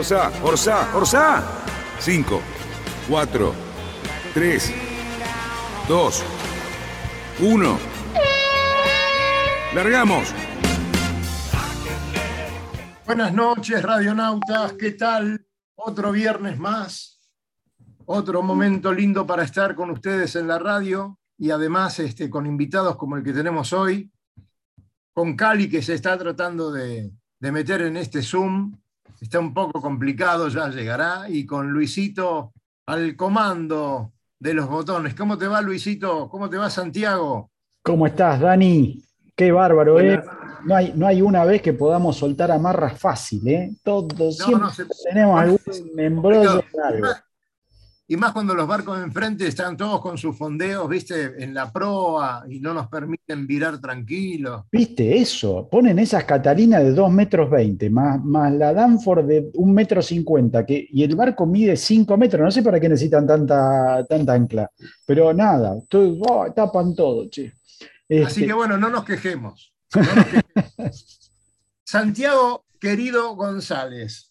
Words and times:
Orsa, 0.00 0.32
Orsa, 0.42 0.96
Orsa. 0.96 1.44
5, 1.98 2.40
4, 3.06 3.54
3, 4.32 4.72
2, 5.86 6.24
1. 7.40 7.78
Largamos. 9.74 10.34
Buenas 13.04 13.34
noches, 13.34 13.82
radionautas. 13.82 14.72
¿Qué 14.72 14.92
tal? 14.92 15.46
Otro 15.74 16.12
viernes 16.12 16.58
más. 16.58 17.20
Otro 18.06 18.40
momento 18.40 18.94
lindo 18.94 19.26
para 19.26 19.42
estar 19.42 19.74
con 19.74 19.90
ustedes 19.90 20.34
en 20.34 20.48
la 20.48 20.58
radio 20.58 21.18
y 21.36 21.50
además 21.50 21.98
este, 21.98 22.30
con 22.30 22.46
invitados 22.46 22.96
como 22.96 23.18
el 23.18 23.22
que 23.22 23.34
tenemos 23.34 23.74
hoy, 23.74 24.10
con 25.12 25.36
Cali 25.36 25.68
que 25.68 25.82
se 25.82 25.92
está 25.92 26.16
tratando 26.16 26.72
de, 26.72 27.12
de 27.38 27.52
meter 27.52 27.82
en 27.82 27.98
este 27.98 28.22
Zoom. 28.22 28.79
Está 29.20 29.38
un 29.38 29.52
poco 29.52 29.80
complicado, 29.80 30.48
ya 30.48 30.68
llegará, 30.68 31.28
y 31.28 31.44
con 31.44 31.70
Luisito 31.70 32.52
al 32.86 33.16
comando 33.16 34.12
de 34.38 34.54
los 34.54 34.68
botones. 34.68 35.14
¿Cómo 35.14 35.36
te 35.36 35.46
va, 35.46 35.60
Luisito? 35.60 36.28
¿Cómo 36.30 36.48
te 36.48 36.56
va, 36.56 36.70
Santiago? 36.70 37.50
¿Cómo 37.82 38.06
estás, 38.06 38.40
Dani? 38.40 39.02
Qué 39.36 39.52
bárbaro, 39.52 40.00
¿eh? 40.00 40.22
No 40.64 40.74
hay, 40.74 40.92
no 40.94 41.06
hay 41.06 41.22
una 41.22 41.44
vez 41.44 41.62
que 41.62 41.72
podamos 41.72 42.16
soltar 42.16 42.50
amarras 42.50 42.98
fácil, 42.98 43.46
¿eh? 43.48 43.70
Todos 43.82 44.14
No, 44.18 44.30
siempre 44.46 44.58
no, 44.60 44.70
se- 44.70 44.84
tenemos 45.08 45.40
algún 45.40 45.60
embrollo 45.98 46.62
Y 48.12 48.16
más- 48.16 48.32
cuando 48.32 48.56
los 48.56 48.66
barcos 48.66 48.98
de 48.98 49.04
enfrente 49.04 49.46
están 49.46 49.76
todos 49.76 50.00
con 50.00 50.18
sus 50.18 50.36
fondeos, 50.36 50.88
viste, 50.88 51.44
en 51.44 51.54
la 51.54 51.72
proa 51.72 52.44
y 52.50 52.58
no 52.58 52.74
nos 52.74 52.88
permiten 52.88 53.46
virar 53.46 53.80
tranquilos. 53.80 54.64
¿Viste 54.72 55.16
eso? 55.18 55.68
Ponen 55.70 55.96
esas 56.00 56.24
Catalinas 56.24 56.82
de 56.82 56.90
2 56.92 57.12
metros 57.12 57.48
20, 57.48 57.88
más, 57.88 58.20
más 58.24 58.52
la 58.52 58.72
Danford 58.74 59.24
de 59.26 59.50
1 59.54 59.72
metro 59.72 60.02
50, 60.02 60.66
que, 60.66 60.88
y 60.90 61.04
el 61.04 61.14
barco 61.14 61.46
mide 61.46 61.76
5 61.76 62.16
metros. 62.16 62.42
No 62.42 62.50
sé 62.50 62.64
para 62.64 62.80
qué 62.80 62.88
necesitan 62.88 63.28
tanta, 63.28 64.04
tanta 64.08 64.32
ancla. 64.32 64.68
Pero 65.06 65.32
nada, 65.32 65.76
todo- 65.88 66.18
oh, 66.28 66.52
tapan 66.52 66.96
todo, 66.96 67.28
che. 67.28 67.46
Así 67.46 67.86
Este, 68.08 68.46
que 68.48 68.52
bueno, 68.52 68.76
no 68.76 68.90
nos 68.90 69.04
quejemos. 69.04 69.72
no 69.94 70.02
nos 70.02 70.24
quejemos. 70.26 71.30
Santiago, 71.84 72.64
querido 72.80 73.36
González, 73.36 74.29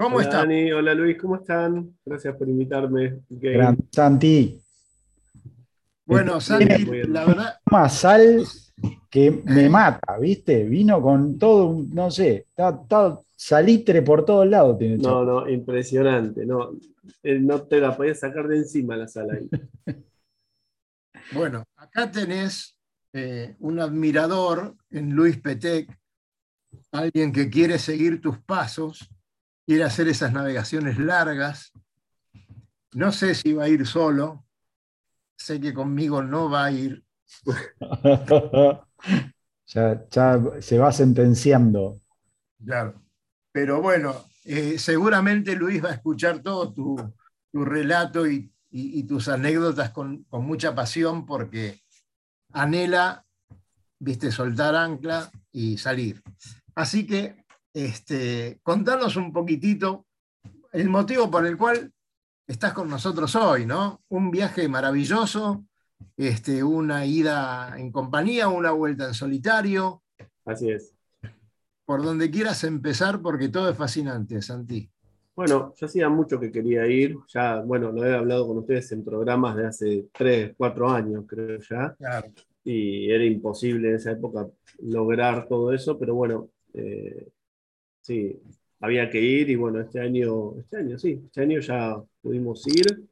¿cómo 0.00 0.16
hola 0.16 0.24
está? 0.24 0.36
Dani, 0.38 0.72
hola 0.72 0.94
Luis, 0.94 1.18
¿cómo 1.20 1.36
están? 1.36 1.94
Gracias 2.04 2.34
por 2.36 2.48
invitarme. 2.48 3.20
Gran 3.28 3.76
Santi, 3.92 4.58
Bueno, 6.06 6.38
Tiene- 6.38 6.76
Santi, 6.78 7.02
la 7.08 7.24
verdad, 7.26 7.54
más 7.70 7.94
sal 7.98 8.42
que 9.10 9.30
me 9.44 9.68
mata, 9.68 10.18
¿viste? 10.18 10.64
Vino 10.64 11.00
con 11.02 11.38
todo, 11.38 11.66
un- 11.66 11.90
no 11.94 12.10
sé, 12.10 12.46
está, 12.48 12.70
está 12.70 13.20
salitre 13.36 14.02
por 14.02 14.24
todos 14.24 14.46
lados. 14.46 14.78
Tiene 14.78 14.96
No, 14.96 15.24
no, 15.24 15.48
impresionante. 15.48 16.46
No, 16.46 16.70
eh, 17.22 17.38
no 17.38 17.62
te 17.62 17.80
la 17.80 17.96
podías 17.96 18.18
sacar 18.20 18.48
de 18.48 18.56
encima 18.56 18.96
la 18.96 19.06
sala 19.06 19.34
ahí. 19.34 19.48
bueno, 21.32 21.64
acá 21.76 22.10
tenés 22.10 22.76
eh, 23.12 23.54
un 23.60 23.78
admirador 23.80 24.74
en 24.90 25.10
Luis 25.14 25.36
Petec, 25.38 25.88
alguien 26.92 27.32
que 27.32 27.50
quiere 27.50 27.78
seguir 27.78 28.20
tus 28.20 28.38
pasos, 28.38 29.08
quiere 29.70 29.84
hacer 29.84 30.08
esas 30.08 30.32
navegaciones 30.32 30.98
largas. 30.98 31.70
No 32.92 33.12
sé 33.12 33.36
si 33.36 33.52
va 33.52 33.66
a 33.66 33.68
ir 33.68 33.86
solo, 33.86 34.44
sé 35.36 35.60
que 35.60 35.72
conmigo 35.72 36.24
no 36.24 36.50
va 36.50 36.64
a 36.64 36.72
ir, 36.72 37.04
ya, 39.66 40.08
ya 40.10 40.40
se 40.60 40.76
va 40.76 40.90
sentenciando. 40.90 42.00
Claro. 42.64 43.00
Pero 43.52 43.80
bueno, 43.80 44.16
eh, 44.44 44.76
seguramente 44.76 45.54
Luis 45.54 45.84
va 45.84 45.90
a 45.90 45.94
escuchar 45.94 46.40
todo 46.40 46.72
tu, 46.72 46.96
tu 47.52 47.64
relato 47.64 48.26
y, 48.26 48.52
y- 48.72 48.98
y 48.98 49.04
tus 49.04 49.28
anécdotas 49.28 49.90
con, 49.90 50.24
con 50.24 50.44
mucha 50.44 50.74
pasión 50.74 51.26
porque 51.26 51.80
anhela, 52.52 53.24
viste, 54.00 54.32
soltar 54.32 54.74
ancla 54.74 55.30
y 55.52 55.78
salir. 55.78 56.20
Así 56.74 57.06
que, 57.06 57.39
este, 57.72 58.60
contanos 58.62 59.16
un 59.16 59.32
poquitito 59.32 60.06
el 60.72 60.88
motivo 60.88 61.30
por 61.30 61.46
el 61.46 61.56
cual 61.56 61.92
estás 62.46 62.72
con 62.72 62.88
nosotros 62.88 63.34
hoy, 63.36 63.66
¿no? 63.66 64.02
Un 64.08 64.30
viaje 64.30 64.68
maravilloso, 64.68 65.64
este, 66.16 66.62
una 66.62 67.06
ida 67.06 67.74
en 67.78 67.92
compañía, 67.92 68.48
una 68.48 68.72
vuelta 68.72 69.06
en 69.06 69.14
solitario, 69.14 70.02
Así 70.44 70.70
es. 70.70 70.94
por 71.84 72.02
donde 72.02 72.30
quieras 72.30 72.64
empezar, 72.64 73.20
porque 73.20 73.48
todo 73.48 73.70
es 73.70 73.76
fascinante, 73.76 74.40
Santi. 74.42 74.90
Bueno, 75.34 75.72
yo 75.76 75.86
hacía 75.86 76.08
mucho 76.08 76.38
que 76.38 76.52
quería 76.52 76.86
ir. 76.86 77.16
Ya, 77.28 77.60
bueno, 77.60 77.92
lo 77.92 78.04
he 78.04 78.14
hablado 78.14 78.46
con 78.46 78.58
ustedes 78.58 78.92
en 78.92 79.04
programas 79.04 79.56
de 79.56 79.66
hace 79.66 80.08
3, 80.12 80.54
4 80.56 80.90
años, 80.90 81.24
creo 81.26 81.58
ya. 81.60 81.94
Claro. 81.96 82.28
y 82.62 83.10
era 83.10 83.24
imposible 83.24 83.88
en 83.88 83.94
esa 83.94 84.10
época 84.12 84.46
lograr 84.80 85.48
todo 85.48 85.72
eso, 85.72 85.98
pero 85.98 86.14
bueno, 86.14 86.50
eh, 86.74 87.28
sí, 88.10 88.42
había 88.80 89.08
que 89.08 89.20
ir 89.20 89.50
y 89.50 89.54
bueno, 89.54 89.80
este 89.80 90.00
año, 90.00 90.58
este 90.58 90.78
año 90.78 90.98
sí, 90.98 91.20
este 91.26 91.42
año 91.42 91.60
ya 91.60 91.96
pudimos 92.20 92.66
ir 92.66 93.04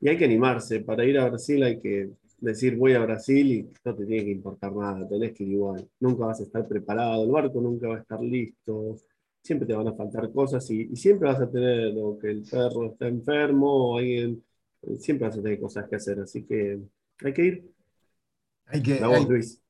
y 0.00 0.08
hay 0.08 0.18
que 0.18 0.24
animarse, 0.24 0.80
para 0.80 1.04
ir 1.04 1.18
a 1.18 1.28
Brasil 1.28 1.62
hay 1.62 1.80
que 1.80 2.10
decir 2.38 2.76
voy 2.76 2.94
a 2.94 3.00
Brasil 3.00 3.52
y 3.52 3.62
no 3.84 3.94
te 3.94 4.04
tiene 4.06 4.24
que 4.24 4.30
importar 4.32 4.74
nada, 4.74 5.08
tenés 5.08 5.32
que 5.34 5.44
ir 5.44 5.50
igual, 5.52 5.88
nunca 6.00 6.26
vas 6.26 6.40
a 6.40 6.42
estar 6.42 6.66
preparado, 6.66 7.24
el 7.24 7.30
barco 7.30 7.60
nunca 7.60 7.86
va 7.88 7.96
a 7.96 8.00
estar 8.00 8.20
listo, 8.20 8.96
siempre 9.40 9.68
te 9.68 9.74
van 9.74 9.86
a 9.86 9.94
faltar 9.94 10.32
cosas 10.32 10.68
y, 10.72 10.88
y 10.92 10.96
siempre 10.96 11.28
vas 11.28 11.40
a 11.40 11.48
tener 11.48 11.94
o 11.96 12.18
que 12.18 12.30
el 12.30 12.42
perro 12.42 12.86
está 12.86 13.06
enfermo 13.06 13.92
o 13.92 13.98
alguien, 13.98 14.42
siempre 14.98 15.28
vas 15.28 15.38
a 15.38 15.42
tener 15.42 15.60
cosas 15.60 15.88
que 15.88 15.94
hacer, 15.96 16.18
así 16.18 16.44
que 16.44 16.80
hay 17.24 17.32
que 17.32 17.44
ir. 17.44 17.70
Hay 18.66 18.82
que, 18.82 18.94
hay- 18.94 19.26
Luis. 19.26 19.62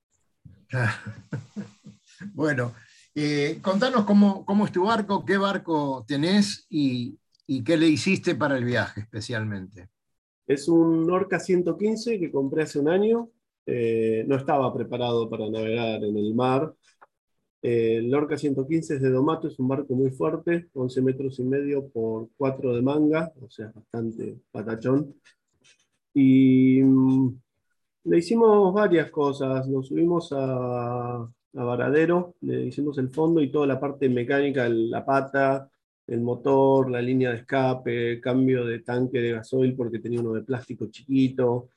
bueno, 2.33 2.73
eh, 3.15 3.59
contanos 3.63 4.05
cómo, 4.05 4.45
cómo 4.45 4.65
es 4.65 4.73
tu 4.73 4.85
barco, 4.85 5.25
qué 5.25 5.37
barco 5.37 6.05
tenés 6.07 6.67
y, 6.69 7.19
qué 7.65 7.77
le 7.77 7.89
hiciste 7.89 8.35
para 8.35 8.57
el 8.59 8.65
viaje 8.65 9.03
especialmente. 9.03 9.89
Es 10.47 10.69
un 10.69 11.11
Orca 11.11 11.39
115 11.39 12.19
que 12.19 12.31
compré 12.31 12.65
hace 12.65 12.79
un 12.79 12.89
año. 12.89 13.31
Eh, 13.67 14.25
no 14.27 14.37
estaba 14.37 14.75
preparado 14.75 15.31
para 15.31 15.49
navegar 15.49 16.03
en 16.05 16.17
el 16.17 16.35
mar. 16.35 16.75
Eh, 17.63 17.99
el 17.99 18.15
Orca 18.15 18.37
115 18.37 18.97
es 18.97 19.01
de 19.01 19.11
Domato, 19.11 19.49
es 19.49 19.59
un 19.59 19.69
barco 19.69 19.95
muy 19.95 20.11
fuerte, 20.11 20.69
11 20.75 21.01
metros 21.01 21.39
y 21.39 21.45
medio 21.45 21.89
por 21.89 22.29
4 22.37 22.75
de 22.75 22.83
manga, 22.83 23.33
o 23.41 23.49
sea, 23.49 23.73
bastante 23.75 24.39
patachón. 24.51 25.15
Y 26.13 26.83
mm, 26.83 27.41
le 28.05 28.19
hicimos 28.19 28.75
varias 28.75 29.11
cosas. 29.11 29.67
Lo 29.69 29.83
subimos 29.83 30.31
a, 30.33 31.27
a 31.57 31.65
Varadero, 31.65 32.35
le 32.41 32.67
hicimos 32.67 32.99
el 32.99 33.11
fondo 33.11 33.41
y 33.41 33.51
toda 33.51 33.67
la 33.67 33.79
parte 33.79 34.09
mecánica, 34.09 34.69
la 34.69 35.05
pata, 35.05 35.71
el 36.07 36.21
motor, 36.21 36.91
la 36.91 37.01
línea 37.01 37.31
de 37.31 37.37
escape, 37.37 38.21
cambio 38.21 38.65
de 38.65 38.81
tanque 38.81 39.21
de 39.21 39.33
gasoil 39.33 39.75
porque 39.75 40.01
tenía 40.01 40.21
uno 40.21 40.33
de 40.33 40.43
plástico 40.43 40.87
chiquito. 40.87 41.69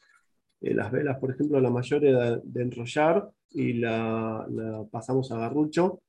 Eh, 0.59 0.74
las 0.74 0.91
velas, 0.91 1.18
por 1.19 1.31
ejemplo, 1.31 1.59
la 1.62 1.69
mayor 1.69 2.03
era 2.03 2.38
de 2.38 2.62
enrollar 2.62 3.29
y 3.51 3.74
la, 3.74 4.45
la 4.50 4.83
pasamos 4.91 5.31
a 5.31 5.38
garrucho, 5.38 6.01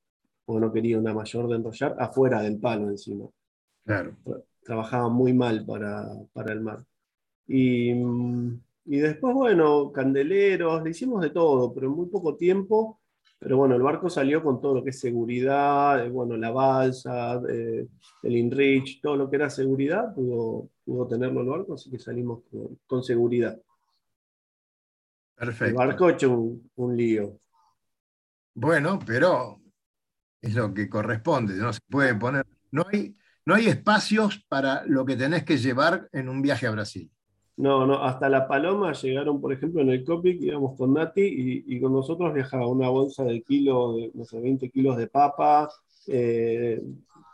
porque 0.44 0.61
no 0.61 0.73
quería 0.73 0.99
una 0.99 1.14
mayor 1.14 1.49
de 1.49 1.56
enrollar, 1.56 1.94
afuera 1.99 2.43
del 2.43 2.59
palo 2.59 2.88
encima. 2.88 3.26
Claro. 3.85 4.17
Trabajaba 4.62 5.09
muy 5.09 5.32
mal 5.32 5.64
para, 5.64 6.09
para 6.32 6.53
el 6.53 6.61
mar. 6.61 6.85
Y, 7.47 7.91
y 7.91 8.99
después, 8.99 9.35
bueno, 9.35 9.93
candeleros, 9.93 10.82
le 10.82 10.91
hicimos 10.91 11.23
de 11.23 11.31
todo, 11.31 11.73
pero 11.73 11.87
en 11.87 11.93
muy 11.93 12.06
poco 12.06 12.35
tiempo. 12.37 12.99
Pero 13.40 13.56
bueno, 13.56 13.76
el 13.76 13.82
barco 13.82 14.11
salió 14.11 14.43
con 14.43 14.61
todo 14.61 14.75
lo 14.75 14.85
que 14.85 14.90
es 14.90 14.99
seguridad, 15.00 16.05
eh, 16.05 16.08
bueno, 16.11 16.37
la 16.37 16.50
balsa, 16.50 17.40
eh, 17.49 17.87
el 18.23 18.37
InReach, 18.37 19.00
todo 19.00 19.17
lo 19.17 19.31
que 19.31 19.37
era 19.37 19.49
seguridad, 19.49 20.12
pudo, 20.12 20.70
pudo 20.85 21.06
tenerlo 21.06 21.40
el 21.43 21.46
barco, 21.46 21.75
así 21.75 21.90
que 21.90 21.99
salimos 22.00 22.43
con, 22.50 22.81
con 22.87 23.02
seguridad. 23.05 23.61
El 25.37 25.46
Perfecto. 25.46 25.79
barco 25.79 26.11
hecho 26.11 26.32
un, 26.32 26.70
un 26.76 26.96
lío. 26.96 27.38
Bueno, 28.55 28.99
pero 29.06 29.61
es 30.40 30.55
lo 30.55 30.75
que 30.75 30.88
corresponde, 30.88 31.55
no 31.55 31.73
se 31.73 31.81
puede 31.88 32.14
poner, 32.17 32.44
no 32.73 32.85
hay, 32.93 33.17
no 33.46 33.55
hay 33.55 33.69
espacios 33.69 34.44
para 34.49 34.85
lo 34.87 35.05
que 35.05 35.17
tenés 35.17 35.44
que 35.44 35.58
llevar 35.58 36.08
en 36.12 36.29
un 36.29 36.43
viaje 36.43 36.67
a 36.67 36.73
Brasil. 36.73 37.08
No, 37.58 37.87
no, 37.87 38.05
hasta 38.05 38.28
La 38.28 38.46
Paloma 38.46 38.93
llegaron, 38.93 39.40
por 39.40 39.52
ejemplo, 39.52 39.81
en 39.82 39.90
el 39.90 40.05
Copic, 40.05 40.40
íbamos 40.43 40.76
con 40.76 40.94
Nati 40.94 41.22
y, 41.22 41.64
y 41.76 41.81
con 41.81 41.93
nosotros 41.93 42.32
viajaba 42.32 42.69
una 42.69 42.88
bolsa 42.88 43.25
de 43.25 43.43
kilo, 43.43 43.94
de, 43.96 44.12
no 44.14 44.25
sé, 44.25 44.40
20 44.40 44.70
kilos 44.70 44.96
de 44.96 45.08
papa, 45.08 45.69
eh, 46.06 46.81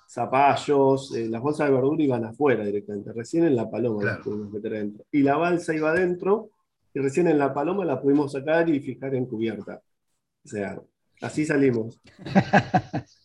zapallos, 0.08 1.14
eh, 1.14 1.28
las 1.28 1.42
bolsas 1.42 1.68
de 1.68 1.74
verdura 1.74 2.02
iban 2.02 2.24
afuera 2.24 2.64
directamente, 2.64 3.12
recién 3.12 3.44
en 3.44 3.54
La 3.56 3.70
Paloma 3.70 4.00
Claro. 4.00 4.16
las 4.16 4.18
pudimos 4.24 4.50
meter 4.50 4.74
adentro. 4.74 5.04
Y 5.12 5.22
la 5.22 5.36
balsa 5.36 5.74
iba 5.74 5.90
adentro 5.90 6.50
y 6.94 7.00
recién 7.00 7.28
en 7.28 7.38
La 7.38 7.52
Paloma 7.52 7.84
la 7.84 8.00
pudimos 8.00 8.32
sacar 8.32 8.68
y 8.70 8.80
fijar 8.80 9.14
en 9.14 9.26
cubierta. 9.26 9.82
O 10.44 10.48
sea, 10.48 10.80
así 11.22 11.44
salimos. 11.46 12.00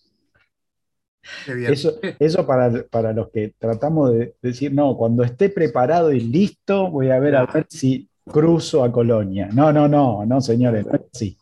Eso, 1.48 2.00
eso 2.20 2.46
para, 2.46 2.84
para 2.84 3.14
los 3.14 3.30
que 3.30 3.54
tratamos 3.58 4.14
de 4.14 4.36
decir, 4.42 4.74
no, 4.74 4.96
cuando 4.96 5.24
esté 5.24 5.50
preparado 5.50 6.12
y 6.12 6.20
listo, 6.20 6.90
voy 6.90 7.10
a 7.10 7.20
ver 7.20 7.36
a 7.36 7.46
ver 7.46 7.66
si 7.70 8.10
cruzo 8.26 8.84
a 8.84 8.92
Colonia. 8.92 9.50
No, 9.52 9.72
no, 9.74 9.88
no, 9.88 10.26
no, 10.26 10.42
señores, 10.42 10.86
no 10.86 10.94
es 10.94 11.02
así. 11.14 11.38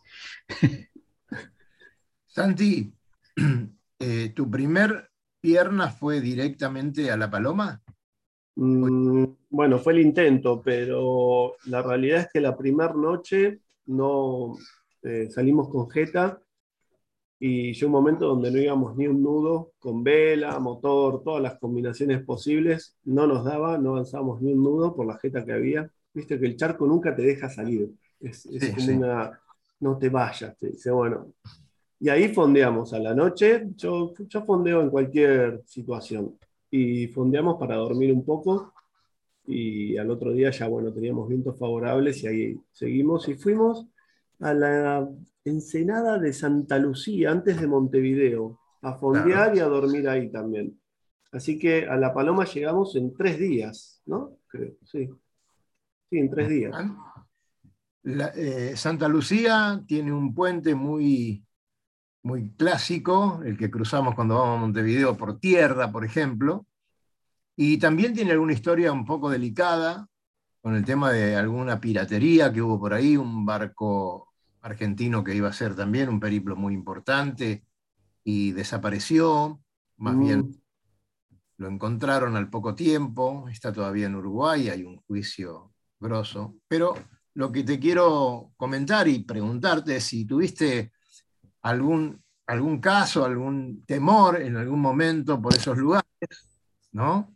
Santi, 2.27 2.93
eh, 3.99 4.29
¿tu 4.35 4.49
primer 4.49 5.09
pierna 5.41 5.89
fue 5.89 6.21
directamente 6.21 7.11
a 7.11 7.17
la 7.17 7.29
paloma? 7.29 7.81
Mm, 8.55 9.25
bueno, 9.49 9.79
fue 9.79 9.93
el 9.93 9.99
intento, 9.99 10.61
pero 10.61 11.55
la 11.65 11.81
realidad 11.81 12.21
es 12.21 12.29
que 12.33 12.41
la 12.41 12.57
primera 12.57 12.93
noche 12.93 13.59
no 13.85 14.55
eh, 15.03 15.29
salimos 15.29 15.69
con 15.69 15.89
Jeta 15.89 16.41
y 17.39 17.73
llegó 17.73 17.87
un 17.87 17.91
momento 17.93 18.27
donde 18.27 18.51
no 18.51 18.59
íbamos 18.59 18.95
ni 18.97 19.07
un 19.07 19.21
nudo, 19.21 19.73
con 19.79 20.03
vela, 20.03 20.59
motor, 20.59 21.23
todas 21.23 21.41
las 21.43 21.59
combinaciones 21.59 22.23
posibles, 22.23 22.97
no 23.05 23.27
nos 23.27 23.45
daba, 23.45 23.77
no 23.77 23.91
avanzábamos 23.91 24.41
ni 24.41 24.53
un 24.53 24.63
nudo 24.63 24.95
por 24.95 25.05
la 25.07 25.17
Jeta 25.19 25.45
que 25.45 25.53
había. 25.53 25.89
Viste 26.13 26.39
que 26.39 26.45
el 26.47 26.57
charco 26.57 26.87
nunca 26.87 27.15
te 27.15 27.21
deja 27.23 27.49
salir, 27.49 27.89
es, 28.19 28.45
es 28.47 28.65
Sí, 28.65 28.67
como 28.67 28.85
sí. 28.85 28.93
una, 28.93 29.39
no 29.81 29.97
te 29.97 30.09
vayas, 30.09 30.57
te 30.57 30.67
dice, 30.69 30.91
bueno. 30.91 31.33
Y 31.99 32.09
ahí 32.09 32.29
fondeamos 32.33 32.93
a 32.93 32.99
la 32.99 33.13
noche, 33.15 33.63
yo, 33.75 34.13
yo 34.29 34.43
fondeo 34.45 34.81
en 34.81 34.89
cualquier 34.91 35.63
situación 35.65 36.37
y 36.71 37.07
fondeamos 37.07 37.57
para 37.59 37.75
dormir 37.75 38.13
un 38.13 38.23
poco 38.25 38.73
y 39.45 39.97
al 39.97 40.11
otro 40.11 40.31
día 40.33 40.51
ya, 40.51 40.67
bueno, 40.67 40.93
teníamos 40.93 41.27
vientos 41.29 41.57
favorables 41.57 42.23
y 42.23 42.27
ahí 42.27 42.61
seguimos 42.71 43.27
y 43.29 43.35
fuimos 43.35 43.85
a 44.39 44.53
la 44.53 45.09
ensenada 45.49 46.17
de 46.19 46.33
Santa 46.33 46.77
Lucía, 46.79 47.31
antes 47.31 47.59
de 47.59 47.67
Montevideo, 47.67 48.59
a 48.81 48.93
fondear 48.97 49.51
Claro. 49.51 49.55
y 49.55 49.59
a 49.59 49.65
dormir 49.65 50.07
ahí 50.09 50.31
también. 50.31 50.79
Así 51.31 51.59
que 51.59 51.85
a 51.87 51.95
La 51.97 52.13
Paloma 52.13 52.45
llegamos 52.45 52.95
en 52.95 53.13
tres 53.13 53.37
días, 53.37 54.01
¿no? 54.05 54.37
Creo, 54.47 54.73
sí. 54.85 55.09
Sí, 56.09 56.17
en 56.17 56.29
tres 56.29 56.47
días. 56.49 56.73
La- 58.03 58.31
eh, 58.35 58.75
Santa 58.77 59.07
Lucía 59.09 59.83
tiene 59.85 60.13
un 60.13 60.33
puente 60.33 60.73
muy, 60.73 61.43
muy 62.23 62.49
clásico, 62.51 63.41
el 63.43 63.57
que 63.57 63.69
cruzamos 63.69 64.15
cuando 64.15 64.35
vamos 64.35 64.57
a 64.57 64.61
Montevideo 64.61 65.17
por 65.17 65.39
tierra, 65.39 65.91
por 65.91 66.05
ejemplo, 66.05 66.65
y 67.57 67.77
también 67.77 68.13
tiene 68.13 68.31
alguna 68.31 68.53
historia 68.53 68.93
un 68.93 69.05
poco 69.05 69.29
delicada 69.29 70.07
con 70.61 70.75
el 70.75 70.85
tema 70.85 71.11
de 71.11 71.35
alguna 71.35 71.79
piratería 71.79 72.51
que 72.53 72.61
hubo 72.61 72.79
por 72.79 72.93
ahí, 72.93 73.17
un 73.17 73.45
barco 73.45 74.26
argentino 74.67 75.23
que 75.23 75.33
iba 75.33 75.47
a 75.49 75.53
ser 75.53 75.75
también 75.75 76.09
un 76.09 76.19
periplo 76.19 76.55
muy 76.55 76.73
importante 76.73 77.65
y 78.23 78.51
desapareció, 78.51 79.61
más 79.97 80.15
Mm. 80.15 80.19
bien 80.19 80.61
lo 81.57 81.67
encontraron 81.67 82.35
al 82.35 82.49
poco 82.49 82.75
tiempo, 82.75 83.47
está 83.49 83.71
todavía 83.73 84.05
en 84.05 84.15
Uruguay, 84.15 84.69
hay 84.69 84.83
un 84.83 84.97
juicio 85.07 85.73
grosso, 85.99 86.55
pero 86.67 86.93
lo 87.33 87.51
que 87.51 87.63
te 87.63 87.79
quiero 87.79 88.51
comentar 88.57 89.07
y 89.07 89.23
preguntarte 89.23 89.95
es 89.95 90.03
si 90.03 90.25
tuviste 90.25 90.91
algún, 91.63 92.21
algún 92.45 92.79
caso, 92.79 93.25
algún 93.25 93.83
temor 93.85 94.41
en 94.41 94.57
algún 94.57 94.79
momento 94.79 95.41
por 95.41 95.53
esos 95.55 95.77
lugares, 95.77 96.05
¿no? 96.91 97.35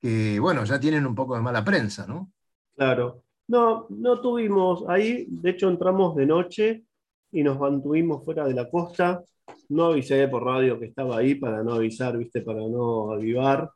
Que, 0.00 0.38
bueno, 0.40 0.64
ya 0.64 0.78
tienen 0.80 1.06
un 1.06 1.14
poco 1.14 1.34
de 1.34 1.42
mala 1.42 1.64
prensa, 1.64 2.06
¿no? 2.06 2.32
Claro. 2.76 3.23
No, 3.48 3.86
no 3.90 4.20
tuvimos 4.20 4.84
ahí, 4.88 5.26
de 5.28 5.50
hecho 5.50 5.68
entramos 5.68 6.16
de 6.16 6.26
noche 6.26 6.84
y 7.32 7.42
nos 7.42 7.58
mantuvimos 7.58 8.24
fuera 8.24 8.46
de 8.46 8.54
la 8.54 8.68
costa. 8.70 9.22
No 9.68 9.86
avisé 9.86 10.26
por 10.28 10.44
radio 10.44 10.78
que 10.78 10.86
estaba 10.86 11.18
ahí 11.18 11.34
para 11.34 11.62
no 11.62 11.74
avisar, 11.74 12.16
viste, 12.16 12.40
para 12.40 12.60
no 12.60 13.12
avivar 13.12 13.70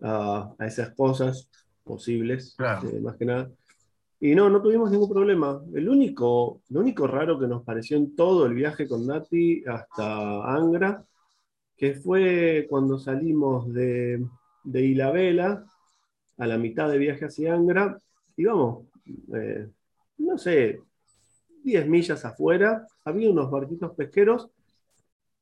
a, 0.00 0.50
a 0.58 0.66
esas 0.66 0.94
cosas 0.94 1.48
posibles, 1.82 2.54
Claro. 2.56 2.88
eh, 2.88 3.00
más 3.00 3.16
que 3.16 3.26
nada. 3.26 3.50
Y 4.20 4.34
no, 4.34 4.48
no 4.48 4.62
tuvimos 4.62 4.90
ningún 4.90 5.10
problema. 5.10 5.60
El 5.74 5.86
único, 5.88 6.62
lo 6.70 6.80
único 6.80 7.06
raro 7.06 7.38
que 7.38 7.46
nos 7.46 7.62
pareció 7.62 7.98
en 7.98 8.16
todo 8.16 8.46
el 8.46 8.54
viaje 8.54 8.88
con 8.88 9.06
Nati 9.06 9.62
hasta 9.66 10.44
Angra, 10.54 11.04
que 11.76 11.94
fue 11.94 12.66
cuando 12.70 12.98
salimos 12.98 13.70
de, 13.74 14.24
de 14.62 14.82
Ilabela, 14.82 15.64
a 16.38 16.46
la 16.46 16.56
mitad 16.56 16.88
de 16.88 16.96
viaje 16.98 17.26
hacia 17.26 17.54
Angra, 17.54 17.98
íbamos, 18.36 18.86
eh, 19.06 19.68
no 20.18 20.38
sé, 20.38 20.80
10 21.62 21.88
millas 21.88 22.24
afuera, 22.24 22.86
había 23.04 23.30
unos 23.30 23.50
barquitos 23.50 23.92
pesqueros 23.94 24.50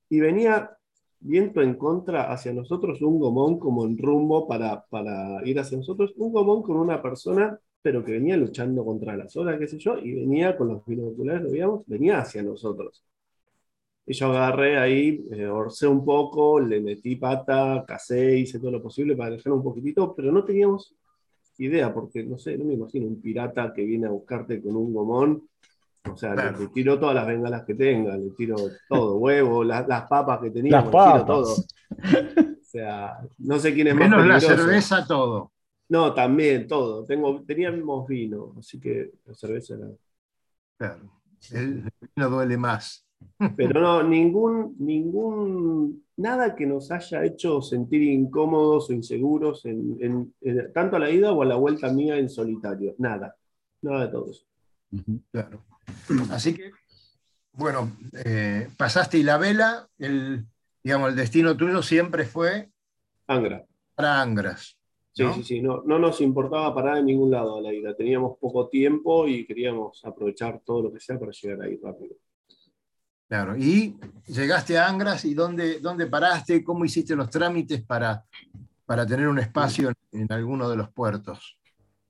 y 0.09 0.21
venía 0.21 0.77
viento 1.21 1.63
en 1.63 1.75
contra 1.75 2.33
hacia 2.33 2.53
nosotros, 2.53 3.01
un 3.03 3.19
gomón 3.21 3.59
como 3.59 3.85
en 3.85 3.97
rumbo 3.99 4.47
para, 4.49 4.85
para 4.87 5.41
ir 5.47 5.59
hacia 5.61 5.79
nosotros, 5.79 6.13
un 6.17 6.33
gomón 6.33 6.63
con 6.63 6.77
una 6.77 7.01
persona, 7.01 7.59
pero 7.81 8.05
que 8.05 8.13
venía 8.13 8.37
luchando 8.37 8.85
contra 8.85 9.17
las 9.17 9.37
olas, 9.37 9.59
qué 9.59 9.69
sé 9.69 9.79
yo, 9.79 9.99
y 9.99 10.13
venía 10.15 10.57
con 10.57 10.69
los 10.69 10.85
binoculares, 10.87 11.43
lo 11.43 11.51
veíamos, 11.51 11.83
venía 11.87 12.19
hacia 12.21 12.43
nosotros. 12.43 13.05
Y 14.05 14.15
yo 14.15 14.27
agarré 14.27 14.79
ahí, 14.79 15.25
eh, 15.33 15.47
orcé 15.47 15.87
un 15.87 16.05
poco, 16.05 16.59
le 16.61 16.81
metí 16.81 17.17
pata, 17.17 17.85
casé, 17.87 18.39
hice 18.39 18.59
todo 18.59 18.73
lo 18.73 18.83
posible 18.83 19.15
para 19.17 19.29
alejarlo 19.29 19.57
un 19.57 19.63
poquitito, 19.63 20.15
pero 20.15 20.33
no 20.33 20.45
teníamos 20.45 20.95
idea, 21.67 21.93
porque 21.95 22.25
no 22.25 22.39
sé, 22.39 22.57
no 22.59 22.65
me 22.65 22.75
imagino 22.75 23.07
un 23.07 23.21
pirata 23.21 23.73
que 23.75 23.85
viene 23.85 24.07
a 24.07 24.11
buscarte 24.11 24.63
con 24.63 24.77
un 24.77 24.93
gomón. 24.93 25.49
O 26.11 26.17
sea, 26.17 26.35
Claro. 26.35 26.59
le, 26.59 26.65
le 26.65 26.69
tiro 26.71 26.99
todas 26.99 27.15
las 27.15 27.27
bengalas 27.27 27.65
que 27.65 27.75
tenga, 27.75 28.17
le 28.17 28.31
tiro 28.31 28.57
todo, 28.89 29.17
huevo, 29.19 29.65
las, 29.65 29.87
las 29.89 30.07
papas 30.09 30.41
que 30.41 30.51
tenía, 30.51 30.73
Las 30.73 30.85
le 30.85 30.91
tiro 30.91 30.93
papas. 30.93 31.27
todo. 31.27 31.55
O 31.55 32.65
sea, 32.65 33.19
no 33.39 33.59
sé 33.59 33.75
quién 33.75 33.89
es 33.89 33.95
más 33.95 34.09
Menos 34.09 34.27
la 34.27 34.41
cerveza, 34.41 35.07
todo. 35.07 35.53
No, 35.89 36.15
también, 36.15 36.67
todo. 36.67 37.05
Tengo, 37.05 37.43
teníamos 37.45 38.07
vino, 38.09 38.55
así 38.59 38.81
que 38.81 39.13
la 39.27 39.35
cerveza 39.35 39.75
era. 39.75 39.89
Claro. 40.79 41.11
El 41.51 41.91
vino 42.17 42.31
duele 42.31 42.57
más. 42.57 43.07
Pero 43.57 43.81
no, 43.81 44.03
ningún, 44.03 44.77
ningún, 44.79 46.05
nada 46.17 46.55
que 46.55 46.67
nos 46.67 46.91
haya 46.91 47.25
hecho 47.25 47.61
sentir 47.63 48.03
incómodos 48.03 48.91
o 48.91 48.93
inseguros, 48.93 49.65
en, 49.65 49.97
en- 50.01 50.35
en- 50.41 50.73
tanto 50.73 50.97
a 50.97 50.99
la 50.99 51.11
ida 51.11 51.33
o 51.33 51.43
a 51.43 51.47
la 51.47 51.57
vuelta 51.57 51.93
mía 51.93 52.17
en 52.19 52.29
solitario. 52.29 52.95
Nada, 52.99 53.35
nada 53.83 54.07
de 54.07 54.13
todo 54.13 54.31
eso. 54.31 54.45
Claro. 55.31 55.63
Así 56.31 56.55
que, 56.55 56.71
bueno, 57.53 57.91
eh, 58.25 58.69
pasaste 58.77 59.23
la 59.25 59.39
vela, 59.39 59.89
el, 59.99 60.45
digamos, 60.83 61.11
el 61.11 61.17
destino 61.17 61.57
tuyo 61.57 61.83
siempre 61.83 62.25
fue 62.25 62.71
Angra. 63.27 63.65
para 63.95 64.21
Angras. 64.23 64.77
Sí, 65.15 65.25
¿no? 65.25 65.35
sí, 65.35 65.43
sí, 65.43 65.61
no, 65.61 65.83
no 65.85 65.99
nos 65.99 66.23
importaba 66.23 66.75
parar 66.75 66.97
en 66.99 67.05
ningún 67.07 67.31
lado 67.31 67.59
a 67.59 67.61
la 67.61 67.73
ida. 67.73 67.95
Teníamos 67.95 68.39
poco 68.39 68.69
tiempo 68.69 69.29
y 69.29 69.45
queríamos 69.45 70.03
aprovechar 70.07 70.63
todo 70.65 70.83
lo 70.85 70.93
que 70.93 71.01
sea 71.01 71.19
para 71.19 71.33
llegar 71.33 71.61
ahí 71.61 71.79
rápido. 71.83 72.15
Claro. 73.33 73.57
Y 73.57 73.97
llegaste 74.27 74.77
a 74.77 74.87
Angras 74.87 75.25
y 75.25 75.33
dónde, 75.33 75.81
dónde 75.81 76.07
paraste, 76.07 76.63
cómo 76.63 76.85
hiciste 76.85 77.17
los 77.17 77.31
trámites 77.31 77.83
para, 77.83 78.23
para 78.85 79.07
tener 79.07 79.27
un 79.27 79.39
espacio 79.39 79.89
en, 79.89 80.21
en 80.21 80.31
alguno 80.31 80.69
de 80.69 80.77
los 80.77 80.91
puertos. 80.91 81.57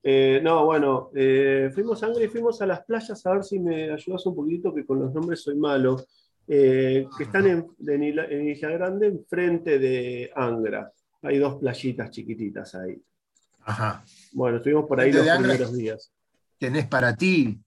Eh, 0.03 0.41
no, 0.43 0.65
bueno, 0.65 1.11
eh, 1.15 1.71
fuimos 1.73 2.03
a 2.03 2.07
Angra 2.07 2.25
y 2.25 2.27
fuimos 2.27 2.61
a 2.61 2.67
las 2.67 2.85
playas 2.85 3.25
a 3.25 3.35
ver 3.35 3.45
si 3.45 3.61
me 3.61 3.93
ayudas 3.93 4.27
un 4.27 4.35
poquito, 4.35 4.75
que 4.75 4.85
con 4.85 4.99
los 4.99 5.15
nombres 5.15 5.43
soy 5.43 5.55
malo, 5.55 6.05
eh, 6.49 7.07
que 7.17 7.23
están 7.23 7.47
en, 7.47 7.69
en 7.87 8.03
Isla, 8.03 8.25
en 8.25 8.49
Isla 8.49 8.71
Grande, 8.71 9.07
enfrente 9.07 9.79
de 9.79 10.29
Angra. 10.35 10.91
Hay 11.23 11.39
dos 11.39 11.55
playitas 11.61 12.11
chiquititas 12.11 12.75
ahí. 12.75 13.01
Ajá. 13.61 14.05
Bueno, 14.33 14.57
estuvimos 14.57 14.87
por 14.87 14.99
ahí 14.99 15.13
¿De 15.13 15.25
los 15.25 15.39
primeros 15.39 15.73
días. 15.73 16.11
Tenés 16.59 16.89
para 16.89 17.15
ti. 17.15 17.61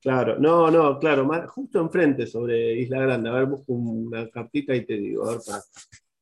Claro, 0.00 0.38
no, 0.38 0.70
no, 0.70 0.98
claro, 0.98 1.24
más- 1.26 1.50
justo 1.50 1.80
enfrente 1.80 2.26
sobre 2.26 2.78
Isla 2.80 3.00
Grande. 3.00 3.28
A 3.30 3.32
ver, 3.32 3.46
busco 3.46 3.72
una 3.72 4.28
cartita 4.30 4.74
y 4.74 4.86
te 4.86 4.94
digo, 4.96 5.28
a 5.28 5.32
ver, 5.32 5.40
para. 5.44 5.62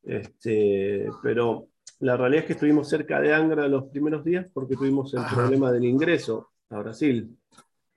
Este, 0.05 1.09
pero 1.23 1.69
la 2.01 2.17
realidad 2.17 2.43
es 2.43 2.47
que 2.47 2.53
estuvimos 2.55 2.89
cerca 2.89 3.21
de 3.21 3.35
Angra 3.35 3.69
los 3.69 3.85
primeros 3.89 4.25
días 4.25 4.47
porque 4.55 4.77
tuvimos 4.77 5.13
el 5.15 5.21
Ajá. 5.21 5.37
problema 5.37 5.73
del 5.73 5.85
ingreso 5.85 6.51
a 6.71 6.79
Brasil, 6.81 7.37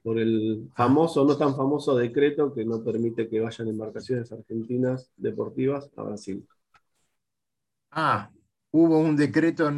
por 0.04 0.20
el 0.20 0.70
famoso, 0.76 1.26
no 1.26 1.38
tan 1.38 1.56
famoso 1.56 1.96
decreto 1.98 2.54
que 2.54 2.66
no 2.66 2.84
permite 2.84 3.30
que 3.30 3.40
vayan 3.42 3.70
embarcaciones 3.70 4.32
argentinas 4.32 5.12
deportivas 5.18 5.90
a 5.98 6.04
Brasil. 6.04 6.46
Ah, 7.92 8.32
hubo 8.72 9.00
un 9.00 9.16
decreto 9.16 9.70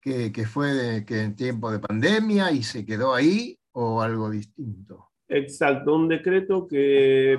que, 0.00 0.32
que 0.32 0.46
fue 0.46 0.72
de- 0.74 1.04
que 1.04 1.22
en 1.22 1.36
tiempo 1.36 1.70
de 1.70 1.78
pandemia 1.80 2.50
y 2.52 2.62
se 2.62 2.84
quedó 2.84 3.14
ahí 3.14 3.58
o 3.72 4.00
algo 4.02 4.30
distinto. 4.30 5.10
Exacto, 5.28 5.94
un 5.94 6.08
decreto 6.08 6.66
que 6.68 7.38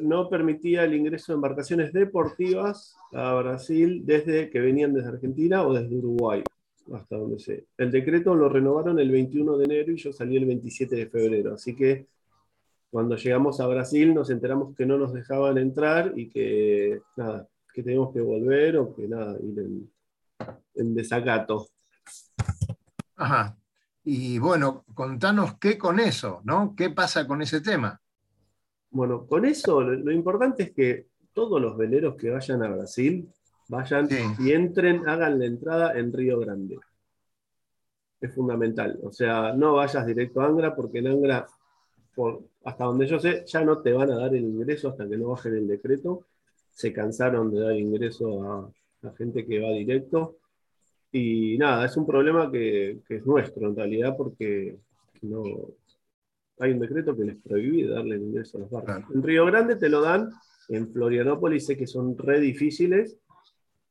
no 0.00 0.28
permitía 0.28 0.84
el 0.84 0.94
ingreso 0.94 1.32
de 1.32 1.36
embarcaciones 1.36 1.92
deportivas 1.92 2.96
a 3.12 3.34
Brasil 3.34 4.02
desde 4.04 4.50
que 4.50 4.60
venían 4.60 4.94
desde 4.94 5.08
Argentina 5.08 5.66
o 5.66 5.74
desde 5.74 5.96
Uruguay, 5.96 6.44
hasta 6.92 7.16
donde 7.16 7.40
sé. 7.40 7.66
El 7.76 7.90
decreto 7.90 8.36
lo 8.36 8.48
renovaron 8.48 9.00
el 9.00 9.10
21 9.10 9.56
de 9.56 9.64
enero 9.64 9.92
y 9.92 9.96
yo 9.96 10.12
salí 10.12 10.36
el 10.36 10.46
27 10.46 10.94
de 10.94 11.06
febrero, 11.06 11.54
así 11.54 11.74
que 11.74 12.06
cuando 12.90 13.16
llegamos 13.16 13.60
a 13.60 13.66
Brasil 13.66 14.14
nos 14.14 14.30
enteramos 14.30 14.76
que 14.76 14.86
no 14.86 14.96
nos 14.96 15.12
dejaban 15.12 15.58
entrar 15.58 16.12
y 16.14 16.28
que 16.28 17.00
nada, 17.16 17.48
que 17.72 17.82
teníamos 17.82 18.12
que 18.12 18.20
volver 18.20 18.76
o 18.76 18.94
que 18.94 19.08
nada, 19.08 19.36
ir 19.42 19.58
en, 19.58 19.90
en 20.76 20.94
desacato. 20.94 21.66
Ajá. 23.16 23.56
Y 24.04 24.38
bueno, 24.38 24.84
contanos 24.94 25.58
qué 25.58 25.78
con 25.78 25.98
eso, 25.98 26.40
¿no? 26.44 26.74
¿Qué 26.76 26.90
pasa 26.90 27.26
con 27.26 27.40
ese 27.42 27.60
tema? 27.60 28.00
Bueno, 28.90 29.26
con 29.26 29.44
eso 29.44 29.80
lo, 29.80 29.92
lo 29.94 30.12
importante 30.12 30.64
es 30.64 30.72
que 30.72 31.06
todos 31.32 31.60
los 31.60 31.76
veleros 31.76 32.14
que 32.16 32.30
vayan 32.30 32.62
a 32.62 32.68
Brasil 32.68 33.28
vayan 33.68 34.08
Sí. 34.08 34.18
y 34.38 34.52
entren, 34.52 35.08
hagan 35.08 35.38
la 35.38 35.46
entrada 35.46 35.98
en 35.98 36.12
Río 36.12 36.38
Grande. 36.38 36.78
Es 38.20 38.34
fundamental. 38.34 38.98
O 39.02 39.12
sea, 39.12 39.52
no 39.52 39.74
vayas 39.74 40.06
directo 40.06 40.40
a 40.40 40.46
Angra 40.46 40.74
porque 40.74 40.98
en 40.98 41.08
Angra, 41.08 41.46
por, 42.14 42.42
hasta 42.64 42.84
donde 42.84 43.06
yo 43.06 43.18
sé, 43.18 43.44
ya 43.46 43.64
no 43.64 43.82
te 43.82 43.92
van 43.92 44.10
a 44.12 44.16
dar 44.16 44.34
el 44.34 44.44
ingreso 44.44 44.88
hasta 44.90 45.08
que 45.08 45.16
no 45.16 45.28
bajen 45.30 45.54
el 45.56 45.66
decreto. 45.66 46.26
Se 46.70 46.92
cansaron 46.92 47.52
de 47.52 47.60
dar 47.60 47.76
ingreso 47.76 48.42
a, 49.02 49.08
a 49.08 49.12
gente 49.16 49.44
que 49.46 49.60
va 49.60 49.70
directo. 49.70 50.36
Y 51.16 51.56
nada, 51.58 51.86
es 51.86 51.96
un 51.96 52.04
problema 52.04 52.50
que, 52.50 52.98
que 53.06 53.16
es 53.16 53.24
nuestro 53.24 53.68
en 53.68 53.76
realidad 53.76 54.16
porque 54.16 54.76
no, 55.22 55.44
hay 56.58 56.72
un 56.72 56.80
decreto 56.80 57.16
que 57.16 57.24
les 57.24 57.36
prohíbe 57.36 57.88
darle 57.88 58.16
el 58.16 58.22
ingreso 58.22 58.58
a 58.58 58.62
los 58.62 58.70
barcos. 58.70 58.96
Claro. 58.96 59.14
En 59.14 59.22
Río 59.22 59.46
Grande 59.46 59.76
te 59.76 59.88
lo 59.88 60.00
dan, 60.00 60.28
en 60.68 60.92
Florianópolis 60.92 61.66
sé 61.66 61.76
que 61.76 61.86
son 61.86 62.18
re 62.18 62.40
difíciles 62.40 63.16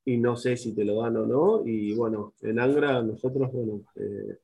y 0.03 0.17
no 0.17 0.35
sé 0.35 0.57
si 0.57 0.73
te 0.73 0.83
lo 0.83 1.01
dan 1.01 1.15
o 1.15 1.25
no. 1.25 1.63
Y 1.65 1.93
bueno, 1.95 2.33
en 2.41 2.59
Angra 2.59 3.01
nosotros, 3.01 3.51
bueno, 3.53 3.83
eh, 3.95 4.37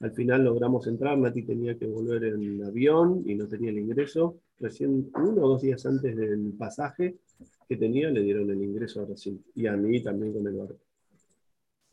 al 0.00 0.12
final 0.12 0.44
logramos 0.44 0.86
entrar, 0.86 1.18
Nati 1.18 1.42
tenía 1.42 1.78
que 1.78 1.86
volver 1.86 2.24
en 2.24 2.64
avión 2.64 3.22
y 3.26 3.34
no 3.34 3.46
tenía 3.46 3.70
el 3.70 3.78
ingreso. 3.78 4.38
Recién 4.58 5.10
uno 5.14 5.42
o 5.42 5.48
dos 5.48 5.60
días 5.60 5.84
antes 5.86 6.16
del 6.16 6.54
pasaje 6.58 7.16
que 7.68 7.76
tenía 7.76 8.10
le 8.10 8.22
dieron 8.22 8.50
el 8.50 8.62
ingreso 8.62 9.00
a 9.00 9.04
Brasil 9.04 9.38
y 9.54 9.66
a 9.66 9.76
mí 9.76 10.02
también 10.02 10.32
con 10.32 10.46
el 10.46 10.54
barco. 10.54 10.91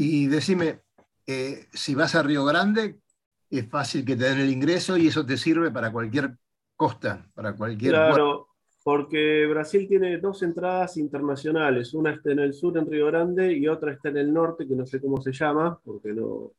Y 0.02 0.28
decime, 0.28 0.80
eh, 1.28 1.68
si 1.74 1.94
vas 1.94 2.16
a 2.16 2.24
Río 2.24 2.46
Grande, 2.46 3.02
es 3.50 3.68
fácil 3.68 4.06
que 4.06 4.16
te 4.16 4.24
den 4.24 4.40
el 4.40 4.50
ingreso 4.50 4.96
y 4.96 5.08
eso 5.08 5.26
te 5.26 5.36
sirve 5.36 5.72
para 5.72 5.92
cualquier 5.92 6.38
costa, 6.78 7.30
para 7.34 7.54
cualquier 7.54 7.92
puerto. 7.92 8.14
Claro, 8.14 8.48
porque 8.82 9.46
Brasil 9.48 9.90
tiene 9.90 10.18
dos 10.20 10.42
entradas 10.42 10.96
internacionales. 10.96 11.94
Una 11.94 12.12
está 12.12 12.32
en 12.32 12.40
el 12.40 12.54
sur, 12.54 12.78
en 12.78 12.90
Río 12.90 13.08
Grande, 13.08 13.52
y 13.52 13.68
otra 13.68 13.92
está 13.92 14.08
en 14.08 14.16
el 14.16 14.32
norte, 14.32 14.66
que 14.66 14.74
no 14.74 14.86
sé 14.86 15.02
cómo 15.02 15.22
se 15.22 15.34
llama, 15.34 15.78
porque 15.84 16.14
no, 16.14 16.54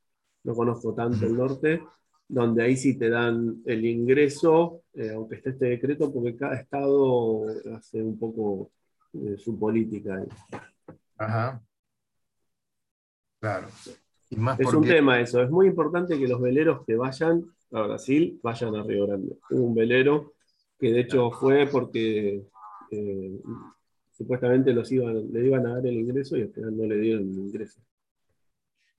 no 0.44 0.54
conozco 0.54 0.92
tanto 0.92 1.25
el 1.25 1.35
norte, 1.35 1.82
donde 2.28 2.62
ahí 2.62 2.76
sí 2.76 2.99
te 2.99 3.09
dan 3.09 3.62
el 3.64 3.87
ingreso, 3.87 4.82
eh, 4.92 5.12
aunque 5.14 5.37
esté 5.37 5.49
este 5.49 5.64
decreto, 5.64 6.12
porque 6.12 6.37
cada 6.37 6.56
estado 6.56 7.47
hace 7.75 8.02
un 8.02 8.18
poco 8.18 8.70
eh, 9.14 9.38
su 9.38 9.59
política. 9.59 10.16
ahí. 10.16 10.28
Ajá. 11.16 11.62
Claro. 13.40 13.68
Y 14.28 14.37
más 14.37 14.61
Es 14.61 14.73
un 14.73 14.85
tema 14.85 15.20
eso, 15.20 15.42
es 15.42 15.50
muy 15.50 15.66
importante 15.66 16.18
que 16.18 16.28
los 16.28 16.40
veleros 16.40 16.85
que 16.87 16.94
vayan 16.94 17.44
a 17.73 17.82
Brasil 17.82 18.38
vayan 18.42 18.76
a 18.76 18.82
Río 18.82 19.06
Grande. 19.06 19.37
Hubo 19.50 19.64
un 19.64 19.75
velero 19.75 20.35
que 20.78 20.92
de 20.92 21.00
hecho 21.00 21.30
fue 21.30 21.66
porque 21.66 22.42
eh, 22.90 23.40
supuestamente 24.12 24.73
los 24.73 24.90
iban, 24.92 25.32
le 25.32 25.47
iban 25.47 25.66
a 25.66 25.75
dar 25.75 25.87
el 25.87 25.94
ingreso 25.94 26.37
y 26.37 26.42
al 26.42 26.52
final 26.52 26.76
no 26.76 26.85
le 26.85 26.97
dieron 26.99 27.23
el 27.23 27.38
ingreso. 27.38 27.80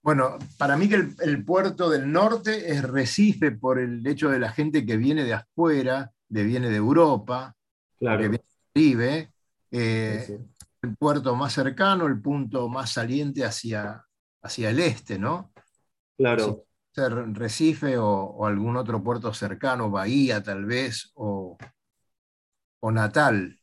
Bueno, 0.04 0.40
para 0.58 0.78
mí 0.78 0.90
que 0.90 0.96
el, 0.96 1.16
el 1.22 1.46
puerto 1.46 1.90
del 1.90 2.12
norte 2.12 2.72
es 2.72 2.82
Recife 2.84 3.52
por 3.52 3.80
el 3.80 4.06
hecho 4.06 4.30
de 4.30 4.40
la 4.40 4.52
gente 4.52 4.86
que 4.86 4.98
viene 4.98 5.24
de 5.24 5.34
afuera, 5.34 6.12
de 6.28 6.44
viene 6.44 6.70
de 6.70 6.78
Europa, 6.78 7.56
que 8.00 8.06
Claro, 8.06 8.20
viene 8.20 8.38
del 8.38 8.46
Caribe, 8.74 9.32
eh, 9.70 10.24
sí, 10.26 10.34
sí. 10.38 10.66
el 10.82 10.96
puerto 10.98 11.36
más 11.36 11.54
cercano, 11.54 12.08
el 12.08 12.20
punto 12.20 12.68
más 12.68 12.92
saliente 12.92 13.46
hacia, 13.46 14.04
hacia 14.42 14.70
el 14.70 14.80
este, 14.80 15.18
¿no? 15.20 15.52
claro. 16.18 16.66
Ser 16.94 17.14
Recife 17.34 17.98
o, 17.98 18.06
o 18.10 18.46
algún 18.46 18.76
otro 18.76 19.02
puerto 19.02 19.34
cercano, 19.34 19.90
Bahía 19.90 20.44
tal 20.44 20.66
vez, 20.66 21.12
o, 21.14 21.58
o 22.82 22.92
Natal. 22.92 23.58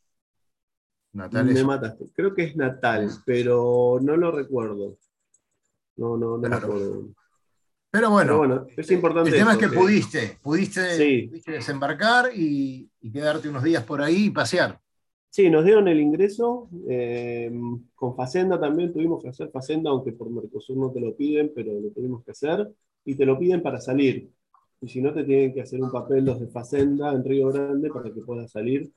Natal 1.13 1.45
Me 1.47 1.53
es 1.53 1.65
mataste. 1.65 2.07
Creo 2.15 2.35
que 2.35 2.45
es 2.45 2.57
Natal, 2.57 3.11
pero 3.27 3.99
no 4.01 4.17
lo 4.17 4.31
recuerdo. 4.31 4.97
No, 5.97 6.17
no, 6.17 6.39
no 6.39 6.41
Claro. 6.49 6.67
acuerdo. 6.69 7.09
Pero 7.91 8.11
bueno, 8.11 8.27
Pero 8.27 8.39
bueno, 8.39 8.67
es 8.77 8.91
importante. 8.91 9.31
el 9.31 9.37
tema 9.37 9.53
es 9.53 9.59
que 9.59 9.69
pudiste, 9.69 10.39
pudiste, 10.43 10.97
Sí. 10.97 11.27
pudiste 11.29 11.53
desembarcar 11.53 12.31
y, 12.35 12.91
y 13.01 13.11
quedarte 13.13 13.49
unos 13.49 13.63
días 13.63 13.83
por 13.85 14.01
ahí 14.03 14.27
y 14.27 14.31
pasear. 14.31 14.81
Sí, 15.31 15.51
nos 15.51 15.65
dieron 15.65 15.89
el 15.89 16.01
ingreso. 16.01 16.69
eh, 16.89 17.51
con 17.95 18.17
Facenda 18.17 18.59
también 18.59 18.93
tuvimos 18.93 19.23
que 19.23 19.29
hacer 19.29 19.51
Facenda, 19.51 19.91
aunque 19.91 20.13
por 20.13 20.31
Mercosur 20.31 20.77
no 20.77 20.91
te 20.91 21.01
lo 21.01 21.15
piden, 21.15 21.53
pero 21.55 21.73
lo 21.81 21.91
tuvimos 21.91 22.25
que 22.25 22.33
hacer. 22.33 22.69
Y 23.05 23.15
te 23.15 23.25
lo 23.25 23.39
piden 23.39 23.63
para 23.63 23.81
salir. 23.81 24.31
Y 24.81 24.89
si 24.89 25.01
no, 25.01 25.13
te 25.13 25.25
tienen 25.25 25.53
que 25.53 25.61
hacer 25.61 25.83
un 25.83 25.91
papel 25.91 26.25
los 26.25 26.41
de 26.41 26.47
Facenda 26.49 27.13
en 27.13 27.25
Río 27.25 27.49
Grande 27.49 27.91
para 27.91 28.13
que 28.13 28.21
puedas 28.21 28.51
salir. 28.51 28.91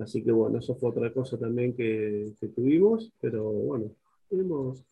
Así 0.00 0.22
que 0.22 0.32
bueno, 0.32 0.58
eso 0.58 0.74
fue 0.74 0.90
otra 0.90 1.12
cosa 1.12 1.38
también 1.38 1.74
que, 1.74 2.32
que 2.40 2.48
tuvimos. 2.48 3.12
Pero 3.20 3.44
bueno, 3.50 3.90
pudimos, 4.28 4.84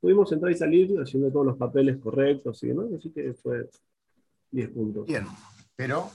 pudimos 0.00 0.32
entrar 0.32 0.52
y 0.52 0.56
salir 0.56 0.96
haciendo 0.98 1.30
todos 1.30 1.46
los 1.46 1.56
papeles 1.56 1.96
correctos 1.98 2.62
y 2.64 2.68
demás. 2.68 2.86
Así 2.96 3.10
que 3.10 3.32
fue 3.34 3.68
10 4.50 4.70
puntos. 4.70 5.06
Bien, 5.06 5.24
pero, 5.76 6.10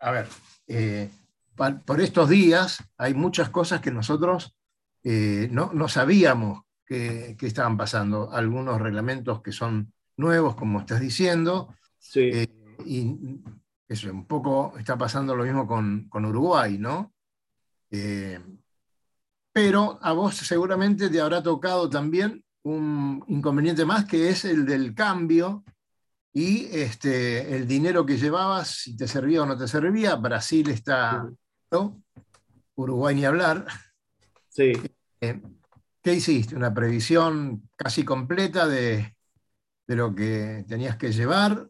a 0.00 0.10
ver, 0.10 0.26
eh, 0.68 1.08
por 1.56 2.00
estos 2.00 2.28
días 2.28 2.82
hay 2.98 3.14
muchas 3.14 3.50
cosas 3.50 3.80
que 3.80 3.90
nosotros 3.90 4.54
eh, 5.02 5.48
no, 5.50 5.72
no 5.72 5.88
sabíamos 5.88 6.62
que, 6.84 7.36
que 7.38 7.46
estaban 7.46 7.76
pasando. 7.76 8.30
Algunos 8.32 8.80
reglamentos 8.80 9.42
que 9.42 9.52
son 9.52 9.92
nuevos, 10.16 10.54
como 10.54 10.80
estás 10.80 11.00
diciendo, 11.00 11.74
Sí. 11.98 12.30
eh, 12.32 12.46
y 12.84 13.16
eso, 13.88 14.10
un 14.12 14.26
poco 14.26 14.74
está 14.78 14.96
pasando 14.96 15.34
lo 15.34 15.44
mismo 15.44 15.66
con, 15.66 16.08
con 16.08 16.24
Uruguay, 16.24 16.78
¿no? 16.78 17.12
Eh, 17.90 18.40
pero 19.52 19.98
a 20.02 20.12
vos 20.12 20.36
seguramente 20.36 21.08
te 21.08 21.20
habrá 21.20 21.42
tocado 21.42 21.88
también 21.88 22.44
un 22.62 23.24
inconveniente 23.28 23.84
más, 23.84 24.04
que 24.04 24.28
es 24.28 24.44
el 24.44 24.66
del 24.66 24.94
cambio 24.94 25.64
y 26.32 26.66
este, 26.66 27.56
el 27.56 27.66
dinero 27.66 28.04
que 28.04 28.18
llevabas, 28.18 28.68
si 28.68 28.96
te 28.96 29.08
servía 29.08 29.42
o 29.42 29.46
no 29.46 29.56
te 29.56 29.66
servía. 29.66 30.16
Brasil 30.16 30.68
está, 30.68 31.26
¿no? 31.70 32.02
Uruguay 32.76 33.14
ni 33.14 33.24
hablar. 33.24 33.66
Sí. 34.48 34.72
Eh, 35.20 35.40
¿Qué 36.02 36.14
hiciste? 36.14 36.54
¿Una 36.56 36.72
previsión 36.72 37.68
casi 37.76 38.04
completa 38.04 38.66
de, 38.68 39.16
de 39.86 39.96
lo 39.96 40.14
que 40.14 40.64
tenías 40.68 40.96
que 40.96 41.12
llevar? 41.12 41.68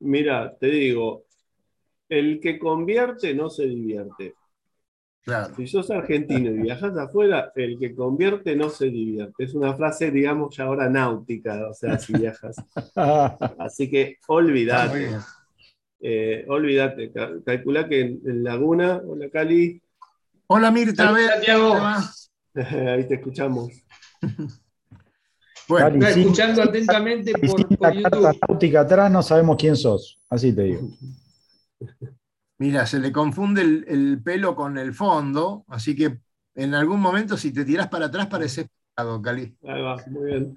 Mira, 0.00 0.56
te 0.58 0.66
digo, 0.68 1.24
el 2.08 2.40
que 2.40 2.58
convierte 2.58 3.34
no 3.34 3.50
se 3.50 3.66
divierte. 3.66 4.34
Claro. 5.24 5.54
Si 5.56 5.66
sos 5.66 5.90
argentino 5.90 6.50
y 6.50 6.58
viajas 6.62 6.96
afuera, 6.96 7.50
el 7.56 7.78
que 7.78 7.94
convierte 7.94 8.54
no 8.54 8.70
se 8.70 8.86
divierte. 8.90 9.44
Es 9.44 9.54
una 9.54 9.74
frase, 9.74 10.10
digamos, 10.10 10.56
ya 10.56 10.64
ahora 10.64 10.88
náutica, 10.88 11.68
o 11.68 11.74
sea, 11.74 11.98
si 11.98 12.12
viajas. 12.12 12.56
Así 13.58 13.90
que 13.90 14.18
bien. 14.92 15.20
Eh, 16.00 16.44
olvídate. 16.48 17.12
Ca- 17.12 17.32
Calculá 17.44 17.88
que 17.88 18.00
en, 18.00 18.20
en 18.24 18.44
Laguna, 18.44 19.00
hola 19.06 19.28
Cali, 19.30 19.80
Hola 20.48 20.70
Mirta, 20.70 21.08
a 21.08 21.12
ver, 21.12 21.28
Santiago. 21.30 21.74
ahí 22.54 23.08
te 23.08 23.14
escuchamos. 23.14 23.72
Bueno, 25.68 25.86
Cali, 25.88 25.98
Está 25.98 26.14
sí, 26.14 26.20
escuchando 26.20 26.62
atentamente 26.62 27.32
por, 27.32 27.60
la 27.80 27.92
carta 27.92 28.18
YouTube. 28.20 28.38
náutica 28.48 28.80
atrás 28.82 29.10
no 29.10 29.20
sabemos 29.20 29.56
quién 29.58 29.74
sos. 29.74 30.16
Así 30.30 30.52
te 30.52 30.62
digo. 30.62 30.88
mira, 32.58 32.86
se 32.86 33.00
le 33.00 33.10
confunde 33.10 33.62
el, 33.62 33.84
el 33.88 34.22
pelo 34.22 34.54
con 34.54 34.78
el 34.78 34.94
fondo, 34.94 35.64
así 35.66 35.96
que 35.96 36.20
en 36.54 36.74
algún 36.74 37.00
momento 37.00 37.36
si 37.36 37.52
te 37.52 37.64
tirás 37.64 37.88
para 37.88 38.06
atrás 38.06 38.28
pareces 38.28 38.68
pelado, 38.94 39.20
Cali. 39.20 39.56
Ahí 39.66 39.82
va, 39.82 39.96
muy 40.06 40.26
bien. 40.26 40.54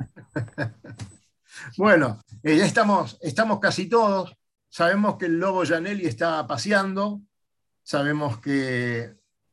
Bueno, 1.76 2.20
eh, 2.44 2.58
ya 2.58 2.66
estamos, 2.66 3.18
estamos 3.22 3.60
casi 3.60 3.90
todos. 3.90 4.36
Sabemos 4.70 5.18
que 5.18 5.26
el 5.26 5.40
Lobo 5.40 5.66
Janelli 5.66 6.06
está 6.06 6.46
paseando. 6.48 7.22
Sabemos 7.84 8.38
que 8.40 9.10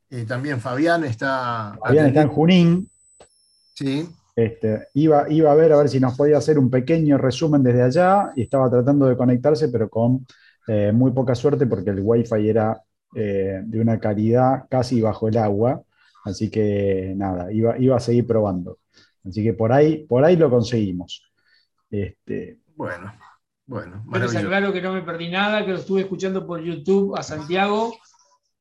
eh, 0.09 0.25
también 0.27 0.61
Fabián 0.61 1.03
está. 1.03 1.77
Fabián 1.83 2.07
está 2.07 2.21
en 2.21 2.29
Junín. 2.29 2.89
Sí. 3.73 4.07
Este, 4.35 4.89
iba, 4.93 5.27
iba 5.29 5.51
a 5.51 5.55
ver 5.55 5.73
a 5.73 5.77
ver 5.77 5.89
si 5.89 5.99
nos 5.99 6.15
podía 6.15 6.37
hacer 6.37 6.59
un 6.59 6.69
pequeño 6.69 7.17
resumen 7.17 7.63
desde 7.63 7.81
allá 7.81 8.31
y 8.35 8.43
estaba 8.43 8.69
tratando 8.69 9.07
de 9.07 9.17
conectarse, 9.17 9.69
pero 9.69 9.89
con 9.89 10.27
eh, 10.67 10.91
muy 10.91 11.11
poca 11.11 11.33
suerte 11.33 11.65
porque 11.65 11.89
el 11.89 12.01
wifi 12.01 12.47
era 12.47 12.79
eh, 13.15 13.61
de 13.63 13.81
una 13.81 13.99
calidad 13.99 14.65
casi 14.69 15.01
bajo 15.01 15.27
el 15.27 15.37
agua. 15.37 15.81
Así 16.23 16.51
que 16.51 17.13
nada, 17.15 17.51
iba, 17.51 17.77
iba 17.79 17.97
a 17.97 17.99
seguir 17.99 18.27
probando. 18.27 18.77
Así 19.27 19.43
que 19.43 19.53
por 19.53 19.71
ahí, 19.71 20.05
por 20.05 20.23
ahí 20.23 20.35
lo 20.35 20.49
conseguimos. 20.51 21.23
Este, 21.89 22.59
Bueno, 22.75 23.13
bueno, 23.67 24.03
maravilloso. 24.05 24.39
aclaro 24.45 24.73
que 24.73 24.81
no 24.81 24.93
me 24.93 25.01
perdí 25.03 25.29
nada, 25.29 25.63
que 25.65 25.71
lo 25.73 25.77
estuve 25.77 26.01
escuchando 26.01 26.45
por 26.47 26.61
YouTube 26.61 27.15
a 27.15 27.21
Santiago 27.23 27.93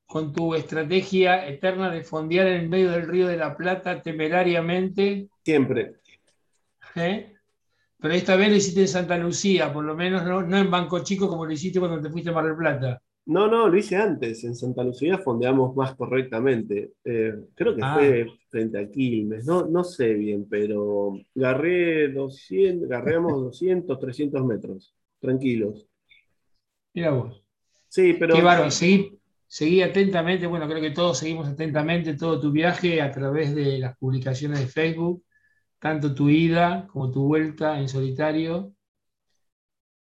con 0.07 0.33
tu 0.33 0.55
estrategia 0.55 1.49
eterna 1.49 1.91
de 1.91 2.03
fondear 2.03 2.47
en 2.49 2.61
el 2.63 2.69
medio 2.69 2.91
del 2.93 3.09
río 3.09 3.27
de 3.27 3.37
la 3.37 3.57
Plata 3.57 4.03
temerariamente. 4.03 5.29
Siempre. 5.45 5.95
¿eh? 6.95 7.33
Pero 7.99 8.15
esta 8.15 8.37
vez 8.37 8.51
lo 8.51 8.57
hiciste 8.57 8.83
en 8.83 8.89
Santa 8.89 9.17
Lucía, 9.19 9.73
por 9.73 9.85
lo 9.85 9.95
menos 9.97 10.25
no, 10.25 10.43
no 10.43 10.59
en 10.59 10.71
Banco 10.71 11.01
Chico 11.03 11.29
como 11.29 11.47
lo 11.47 11.53
hiciste 11.53 11.81
cuando 11.81 12.01
te 12.01 12.11
fuiste 12.11 12.31
a 12.31 12.33
Mar 12.35 12.45
del 12.45 12.57
Plata. 12.57 13.01
No, 13.29 13.49
no, 13.49 13.69
lo 13.69 13.77
hice 13.77 13.97
antes. 13.97 14.45
En 14.45 14.55
Santa 14.55 14.85
Lucía 14.85 15.19
fondeamos 15.19 15.75
más 15.75 15.97
correctamente. 15.97 16.93
Eh, 17.05 17.35
creo 17.57 17.75
que 17.75 17.81
Ah. 17.83 17.95
fue 17.97 18.27
frente 18.49 18.79
a 18.79 18.89
Quilmes. 18.89 19.45
No, 19.45 19.67
no 19.67 19.83
sé 19.83 20.15
bien, 20.15 20.47
pero 20.49 21.19
agarré 21.37 22.13
200, 22.13 22.89
agarramos 22.89 23.33
200, 23.43 23.99
300 23.99 24.45
metros. 24.47 24.95
Tranquilos. 25.27 25.89
Mira 26.95 27.11
vos. 27.11 27.43
Sí, 27.89 28.15
pero 28.19 28.37
Qué 28.37 28.43
bárbaro, 28.43 28.71
seguí, 28.71 29.19
seguí 29.49 29.83
atentamente, 29.83 30.47
bueno, 30.47 30.69
creo 30.69 30.81
que 30.81 30.93
todos 30.93 31.19
seguimos 31.19 31.49
atentamente 31.49 32.15
todo 32.15 32.41
tu 32.41 32.53
viaje 32.53 33.03
a 33.03 33.11
través 33.11 33.55
de 33.57 33.79
las 33.79 33.97
publicaciones 33.99 34.61
de 34.61 34.67
Facebook, 34.69 35.25
tanto 35.81 36.15
tu 36.15 36.29
ida 36.29 36.87
como 36.93 37.11
tu 37.11 37.25
vuelta 37.25 37.81
en 37.81 37.89
solitario. 37.89 38.73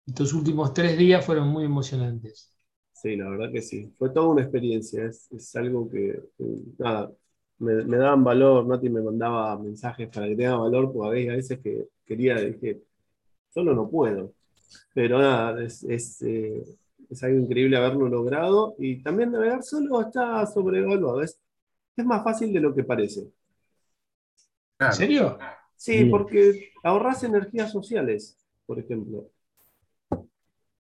Estos 0.07 0.33
últimos 0.33 0.73
tres 0.73 0.97
días 0.97 1.25
fueron 1.25 1.49
muy 1.49 1.65
emocionantes. 1.65 2.57
Sí, 2.93 3.17
la 3.17 3.29
verdad 3.29 3.53
que 3.53 3.61
sí. 3.61 3.93
Fue 3.99 4.11
toda 4.11 4.29
una 4.29 4.43
experiencia. 4.43 5.05
Es, 5.05 5.31
es 5.33 5.57
algo 5.57 5.91
que, 5.91 6.23
que, 6.39 6.45
nada, 6.79 7.13
me, 7.59 7.85
me 7.85 7.97
daban 7.99 8.25
valor. 8.25 8.67
Nati 8.67 8.89
me 8.89 9.03
mandaba 9.03 9.59
mensajes 9.59 10.09
para 10.09 10.27
que 10.27 10.37
tenga 10.37 10.57
valor, 10.57 10.93
porque 10.93 11.31
a 11.31 11.37
veces 11.37 11.61
que 11.61 11.89
quería, 12.05 12.37
dije, 12.37 12.83
solo 13.51 13.75
no 13.75 13.89
puedo. 13.91 14.35
Pero 14.95 15.19
nada, 15.19 15.63
es, 15.63 15.83
es, 15.85 16.23
eh, 16.23 16.63
es 17.11 17.23
algo 17.23 17.39
increíble 17.39 17.77
haberlo 17.77 18.09
logrado. 18.09 18.75
Y 18.79 19.03
también 19.03 19.33
navegar 19.33 19.63
solo 19.63 20.01
está 20.01 20.47
sobrevaluado. 20.47 21.23
Es, 21.23 21.41
es 21.97 22.05
más 22.05 22.23
fácil 22.25 22.53
de 22.53 22.61
lo 22.61 22.75
que 22.75 22.85
parece. 22.85 23.31
¿En 24.79 24.93
serio? 24.93 25.39
Sí, 25.77 26.05
Bien. 26.05 26.11
porque 26.11 26.73
ahorras 26.83 27.23
energías 27.25 27.71
sociales, 27.73 28.39
por 28.67 28.79
ejemplo. 28.79 29.31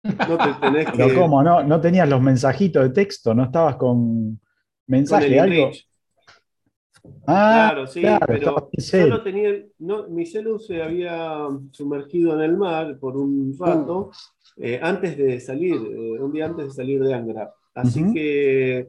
No 0.02 0.38
te 0.38 0.54
tenés 0.61 0.87
que. 0.92 0.96
pero 0.96 1.14
¿cómo? 1.14 1.42
¿No, 1.42 1.62
¿No 1.62 1.80
tenías 1.80 2.08
los 2.08 2.20
mensajitos 2.20 2.82
de 2.84 2.90
texto? 2.90 3.34
¿No 3.34 3.44
estabas 3.44 3.76
con 3.76 4.40
con 5.08 5.25
mensaje, 5.26 5.26
el 5.26 5.38
algo? 5.38 5.66
Enrich. 5.66 5.88
Ah, 7.26 7.68
Claro, 7.68 7.87
sí, 7.87 8.00
claro, 8.00 8.26
pero 8.26 8.73
solo 8.78 9.23
tenía, 9.23 9.50
no, 9.78 10.09
mi 10.09 10.26
celu 10.26 10.59
se 10.59 10.82
había 10.82 11.49
sumergido 11.73 12.35
en 12.35 12.40
el 12.42 12.56
mar 12.56 12.99
por 12.99 13.16
un 13.16 13.56
rato 13.59 14.11
eh, 14.56 14.78
antes 14.82 15.16
de 15.16 15.40
salir, 15.40 15.75
eh, 15.75 16.21
un 16.21 16.32
día 16.32 16.47
antes 16.47 16.66
de 16.66 16.73
salir 16.73 17.02
de 17.02 17.14
Angra. 17.14 17.52
Así 17.75 18.12
que 18.12 18.88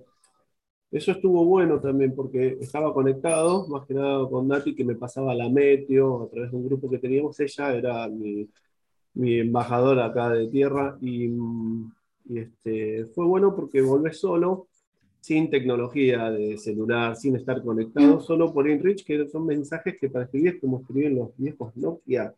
eso 0.92 1.12
estuvo 1.12 1.46
bueno 1.46 1.80
también 1.80 2.14
porque 2.16 2.58
estaba 2.62 2.94
conectado, 2.94 3.68
más 3.68 3.86
que 3.88 3.94
nada 3.96 4.28
con 4.30 4.48
Nati, 4.48 4.76
que 4.76 4.84
me 4.86 4.96
pasaba 4.96 5.34
la 5.36 5.50
meteo 5.50 6.24
a 6.24 6.30
través 6.30 6.52
de 6.52 6.58
un 6.58 6.66
grupo 6.66 6.90
que 6.90 7.00
teníamos. 7.00 7.40
Ella 7.40 7.74
era 7.74 8.08
mi, 8.10 8.48
mi 9.16 9.40
embajadora 9.40 10.06
acá 10.06 10.30
de 10.30 10.48
tierra 10.50 10.98
y, 11.02 11.28
mm, 11.30 11.94
y, 12.26 12.40
este, 12.40 13.06
fue 13.16 13.26
bueno 13.26 13.56
porque 13.56 13.82
volvés 13.82 14.20
solo 14.20 14.68
sin 15.24 15.50
tecnología 15.50 16.30
de 16.32 16.58
celular, 16.58 17.16
sin 17.16 17.38
estar 17.38 17.64
conectado, 17.64 18.20
solo 18.20 18.54
por 18.54 18.70
InReach, 18.70 19.06
que 19.06 19.26
son 19.30 19.46
mensajes 19.46 19.96
que 19.98 20.10
para 20.10 20.26
escribir 20.26 20.56
es 20.56 20.62
como 20.62 20.82
escribían 20.82 21.16
los 21.16 21.30
viejos 21.38 21.74
Nokia. 21.78 22.36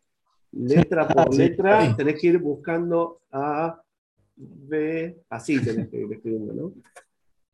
Letra 0.52 1.08
por 1.08 1.26
sí, 1.32 1.38
letra, 1.38 1.80
sí. 1.90 1.96
tenés 1.96 2.20
que 2.20 2.28
ir 2.28 2.38
buscando 2.38 3.22
A, 3.32 3.82
B, 4.36 5.16
así 5.30 5.58
tenés 5.58 5.88
que 5.88 5.98
ir 5.98 6.12
escribiendo, 6.12 6.52
¿no? 6.54 6.72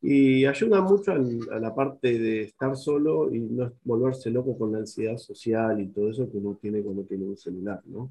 Y 0.02 0.44
ayuda 0.44 0.82
mucho 0.82 1.12
al- 1.12 1.48
a 1.50 1.58
la 1.58 1.74
parte 1.74 2.18
de 2.18 2.42
estar 2.42 2.76
solo 2.76 3.32
y 3.34 3.40
no 3.40 3.72
volverse 3.84 4.30
loco 4.30 4.58
con 4.58 4.72
la 4.72 4.78
ansiedad 4.80 5.16
social 5.16 5.80
y 5.80 5.86
todo 5.86 6.10
eso 6.10 6.30
que 6.30 6.36
uno 6.36 6.58
tiene 6.60 6.82
cuando 6.82 7.04
tiene 7.04 7.24
un 7.24 7.38
celular, 7.38 7.80
¿no? 7.86 8.10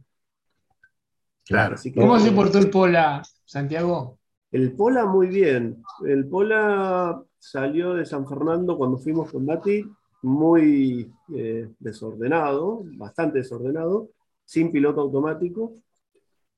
Claro. 1.46 1.76
Así 1.76 1.92
que- 1.92 2.00
¿Cómo 2.00 2.18
se 2.18 2.32
portó 2.32 2.58
el 2.58 2.72
Pola, 2.72 3.22
Santiago? 3.46 4.18
El 4.52 4.74
Pola 4.74 5.06
muy 5.06 5.28
bien. 5.28 5.82
El 6.06 6.28
Pola 6.28 7.24
salió 7.40 7.94
de 7.94 8.06
San 8.06 8.28
Fernando 8.28 8.78
cuando 8.78 8.98
fuimos 8.98 9.32
con 9.32 9.46
Nati, 9.46 9.86
muy 10.24 11.10
eh, 11.34 11.70
desordenado, 11.80 12.84
bastante 12.98 13.40
desordenado, 13.40 14.10
sin 14.44 14.72
piloto 14.72 15.02
automático. 15.02 15.74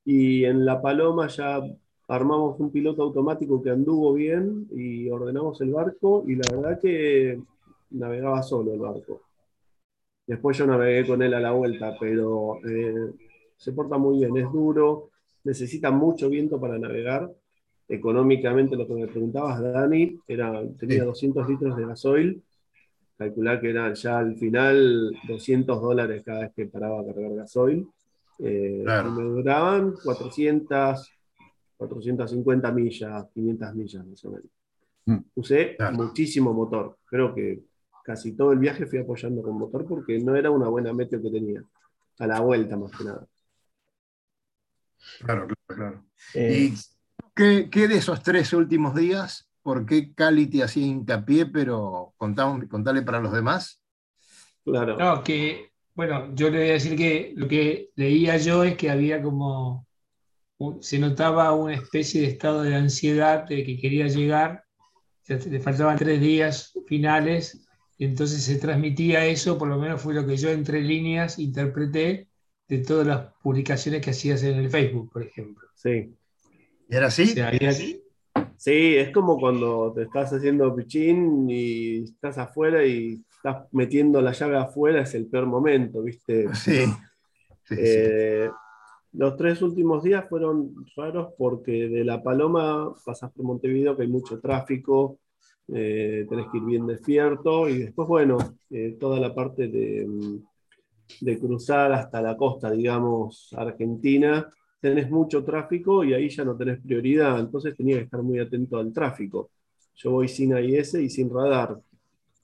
Y 0.03 0.43
en 0.43 0.65
La 0.65 0.81
Paloma 0.81 1.27
ya 1.27 1.61
armamos 2.07 2.59
un 2.59 2.71
piloto 2.71 3.03
automático 3.03 3.61
que 3.61 3.69
anduvo 3.69 4.13
bien 4.13 4.67
y 4.71 5.09
ordenamos 5.09 5.61
el 5.61 5.71
barco 5.71 6.23
y 6.27 6.35
la 6.35 6.51
verdad 6.51 6.79
que 6.81 7.39
navegaba 7.91 8.41
solo 8.41 8.73
el 8.73 8.79
barco. 8.79 9.21
Después 10.25 10.57
yo 10.57 10.65
navegué 10.65 11.07
con 11.07 11.21
él 11.21 11.33
a 11.35 11.39
la 11.39 11.51
vuelta, 11.51 11.95
pero 11.99 12.57
eh, 12.67 13.13
se 13.55 13.71
porta 13.71 13.97
muy 13.97 14.17
bien, 14.17 14.35
es 14.37 14.51
duro, 14.51 15.11
necesita 15.43 15.91
mucho 15.91 16.29
viento 16.29 16.59
para 16.59 16.79
navegar 16.79 17.29
económicamente 17.87 18.75
lo 18.75 18.87
que 18.87 18.93
me 18.93 19.07
preguntabas, 19.07 19.61
Dani, 19.61 20.19
era, 20.27 20.61
tenía 20.79 20.99
Sí. 21.01 21.05
200 21.05 21.47
litros 21.49 21.75
de 21.77 21.85
gasoil, 21.85 22.43
calcular 23.17 23.61
que 23.61 23.69
eran 23.69 23.93
ya 23.95 24.19
al 24.19 24.35
final 24.37 25.11
200 25.27 25.81
dólares 25.81 26.23
cada 26.25 26.41
vez 26.41 26.51
que 26.55 26.65
paraba 26.67 27.01
a 27.01 27.05
cargar 27.05 27.33
gasoil, 27.35 27.87
eh, 28.39 28.81
Claro. 28.83 29.09
y 29.09 29.11
me 29.11 29.23
duraban 29.23 29.93
400, 30.03 31.11
450 31.77 32.71
millas, 32.71 33.25
500 33.33 33.75
millas 33.75 34.05
más 34.05 34.25
o 34.25 34.31
menos. 34.31 34.45
Mm. 35.05 35.17
Usé 35.35 35.75
Claro. 35.77 35.95
muchísimo 35.97 36.53
motor, 36.53 36.97
creo 37.05 37.33
que 37.35 37.59
casi 38.03 38.33
todo 38.33 38.51
el 38.51 38.59
viaje 38.59 38.85
fui 38.85 38.99
apoyando 38.99 39.41
con 39.41 39.57
motor 39.57 39.85
porque 39.85 40.19
no 40.19 40.35
era 40.35 40.49
una 40.51 40.67
buena 40.67 40.93
meteo 40.93 41.21
que 41.21 41.29
tenía, 41.29 41.63
a 42.19 42.27
la 42.27 42.39
vuelta 42.41 42.75
más 42.77 42.91
que 42.97 43.03
nada. 43.05 43.25
Claro, 45.19 45.47
claro, 45.47 45.55
claro. 45.67 46.03
Eh, 46.33 46.69
¿Y 46.71 46.73
qué, 47.35 47.69
qué 47.69 47.87
de 47.87 47.97
esos 47.97 48.21
tres 48.23 48.53
últimos 48.53 48.95
días? 48.95 49.49
¿Por 49.61 49.85
qué 49.85 50.13
Cali 50.13 50.47
te 50.47 50.63
hacía 50.63 50.85
hincapié, 50.85 51.45
pero 51.45 52.13
contamos, 52.17 52.65
contale 52.69 53.01
para 53.01 53.21
los 53.21 53.31
demás? 53.31 53.81
Claro. 54.65 54.97
No, 54.97 55.23
que, 55.23 55.71
bueno, 55.93 56.33
yo 56.35 56.49
le 56.49 56.59
voy 56.59 56.69
a 56.69 56.73
decir 56.73 56.97
que 56.97 57.33
lo 57.35 57.47
que 57.47 57.89
leía 57.95 58.37
yo 58.37 58.63
es 58.63 58.75
que 58.75 58.89
había 58.89 59.21
como, 59.21 59.87
se 60.81 60.99
notaba 60.99 61.53
una 61.53 61.75
especie 61.75 62.21
de 62.21 62.27
estado 62.27 62.63
de 62.63 62.75
ansiedad 62.75 63.45
de 63.47 63.63
que 63.63 63.79
quería 63.79 64.07
llegar, 64.07 64.65
le 65.27 65.59
faltaban 65.59 65.97
tres 65.97 66.19
días 66.19 66.73
finales, 66.87 67.65
y 67.97 68.05
entonces 68.05 68.43
se 68.43 68.57
transmitía 68.57 69.25
eso, 69.25 69.57
por 69.57 69.69
lo 69.69 69.77
menos 69.77 70.01
fue 70.01 70.13
lo 70.13 70.25
que 70.25 70.35
yo 70.35 70.49
entre 70.49 70.81
líneas 70.81 71.39
interpreté 71.39 72.27
de 72.67 72.77
todas 72.79 73.07
las 73.07 73.33
publicaciones 73.41 74.01
que 74.01 74.09
hacías 74.09 74.43
en 74.43 74.57
el 74.57 74.69
Facebook, 74.69 75.11
por 75.11 75.23
ejemplo. 75.23 75.67
Sí. 75.75 76.13
¿Y 76.89 76.95
era 76.95 77.07
así? 77.07 77.33
Sí, 78.57 78.95
es 78.95 79.11
como 79.11 79.39
cuando 79.39 79.91
te 79.93 80.03
estás 80.03 80.31
haciendo 80.31 80.75
pichín 80.75 81.49
y 81.49 82.03
estás 82.03 82.37
afuera 82.37 82.85
y 82.85 83.21
estás 83.35 83.67
metiendo 83.71 84.21
la 84.21 84.31
llave 84.31 84.57
afuera, 84.57 85.01
es 85.01 85.13
el 85.15 85.27
peor 85.27 85.45
momento, 85.45 86.01
¿viste? 86.01 86.47
Sí. 86.53 86.85
Sí, 87.65 87.75
sí. 87.75 87.81
Eh, 87.81 88.49
los 89.13 89.37
tres 89.37 89.61
últimos 89.61 90.03
días 90.03 90.27
fueron 90.27 90.73
raros 90.97 91.33
porque 91.37 91.87
de 91.87 92.03
La 92.03 92.21
Paloma 92.21 92.93
pasas 93.05 93.31
por 93.31 93.45
Montevideo, 93.45 93.95
que 93.95 94.03
hay 94.03 94.07
mucho 94.07 94.39
tráfico, 94.39 95.19
eh, 95.67 96.25
tenés 96.27 96.47
que 96.51 96.57
ir 96.57 96.63
bien 96.63 96.87
despierto, 96.87 97.69
y 97.69 97.77
después, 97.79 98.07
bueno, 98.07 98.37
eh, 98.69 98.97
toda 98.99 99.19
la 99.19 99.33
parte 99.33 99.67
de, 99.67 100.05
mm, 100.07 100.37
de 101.21 101.39
cruzar 101.39 101.93
hasta 101.93 102.21
la 102.21 102.35
costa, 102.35 102.71
digamos, 102.71 103.53
argentina, 103.55 104.49
tenés 104.83 105.09
mucho 105.09 105.45
tráfico 105.45 106.03
y 106.03 106.13
ahí 106.13 106.27
ya 106.27 106.43
no 106.43 106.57
tenés 106.57 106.81
prioridad, 106.81 107.39
entonces 107.39 107.73
tenía 107.73 107.95
que 107.99 108.03
estar 108.03 108.21
muy 108.21 108.39
atento 108.39 108.77
al 108.77 108.91
tráfico. 108.91 109.49
Yo 109.95 110.11
voy 110.11 110.27
sin 110.27 110.53
AIS 110.53 110.95
y 110.95 111.09
sin 111.09 111.29
radar, 111.29 111.79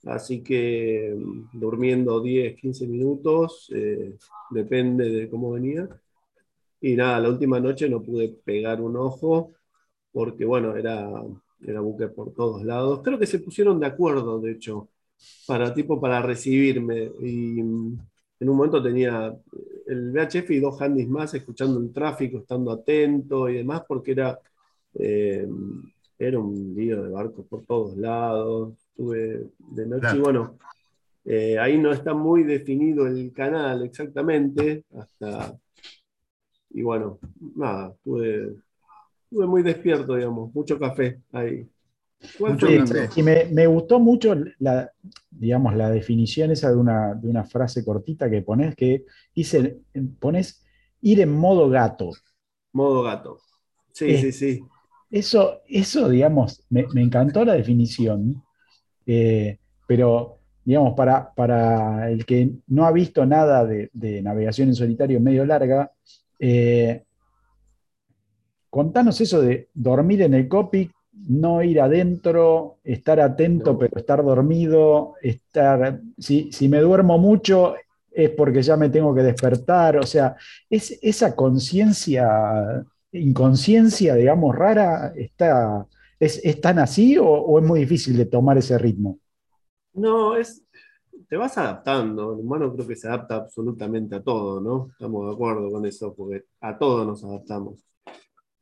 así 0.06 0.42
que 0.42 1.14
mm, 1.14 1.58
durmiendo 1.60 2.18
10, 2.22 2.56
15 2.56 2.86
minutos, 2.88 3.70
eh, 3.74 4.16
depende 4.50 5.10
de 5.10 5.28
cómo 5.28 5.52
venía. 5.52 5.86
Y 6.80 6.96
nada, 6.96 7.20
la 7.20 7.28
última 7.28 7.60
noche 7.60 7.90
no 7.90 8.02
pude 8.02 8.30
pegar 8.42 8.80
un 8.80 8.96
ojo 8.96 9.52
porque, 10.10 10.46
bueno, 10.46 10.74
era, 10.76 11.10
era 11.62 11.80
buque 11.82 12.08
por 12.08 12.32
todos 12.32 12.64
lados. 12.64 13.02
Creo 13.04 13.18
que 13.18 13.26
se 13.26 13.40
pusieron 13.40 13.78
de 13.78 13.86
acuerdo, 13.86 14.40
de 14.40 14.52
hecho, 14.52 14.88
para 15.46 15.74
tipo 15.74 16.00
para 16.00 16.22
recibirme. 16.22 17.10
Y, 17.20 17.60
en 18.40 18.48
un 18.48 18.56
momento 18.56 18.82
tenía 18.82 19.36
el 19.90 20.12
VHF 20.12 20.50
y 20.50 20.60
dos 20.60 20.80
handys 20.80 21.08
más 21.08 21.34
escuchando 21.34 21.80
el 21.80 21.92
tráfico, 21.92 22.38
estando 22.38 22.70
atento 22.70 23.48
y 23.48 23.56
demás, 23.56 23.82
porque 23.86 24.12
era, 24.12 24.38
eh, 24.94 25.46
era 26.18 26.38
un 26.38 26.74
lío 26.76 27.02
de 27.02 27.10
barcos 27.10 27.44
por 27.46 27.64
todos 27.64 27.96
lados. 27.96 28.74
Estuve 28.90 29.48
de 29.58 29.86
noche 29.86 30.16
y 30.16 30.20
bueno, 30.20 30.58
eh, 31.24 31.58
ahí 31.58 31.76
no 31.76 31.92
está 31.92 32.14
muy 32.14 32.44
definido 32.44 33.06
el 33.06 33.32
canal 33.32 33.82
exactamente, 33.82 34.84
hasta. 34.96 35.58
Y 36.70 36.82
bueno, 36.82 37.18
nada, 37.56 37.88
estuve, 37.88 38.54
estuve 39.24 39.46
muy 39.46 39.62
despierto, 39.64 40.14
digamos, 40.14 40.54
mucho 40.54 40.78
café 40.78 41.20
ahí. 41.32 41.66
Mucho 42.38 42.66
y 43.16 43.22
me, 43.22 43.46
me 43.46 43.66
gustó 43.66 43.98
mucho 43.98 44.34
la, 44.58 44.90
digamos, 45.30 45.74
la 45.74 45.90
definición 45.90 46.50
esa 46.50 46.70
de 46.70 46.76
una, 46.76 47.14
de 47.14 47.28
una 47.28 47.44
frase 47.44 47.84
cortita 47.84 48.28
que 48.28 48.42
pones, 48.42 48.76
que 48.76 49.04
dice, 49.34 49.78
pones 50.18 50.62
ir 51.00 51.20
en 51.20 51.32
modo 51.32 51.68
gato. 51.70 52.10
Modo 52.72 53.02
gato. 53.02 53.38
Sí, 53.92 54.10
Eh, 54.10 54.18
sí, 54.20 54.32
sí. 54.32 54.60
Eso, 55.10 55.62
eso 55.66 56.08
digamos, 56.08 56.62
me, 56.70 56.86
me 56.92 57.02
encantó 57.02 57.44
la 57.44 57.54
definición, 57.54 58.42
eh, 59.06 59.58
pero, 59.86 60.38
digamos, 60.64 60.94
para, 60.94 61.32
para 61.34 62.10
el 62.10 62.24
que 62.26 62.52
no 62.68 62.84
ha 62.84 62.92
visto 62.92 63.26
nada 63.26 63.64
de, 63.64 63.90
de 63.92 64.22
navegación 64.22 64.68
en 64.68 64.74
solitario 64.74 65.20
medio 65.20 65.44
larga, 65.44 65.90
eh, 66.38 67.02
contanos 68.68 69.20
eso 69.20 69.40
de 69.40 69.68
dormir 69.74 70.22
en 70.22 70.34
el 70.34 70.48
cockpit, 70.48 70.92
no 71.28 71.62
ir 71.62 71.80
adentro, 71.80 72.78
estar 72.84 73.20
atento 73.20 73.78
pero 73.78 73.98
estar 73.98 74.22
dormido, 74.24 75.14
estar, 75.22 76.00
si, 76.18 76.50
si 76.52 76.68
me 76.68 76.80
duermo 76.80 77.18
mucho 77.18 77.74
es 78.10 78.30
porque 78.30 78.62
ya 78.62 78.76
me 78.76 78.90
tengo 78.90 79.14
que 79.14 79.22
despertar, 79.22 79.96
o 79.96 80.02
sea, 80.02 80.36
es, 80.68 80.98
esa 81.00 81.36
conciencia, 81.36 82.84
inconsciencia, 83.12 84.14
digamos, 84.14 84.56
rara, 84.56 85.12
está, 85.14 85.86
¿es, 86.18 86.40
es 86.42 86.60
tan 86.60 86.78
así 86.80 87.16
o, 87.18 87.26
o 87.26 87.58
es 87.58 87.64
muy 87.64 87.80
difícil 87.80 88.16
de 88.16 88.26
tomar 88.26 88.58
ese 88.58 88.76
ritmo? 88.78 89.18
No, 89.92 90.36
es. 90.36 90.64
Te 91.28 91.36
vas 91.36 91.56
adaptando. 91.58 92.32
El 92.32 92.40
humano 92.40 92.72
creo 92.74 92.86
que 92.86 92.96
se 92.96 93.06
adapta 93.08 93.36
absolutamente 93.36 94.16
a 94.16 94.22
todo, 94.22 94.60
¿no? 94.60 94.88
Estamos 94.90 95.28
de 95.28 95.34
acuerdo 95.34 95.70
con 95.70 95.86
eso, 95.86 96.14
porque 96.14 96.44
a 96.60 96.76
todo 96.76 97.04
nos 97.04 97.22
adaptamos. 97.24 97.84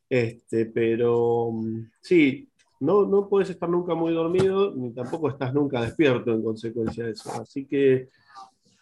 Este, 0.08 0.66
pero 0.66 1.50
mm, 1.52 1.90
sí, 2.00 2.48
no, 2.80 3.04
no 3.06 3.28
puedes 3.28 3.50
estar 3.50 3.68
nunca 3.68 3.94
muy 3.94 4.12
dormido, 4.12 4.74
ni 4.74 4.92
tampoco 4.92 5.28
estás 5.28 5.52
nunca 5.52 5.82
despierto 5.82 6.32
en 6.32 6.42
consecuencia 6.42 7.04
de 7.04 7.12
eso. 7.12 7.30
Así 7.40 7.66
que 7.66 8.08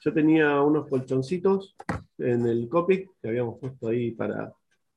yo 0.00 0.12
tenía 0.12 0.60
unos 0.60 0.88
colchoncitos 0.88 1.74
en 2.18 2.46
el 2.46 2.68
cockpit 2.68 3.08
que 3.20 3.28
habíamos 3.28 3.58
puesto 3.58 3.88
ahí 3.88 4.12
para, 4.12 4.52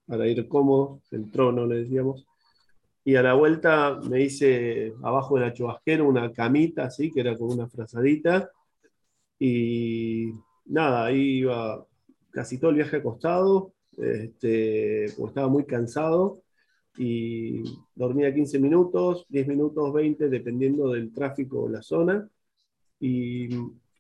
para 0.06 0.28
ir 0.28 0.48
cómodos, 0.48 1.02
el 1.12 1.32
trono 1.32 1.66
le 1.66 1.78
decíamos. 1.78 2.28
Y 3.04 3.16
a 3.16 3.24
la 3.24 3.34
vuelta 3.34 4.00
me 4.10 4.22
hice 4.22 4.94
abajo 5.02 5.36
de 5.36 5.42
la 5.42 5.54
chubasquera 5.54 6.04
una 6.04 6.32
camita 6.32 6.86
así, 6.86 7.12
que 7.12 7.22
era 7.22 7.38
con 7.38 7.52
una 7.52 7.68
frazadita. 7.68 8.52
Y 9.40 10.32
nada, 10.66 11.06
ahí 11.06 11.40
iba 11.40 11.86
casi 12.32 12.60
todo 12.60 12.72
el 12.72 12.78
viaje 12.78 12.98
acostado, 12.98 13.74
este, 14.00 15.08
porque 15.18 15.30
estaba 15.30 15.48
muy 15.48 15.66
cansado. 15.66 16.42
Y 16.98 17.64
dormía 17.96 18.34
15 18.34 18.60
minutos, 18.60 19.26
10 19.30 19.48
minutos, 19.48 19.94
20, 19.94 20.30
dependiendo 20.30 20.92
del 20.92 21.14
tráfico 21.14 21.64
o 21.64 21.70
la 21.70 21.82
zona. 21.82 22.28
Y 23.00 23.50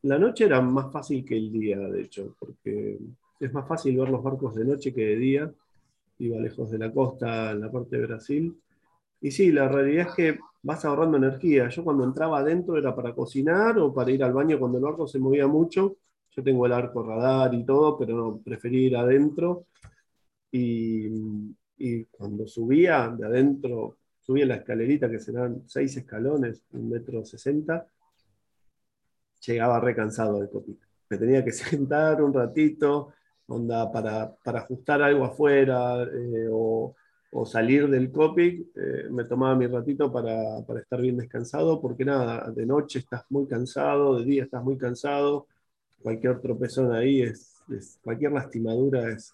la 0.04 0.18
noche 0.18 0.46
era 0.46 0.62
más 0.62 0.92
fácil 0.92 1.24
que 1.24 1.38
el 1.38 1.52
día, 1.52 1.78
de 1.78 2.02
hecho, 2.02 2.36
porque 2.40 3.00
es 3.40 3.54
más 3.54 3.68
fácil 3.68 3.98
ver 3.98 4.10
los 4.10 4.24
barcos 4.24 4.56
de 4.56 4.66
noche 4.66 4.94
que 4.94 5.06
de 5.06 5.16
día. 5.16 5.54
Iba 6.20 6.38
lejos 6.40 6.70
de 6.72 6.78
la 6.78 6.92
costa, 6.92 7.52
en 7.52 7.62
la 7.62 7.72
parte 7.72 7.98
de 7.98 8.06
Brasil. 8.06 8.58
Y 9.22 9.32
sí, 9.32 9.52
la 9.52 9.70
realidad 9.70 10.08
es 10.10 10.16
que 10.16 10.40
vas 10.62 10.84
ahorrando 10.86 11.18
energía. 11.18 11.70
Yo 11.70 11.84
cuando 11.84 12.04
entraba 12.04 12.40
adentro 12.40 12.78
era 12.78 12.96
para 12.96 13.14
cocinar 13.14 13.80
o 13.80 13.94
para 13.94 14.12
ir 14.12 14.24
al 14.24 14.34
baño 14.34 14.60
cuando 14.60 14.78
el 14.78 14.84
barco 14.84 15.08
se 15.08 15.20
movía 15.20 15.48
mucho. 15.48 15.96
Yo 16.32 16.44
tengo 16.44 16.66
el 16.66 16.74
arco 16.74 17.04
radar 17.04 17.54
y 17.54 17.66
todo, 17.66 17.98
pero 17.98 18.40
preferí 18.44 18.86
ir 18.86 18.98
adentro. 18.98 19.66
Y, 20.52 21.08
y 21.78 22.06
cuando 22.06 22.48
subía 22.48 23.08
de 23.08 23.26
adentro, 23.26 23.98
subía 24.20 24.46
la 24.46 24.56
escalerita 24.56 25.10
que 25.10 25.20
serán 25.20 25.64
seis 25.66 25.96
escalones, 25.98 26.64
un 26.72 26.90
metro 26.90 27.26
sesenta, 27.26 27.88
llegaba 29.46 29.80
recansado 29.80 30.40
del 30.40 30.50
cockpit. 30.50 30.80
Me 31.10 31.18
tenía 31.18 31.44
que 31.44 31.52
sentar 31.52 32.22
un 32.22 32.34
ratito, 32.34 33.14
onda, 33.48 33.92
para, 33.92 34.32
para 34.44 34.60
ajustar 34.60 35.02
algo 35.02 35.26
afuera 35.26 36.04
eh, 36.04 36.48
o, 36.52 36.96
o 37.32 37.46
salir 37.46 37.90
del 37.90 38.12
cockpit, 38.12 38.68
eh, 38.76 39.08
me 39.10 39.26
tomaba 39.26 39.56
mi 39.56 39.68
ratito 39.68 40.12
para, 40.12 40.62
para 40.66 40.82
estar 40.82 41.02
bien 41.02 41.18
descansado, 41.18 41.82
porque 41.82 42.06
nada, 42.06 42.50
de 42.52 42.66
noche 42.66 43.00
estás 43.00 43.24
muy 43.30 43.48
cansado, 43.48 44.20
de 44.20 44.26
día 44.26 44.44
estás 44.44 44.64
muy 44.64 44.78
cansado, 44.78 45.48
cualquier 46.02 46.40
tropezón 46.42 46.94
ahí 46.94 47.22
es, 47.22 47.58
es- 47.70 48.00
cualquier 48.04 48.32
lastimadura 48.32 49.10
es, 49.12 49.34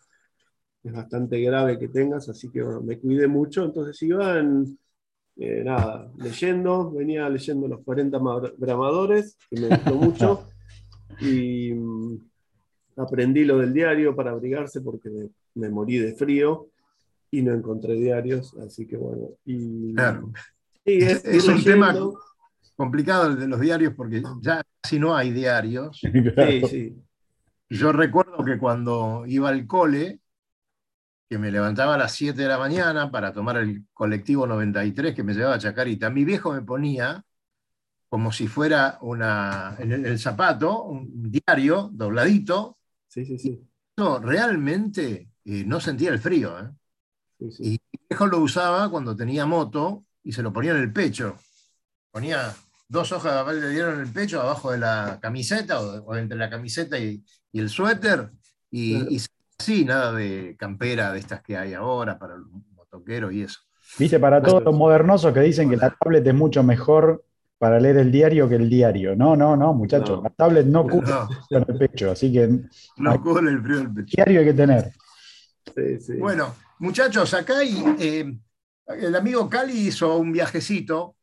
es 0.83 0.93
bastante 0.93 1.39
grave 1.41 1.79
que 1.79 1.87
tengas, 1.87 2.29
así 2.29 2.49
que 2.49 2.61
bueno, 2.61 2.81
me 2.81 2.99
cuidé 2.99 3.27
mucho, 3.27 3.63
entonces 3.63 4.01
iban, 4.03 4.77
eh, 5.37 5.63
nada, 5.63 6.11
leyendo, 6.17 6.91
venía 6.91 7.27
leyendo 7.29 7.67
los 7.67 7.81
40 7.83 8.19
ma- 8.19 8.51
bramadores, 8.57 9.37
que 9.49 9.59
me 9.59 9.67
gustó 9.69 9.95
mucho, 9.95 10.43
y 11.19 11.73
mm, 11.73 12.17
aprendí 12.97 13.43
lo 13.45 13.57
del 13.59 13.73
diario 13.73 14.15
para 14.15 14.31
abrigarse 14.31 14.81
porque 14.81 15.09
me, 15.09 15.29
me 15.55 15.69
morí 15.69 15.97
de 15.97 16.13
frío 16.13 16.67
y 17.31 17.41
no 17.41 17.53
encontré 17.53 17.95
diarios, 17.95 18.55
así 18.57 18.85
que 18.85 18.95
bueno. 18.97 19.29
Y, 19.45 19.93
Claro. 19.95 20.31
sí, 20.85 20.99
Es- 20.99 21.25
es 21.25 21.47
un 21.47 21.63
tema-. 21.63 21.93
Complicado 22.75 23.27
el 23.27 23.39
de 23.39 23.47
los 23.47 23.59
diarios 23.59 23.93
porque 23.95 24.21
ya 24.41 24.61
casi 24.81 24.99
no 24.99 25.15
hay 25.15 25.31
diarios. 25.31 25.99
Sí, 25.99 26.61
sí. 26.69 27.01
Yo 27.69 27.91
recuerdo 27.91 28.43
que 28.43 28.57
cuando 28.57 29.23
iba 29.27 29.49
al 29.49 29.65
cole, 29.65 30.19
que 31.29 31.37
me 31.37 31.51
levantaba 31.51 31.95
a 31.95 31.97
las 31.97 32.11
7 32.13 32.41
de 32.41 32.47
la 32.47 32.59
mañana 32.59 33.09
para 33.09 33.33
tomar 33.33 33.57
el 33.57 33.85
colectivo 33.93 34.45
93 34.45 35.15
que 35.15 35.23
me 35.23 35.33
llevaba 35.33 35.55
a 35.55 35.59
Chacarita, 35.59 36.09
mi 36.09 36.23
viejo 36.23 36.53
me 36.53 36.61
ponía 36.61 37.23
como 38.07 38.31
si 38.31 38.47
fuera 38.47 38.97
una, 39.01 39.75
en 39.79 39.91
el, 39.91 40.05
el 40.05 40.19
zapato, 40.19 40.83
un 40.83 41.31
diario 41.31 41.89
dobladito. 41.91 42.77
Sí, 43.07 43.25
sí, 43.25 43.37
sí. 43.39 43.67
Yo 43.97 44.19
realmente 44.19 45.29
eh, 45.43 45.63
no 45.65 45.79
sentía 45.79 46.11
el 46.11 46.19
frío. 46.19 46.59
¿eh? 46.59 46.69
sí, 47.39 47.51
sí. 47.51 47.63
Y 47.63 47.69
mi 47.71 48.07
viejo 48.09 48.27
lo 48.27 48.39
usaba 48.39 48.89
cuando 48.89 49.15
tenía 49.15 49.45
moto 49.45 50.05
y 50.23 50.31
se 50.31 50.43
lo 50.43 50.53
ponía 50.53 50.71
en 50.71 50.77
el 50.77 50.93
pecho. 50.93 51.37
Ponía 52.11 52.53
dos 52.87 53.11
hojas 53.11 53.33
de 53.33 53.39
papel 53.39 53.61
de 53.61 53.69
diario 53.71 53.93
en 53.93 54.01
el 54.01 54.11
pecho, 54.11 54.41
abajo 54.41 54.71
de 54.71 54.77
la 54.79 55.19
camiseta 55.21 55.81
o, 55.81 56.03
o 56.03 56.15
entre 56.15 56.37
la 56.37 56.49
camiseta 56.49 56.97
y, 56.99 57.23
y 57.51 57.59
el 57.59 57.69
suéter. 57.69 58.31
Y, 58.71 58.95
Claro. 58.95 59.11
y 59.11 59.21
así, 59.59 59.85
nada 59.85 60.11
de 60.13 60.55
campera 60.59 61.13
de 61.13 61.19
estas 61.19 61.41
que 61.41 61.57
hay 61.57 61.73
ahora 61.73 62.19
para 62.19 62.35
los 62.37 62.47
motoqueros 62.75 63.31
y 63.33 63.43
eso. 63.43 63.59
Viste, 63.97 64.19
para 64.19 64.41
todos 64.41 64.63
los 64.63 64.75
modernosos 64.75 65.33
que 65.33 65.39
dicen 65.41 65.69
que 65.69 65.77
la 65.77 65.95
tablet 65.95 66.25
es 66.27 66.33
mucho 66.33 66.63
mejor 66.63 67.23
para 67.57 67.79
leer 67.79 67.97
el 67.97 68.11
diario 68.11 68.49
que 68.49 68.55
el 68.55 68.69
diario. 68.69 69.15
No, 69.15 69.35
no, 69.35 69.55
no, 69.55 69.73
muchachos, 69.73 70.17
No. 70.17 70.23
la 70.23 70.29
tablet 70.31 70.65
no 70.65 70.85
cubre 70.87 71.09
No, 71.09 71.29
en 71.51 71.65
el 71.67 71.77
pecho, 71.77 72.11
así 72.11 72.31
que 72.33 72.43
el 72.43 72.69
no 72.97 73.21
cubre 73.21 73.49
el 73.49 73.61
frío 73.61 73.77
del 73.77 73.93
pecho. 73.93 74.13
diario 74.17 74.39
hay 74.41 74.45
que 74.47 74.53
tener. 74.53 74.91
Sí, 75.73 75.99
sí. 75.99 76.13
Bueno, 76.17 76.53
muchachos, 76.79 77.33
acá 77.33 77.59
hay, 77.59 77.81
eh, 77.99 78.37
el 78.87 79.15
amigo 79.15 79.49
Cali 79.49 79.87
hizo 79.87 80.17
un 80.17 80.31
viajecito 80.33 81.14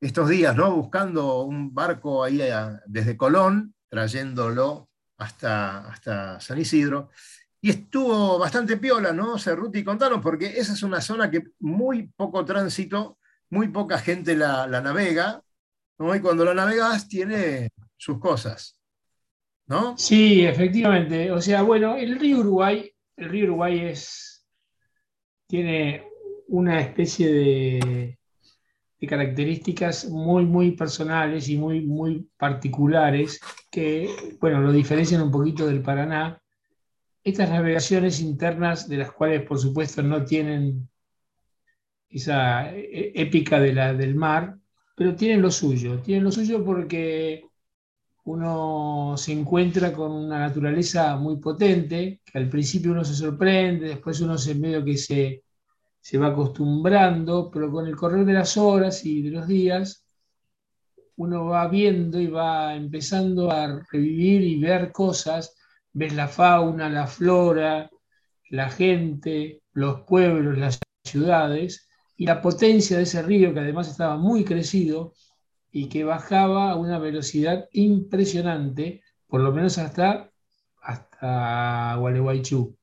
estos 0.00 0.28
días, 0.28 0.56
¿no? 0.56 0.74
Buscando 0.74 1.42
un 1.42 1.74
barco 1.74 2.24
ahí 2.24 2.40
a- 2.42 2.80
desde 2.86 3.16
Colón, 3.16 3.74
trayéndolo 3.88 4.88
hasta, 5.18 5.88
hasta 5.90 6.40
San 6.40 6.58
Isidro. 6.58 7.10
Y 7.60 7.70
estuvo 7.70 8.38
bastante 8.38 8.78
piola, 8.78 9.12
¿no? 9.12 9.38
Cerruti, 9.38 9.84
contanos, 9.84 10.20
porque 10.22 10.46
esa 10.46 10.72
es 10.72 10.82
una 10.82 11.00
zona 11.00 11.30
que 11.30 11.42
muy 11.58 12.08
poco 12.16 12.44
tránsito, 12.44 13.18
muy 13.50 13.68
poca 13.68 13.98
gente 13.98 14.34
la, 14.34 14.66
la 14.66 14.80
navega, 14.80 15.42
¿no? 15.98 16.14
Y 16.14 16.20
cuando 16.20 16.44
la 16.44 16.54
navegas 16.54 17.06
tiene 17.06 17.68
sus 17.98 18.18
cosas, 18.18 18.78
¿no? 19.66 19.98
Sí, 19.98 20.46
efectivamente. 20.46 21.30
O 21.30 21.42
sea, 21.42 21.60
bueno, 21.60 21.96
el 21.96 22.18
río 22.18 22.38
Uruguay, 22.38 22.90
el 23.16 23.28
río 23.28 23.44
Uruguay 23.44 23.80
es, 23.80 24.46
tiene 25.46 26.06
una 26.48 26.80
especie 26.80 27.30
de, 27.30 28.18
de 29.00 29.06
características 29.06 30.08
muy, 30.10 30.44
muy 30.44 30.72
personales 30.72 31.48
y 31.48 31.56
muy, 31.56 31.80
muy 31.80 32.28
particulares 32.36 33.40
que, 33.70 34.36
bueno, 34.40 34.60
lo 34.60 34.72
diferencian 34.72 35.22
un 35.22 35.30
poquito 35.30 35.66
del 35.66 35.82
Paraná. 35.82 36.40
Estas 37.24 37.48
navegaciones 37.48 38.20
internas, 38.20 38.88
de 38.88 38.98
las 38.98 39.12
cuales, 39.12 39.42
por 39.42 39.58
supuesto, 39.58 40.02
no 40.02 40.24
tienen 40.24 40.88
esa 42.10 42.74
eh, 42.74 43.12
épica 43.14 43.58
de 43.58 43.72
la, 43.72 43.94
del 43.94 44.14
mar, 44.14 44.56
pero 44.94 45.14
tienen 45.14 45.40
lo 45.40 45.50
suyo. 45.50 46.00
Tienen 46.00 46.24
lo 46.24 46.32
suyo 46.32 46.62
porque 46.62 47.44
uno 48.24 49.14
se 49.16 49.32
encuentra 49.32 49.92
con 49.92 50.12
una 50.12 50.40
naturaleza 50.40 51.16
muy 51.16 51.38
potente, 51.38 52.20
que 52.24 52.38
al 52.38 52.50
principio 52.50 52.92
uno 52.92 53.04
se 53.04 53.14
sorprende, 53.14 53.88
después 53.88 54.20
uno 54.20 54.36
se 54.36 54.54
medio 54.54 54.84
que 54.84 54.98
se, 54.98 55.42
se 56.00 56.18
va 56.18 56.28
acostumbrando, 56.28 57.50
pero 57.50 57.70
con 57.70 57.86
el 57.86 57.96
correr 57.96 58.24
de 58.24 58.32
las 58.32 58.56
horas 58.56 59.04
y 59.04 59.22
de 59.22 59.30
los 59.30 59.46
días, 59.46 60.06
uno 61.16 61.46
va 61.46 61.68
viendo 61.68 62.18
y 62.18 62.28
va 62.28 62.74
empezando 62.74 63.50
a 63.50 63.82
revivir 63.92 64.42
y 64.42 64.58
ver 64.58 64.90
cosas, 64.90 65.54
ves 65.92 66.14
la 66.14 66.28
fauna, 66.28 66.88
la 66.88 67.06
flora, 67.06 67.90
la 68.48 68.70
gente, 68.70 69.62
los 69.72 70.00
pueblos, 70.02 70.56
las 70.56 70.78
ciudades, 71.04 71.88
y 72.16 72.26
la 72.26 72.40
potencia 72.40 72.96
de 72.96 73.04
ese 73.04 73.22
río 73.22 73.52
que 73.54 73.60
además 73.60 73.88
estaba 73.88 74.16
muy 74.16 74.44
crecido 74.44 75.14
y 75.70 75.88
que 75.88 76.04
bajaba 76.04 76.70
a 76.70 76.76
una 76.76 76.98
velocidad 76.98 77.68
impresionante, 77.72 79.02
por 79.26 79.40
lo 79.40 79.52
menos 79.52 79.78
hasta, 79.78 80.30
hasta 80.82 81.96
Gualeguaychú. 81.96 82.76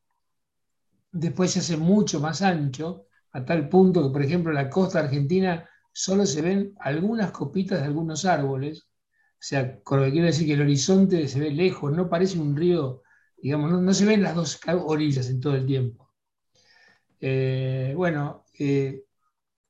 Después 1.12 1.52
se 1.52 1.60
hace 1.60 1.78
mucho 1.78 2.20
más 2.20 2.42
ancho, 2.42 3.07
a 3.38 3.46
tal 3.46 3.70
punto 3.70 4.04
que, 4.04 4.10
por 4.12 4.24
ejemplo, 4.24 4.52
en 4.52 4.56
la 4.56 4.70
costa 4.70 5.00
argentina 5.00 5.70
solo 5.94 6.26
se 6.26 6.42
ven 6.42 6.74
algunas 6.80 7.32
copitas 7.32 7.80
de 7.80 7.86
algunos 7.86 8.26
árboles, 8.26 8.88
o 9.34 9.40
sea, 9.40 9.80
con 9.82 10.00
lo 10.00 10.06
que 10.06 10.12
quiero 10.12 10.26
decir 10.26 10.48
que 10.48 10.54
el 10.54 10.62
horizonte 10.62 11.28
se 11.28 11.40
ve 11.40 11.52
lejos, 11.52 11.92
no 11.92 12.10
parece 12.10 12.40
un 12.40 12.56
río, 12.56 13.04
digamos, 13.38 13.72
no, 13.72 13.94
se 13.94 14.06
ven 14.06 14.24
las 14.24 14.36
dos 14.36 14.60
orillas 14.86 15.30
en 15.30 15.40
todo 15.40 15.56
el 15.56 15.68
tiempo. 15.68 16.12
Eh, 17.20 17.94
bueno, 17.96 18.46
eh, 18.58 19.04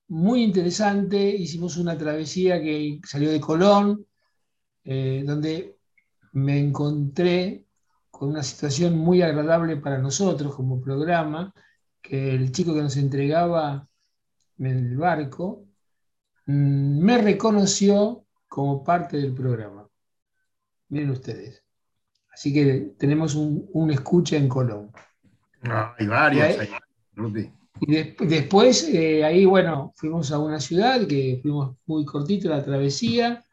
muy 0.08 0.44
interesante. 0.44 1.20
Hicimos 1.36 1.76
una 1.78 1.98
travesía 1.98 2.62
que 2.62 3.02
salió 3.04 3.30
de 3.30 3.42
Colón, 3.42 4.06
eh, 4.86 5.24
donde 5.26 5.78
me 6.32 6.58
encontré 6.60 7.66
con 8.10 8.30
una 8.30 8.44
situación 8.44 8.98
muy 8.98 9.22
agradable 9.22 9.76
para 9.78 9.98
nosotros 9.98 10.56
como 10.56 10.82
programa, 10.82 11.54
que 12.02 12.36
el 12.36 12.52
chico 12.52 12.74
que 12.74 12.82
nos 12.82 12.98
entregaba 12.98 13.88
en 14.60 14.66
el 14.66 14.98
barco 14.98 15.66
mm, 16.46 17.00
me 17.00 17.18
reconoció 17.20 18.26
como 18.48 18.84
parte 18.84 19.18
del 19.18 19.34
programa. 19.34 19.88
Miren 20.90 21.12
ustedes. 21.12 21.64
Así 22.32 22.54
que 22.54 22.94
tenemos 22.98 23.36
un, 23.36 23.92
escucha 23.92 24.38
en 24.38 24.48
Colón. 24.48 24.92
hay 25.98 26.08
varios 26.08 26.60
ahí, 26.60 26.70
y 27.80 28.26
después, 28.26 28.88
eh, 28.90 29.24
ahí, 29.24 29.46
bueno, 29.46 29.94
fuimos 29.96 30.32
a 30.32 30.40
una 30.40 30.60
ciudad 30.60 31.06
que 31.08 31.40
fuimos 31.42 31.76
muy 31.86 32.06
cortito 32.06 32.50
la 32.50 32.64
travesía, 32.64 33.46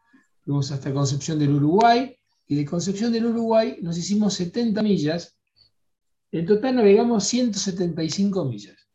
fuimos 0.42 0.70
hasta 0.70 0.92
Concepción 0.92 1.38
del 1.38 1.54
Uruguay, 1.54 2.16
y 2.46 2.56
de 2.56 2.64
Concepción 2.64 3.12
del 3.12 3.26
Uruguay 3.26 3.78
nos 3.82 3.98
hicimos 3.98 4.34
70 4.34 4.82
millas. 4.82 5.36
En 6.34 6.46
total 6.46 6.74
navegamos 6.74 7.22
175 7.28 8.44
millas. 8.44 8.88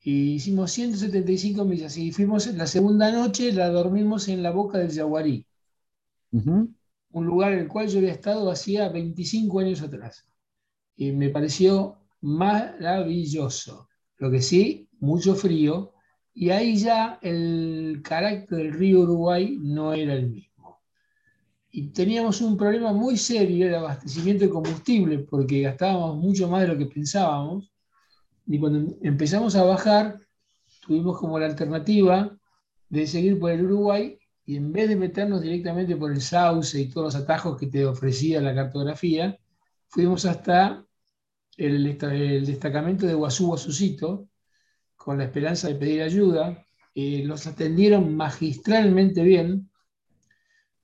Y 0.00 0.32
hicimos 0.36 0.70
175 0.72 1.66
millas 1.66 1.98
y 1.98 2.12
fuimos 2.12 2.46
la 2.54 2.66
segunda 2.66 3.12
noche, 3.12 3.52
la 3.52 3.68
dormimos 3.68 4.28
en 4.28 4.42
la 4.42 4.52
boca 4.52 4.78
del 4.78 4.88
Yaguarí, 4.88 5.46
un 6.32 7.26
lugar 7.26 7.52
en 7.52 7.58
el 7.58 7.68
cual 7.68 7.88
yo 7.88 7.98
había 7.98 8.12
estado 8.12 8.50
hacía 8.50 8.88
25 8.88 9.60
años 9.60 9.82
atrás. 9.82 10.26
Y 10.96 11.12
me 11.12 11.28
pareció 11.28 11.98
maravilloso. 12.22 13.90
Lo 14.16 14.30
que 14.30 14.40
sí, 14.40 14.88
mucho 14.98 15.34
frío, 15.34 15.92
y 16.32 16.48
ahí 16.50 16.78
ya 16.78 17.18
el 17.20 18.00
carácter 18.02 18.56
del 18.56 18.72
río 18.72 19.00
Uruguay 19.00 19.58
no 19.60 19.92
era 19.92 20.14
el 20.14 20.30
mismo. 20.30 20.55
Y 21.76 21.88
teníamos 21.88 22.40
un 22.40 22.56
problema 22.56 22.94
muy 22.94 23.18
serio 23.18 23.68
de 23.68 23.76
abastecimiento 23.76 24.46
de 24.46 24.50
combustible, 24.50 25.18
porque 25.18 25.60
gastábamos 25.60 26.16
mucho 26.16 26.48
más 26.48 26.62
de 26.62 26.68
lo 26.68 26.78
que 26.78 26.86
pensábamos, 26.86 27.70
y 28.46 28.58
cuando 28.58 28.96
empezamos 29.02 29.54
a 29.56 29.62
bajar, 29.62 30.18
tuvimos 30.80 31.18
como 31.18 31.38
la 31.38 31.44
alternativa 31.44 32.34
de 32.88 33.06
seguir 33.06 33.38
por 33.38 33.50
el 33.50 33.66
Uruguay, 33.66 34.18
y 34.46 34.56
en 34.56 34.72
vez 34.72 34.88
de 34.88 34.96
meternos 34.96 35.42
directamente 35.42 35.96
por 35.96 36.12
el 36.12 36.22
sauce 36.22 36.80
y 36.80 36.88
todos 36.88 37.12
los 37.12 37.22
atajos 37.22 37.58
que 37.58 37.66
te 37.66 37.84
ofrecía 37.84 38.40
la 38.40 38.54
cartografía, 38.54 39.38
fuimos 39.88 40.24
hasta 40.24 40.82
el, 41.58 41.98
destacamento 42.46 43.06
de 43.06 43.12
Guazú 43.12 43.48
Guazucito, 43.48 44.30
con 44.96 45.18
la 45.18 45.24
esperanza 45.24 45.68
de 45.68 45.74
pedir 45.74 46.00
ayuda. 46.00 46.66
Eh, 46.94 47.22
los 47.22 47.46
atendieron 47.46 48.16
magistralmente 48.16 49.22
bien. 49.22 49.68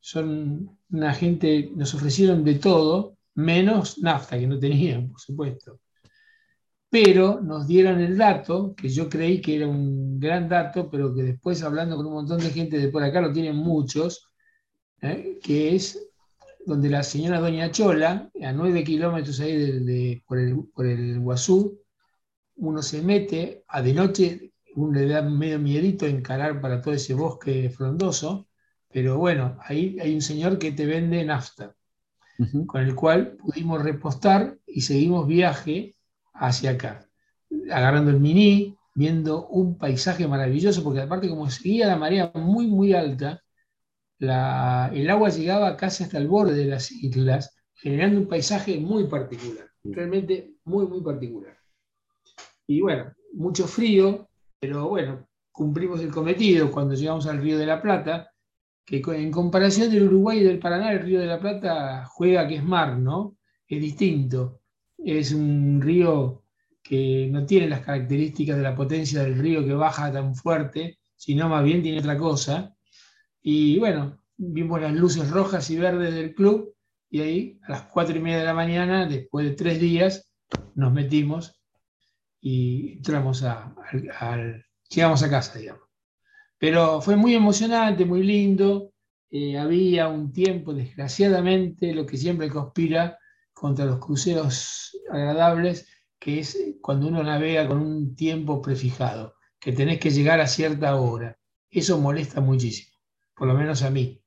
Son 0.05 0.79
una 0.91 1.15
gente, 1.15 1.71
nos 1.77 1.95
ofrecieron 1.95 2.43
de 2.45 2.57
todo, 2.57 3.17
menos 3.35 3.99
nafta, 3.99 4.37
que 4.39 4.49
no 4.49 4.59
tenían, 4.59 5.09
por 5.09 5.21
supuesto. 5.21 5.79
Pero 6.91 7.41
nos 7.41 7.69
dieron 7.69 8.01
el 8.01 8.19
dato, 8.19 8.75
que 8.75 8.89
yo 8.89 9.09
creí 9.09 9.41
que 9.41 9.57
era 9.57 9.69
un 9.69 10.19
gran 10.19 10.49
dato, 10.49 10.91
pero 10.91 11.15
que 11.15 11.23
después 11.23 11.63
hablando 11.63 11.97
con 11.97 12.07
un 12.07 12.15
montón 12.15 12.41
de 12.41 12.51
gente 12.51 12.79
de 12.79 12.89
por 12.89 13.05
acá, 13.05 13.21
lo 13.21 13.33
tienen 13.33 13.57
muchos, 13.57 14.29
¿eh? 15.01 15.39
que 15.41 15.77
es 15.77 16.11
donde 16.67 16.91
la 16.91 17.05
señora 17.05 17.41
Doña 17.41 17.71
Chola, 17.71 18.29
a 18.43 18.53
nueve 18.53 18.85
kilómetros 18.85 19.39
ahí 19.41 19.57
de, 19.57 20.23
por, 20.27 20.39
el, 20.39 20.65
por, 20.75 20.87
el, 20.87 21.21
Guazú, 21.21 21.81
uno 22.57 22.83
se 22.83 23.03
mete, 23.03 23.65
a 23.69 23.83
de 23.83 23.95
noche 23.95 24.53
uno 24.75 24.99
le 24.99 25.07
da 25.07 25.23
medio 25.23 25.59
miedito 25.59 26.07
encarar 26.07 26.61
para 26.61 26.81
todo 26.81 26.95
ese 26.95 27.15
bosque 27.15 27.71
frondoso, 27.71 28.49
pero 28.93 29.19
bueno, 29.19 29.59
ahí 29.63 29.97
hay 30.01 30.15
un 30.15 30.21
señor 30.21 30.59
que 30.59 30.73
te 30.73 30.87
vende 30.87 31.25
nafta, 31.25 31.75
con 32.67 32.83
el 32.83 32.95
cual 32.95 33.37
pudimos 33.37 33.83
repostar 33.83 34.59
y 34.67 34.81
seguimos 34.81 35.27
viaje 35.27 35.95
hacia 36.35 36.73
acá, 36.73 37.09
agarrando 37.71 38.11
el 38.11 38.21
mini, 38.21 38.77
viendo 38.95 39.47
un 39.49 39.79
paisaje 39.79 40.27
maravilloso, 40.27 40.83
porque 40.83 41.01
aparte 41.01 41.29
como 41.29 41.49
seguía 41.49 41.87
la 41.87 41.97
marea 41.97 42.31
muy, 42.35 42.67
muy 42.67 42.93
alta, 42.93 43.43
el 44.19 45.11
agua 45.11 45.31
llegaba 45.31 45.77
casi 45.77 46.05
hasta 46.05 46.19
el 46.19 46.29
borde 46.29 46.55
de 46.55 46.67
las 46.67 46.91
islas, 46.91 47.57
generando 47.75 48.21
un 48.21 48.29
paisaje 48.29 48.79
muy 48.79 49.07
particular, 49.07 49.69
realmente 49.85 50.55
muy, 50.65 50.87
muy 50.87 51.01
particular. 51.01 51.57
Y 52.67 52.81
bueno, 52.81 53.13
mucho 53.33 53.67
frío, 53.67 54.29
pero 54.61 54.89
bueno, 54.89 55.27
cumplimos 55.51 56.01
el 56.01 56.11
cometido 56.11 56.71
cuando 56.71 56.95
llegamos 56.95 57.27
al 57.27 57.41
Río 57.41 57.59
de 57.59 57.67
la 57.67 57.83
Plata, 57.83 58.32
que 58.85 59.03
en 59.07 59.31
comparación 59.31 59.91
del 59.91 60.05
Uruguay 60.05 60.39
y 60.39 60.45
del 60.45 60.59
Paraná, 60.59 60.93
el 60.93 61.01
Río 61.01 61.21
de 61.21 61.27
la 61.27 61.41
Plata 61.41 62.05
juega 62.07 62.47
que 62.49 62.57
es 62.57 62.65
mar, 62.65 62.99
¿no? 62.99 63.37
Es 63.67 63.81
distinto. 63.81 64.61
Es 64.99 65.33
un 65.33 65.81
río 65.81 66.45
que 66.83 67.29
no 67.31 67.47
tiene 67.47 67.69
las 67.69 67.81
características 67.81 68.57
de 68.57 68.63
la 68.63 68.75
potencia 68.75 69.23
del 69.23 69.39
río 69.39 69.65
que 69.65 69.73
baja 69.73 70.13
tan 70.13 70.35
fuerte, 70.35 70.99
sino 71.17 71.49
más 71.49 71.65
bien 71.65 71.83
tiene 71.83 72.01
otra 72.01 72.19
cosa. 72.19 72.75
Y 73.41 73.79
bueno, 73.79 74.23
vimos 74.37 74.81
las 74.81 74.95
luces 74.95 75.31
rojas 75.31 75.71
y 75.71 75.79
verdes 75.79 76.15
del 76.15 76.35
club 76.35 76.75
y 77.11 77.21
ahí 77.21 77.61
a 77.63 77.73
las 77.73 77.83
cuatro 77.83 78.17
y 78.17 78.21
media 78.21 78.39
de 78.39 78.45
la 78.45 78.55
mañana, 78.55 79.07
después 79.07 79.47
de 79.47 79.53
tres 79.55 79.79
días, 79.79 80.33
nos 80.75 80.93
metimos 80.93 81.61
y 82.41 82.95
entramos 82.95 83.43
a, 83.45 83.75
llegamos 84.89 85.23
a 85.23 85.31
casa, 85.31 85.59
digamos. 85.59 85.82
Pero 86.63 87.01
fue 87.01 87.17
muy 87.17 87.35
emocionante, 87.35 88.05
muy 88.05 88.23
lindo. 88.23 88.93
Eh, 89.31 89.59
había 89.59 90.07
un 90.07 90.33
tiempo, 90.33 90.73
desgraciadamente, 90.73 91.93
lo 91.93 92.07
que 92.07 92.17
siempre 92.17 92.49
conspira 92.49 93.19
contra 93.53 93.85
los 93.85 93.99
cruceros 93.99 94.97
agradables, 95.11 95.89
que 96.21 96.39
es 96.39 96.57
cuando 96.81 97.09
uno 97.09 97.23
navega 97.25 97.67
con 97.67 97.79
un 97.79 98.15
tiempo 98.15 98.63
prefijado, 98.63 99.35
que 99.59 99.73
tenés 99.73 99.99
que 99.99 100.11
llegar 100.11 100.41
a 100.41 100.47
cierta 100.47 100.95
hora. 100.95 101.37
Eso 101.69 101.99
molesta 101.99 102.41
muchísimo 102.41 102.93
por 103.35 103.49
lo 103.49 103.55
menos 103.55 103.83
a 103.83 103.91
mí, 103.91 104.23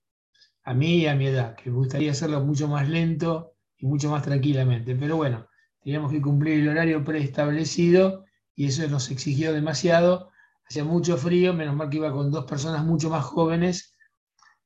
a 0.63 0.73
mí 0.73 0.97
y 1.03 1.07
a 1.07 1.15
mi 1.15 1.27
edad, 1.27 1.55
que 1.55 1.69
me 1.69 1.77
gustaría 1.77 2.11
hacerlo 2.11 2.41
mucho 2.41 2.67
más 2.67 2.89
lento 2.89 3.53
y 3.77 3.85
mucho 3.85 4.09
más 4.09 4.23
tranquilamente. 4.23 4.93
Pero 4.95 5.15
bueno, 5.15 5.47
teníamos 5.81 6.11
que 6.11 6.21
cumplir 6.21 6.59
el 6.59 6.67
horario 6.67 7.01
preestablecido 7.05 8.25
y 8.55 8.65
eso 8.65 8.85
nos 8.89 9.09
exigió 9.11 9.53
demasiado. 9.53 10.31
Hacía 10.67 10.83
mucho 10.83 11.17
frío, 11.17 11.53
menos 11.53 11.75
mal 11.75 11.89
que 11.89 11.97
iba 11.97 12.11
con 12.11 12.31
dos 12.31 12.45
personas 12.45 12.83
mucho 12.83 13.09
más 13.09 13.23
jóvenes 13.23 13.95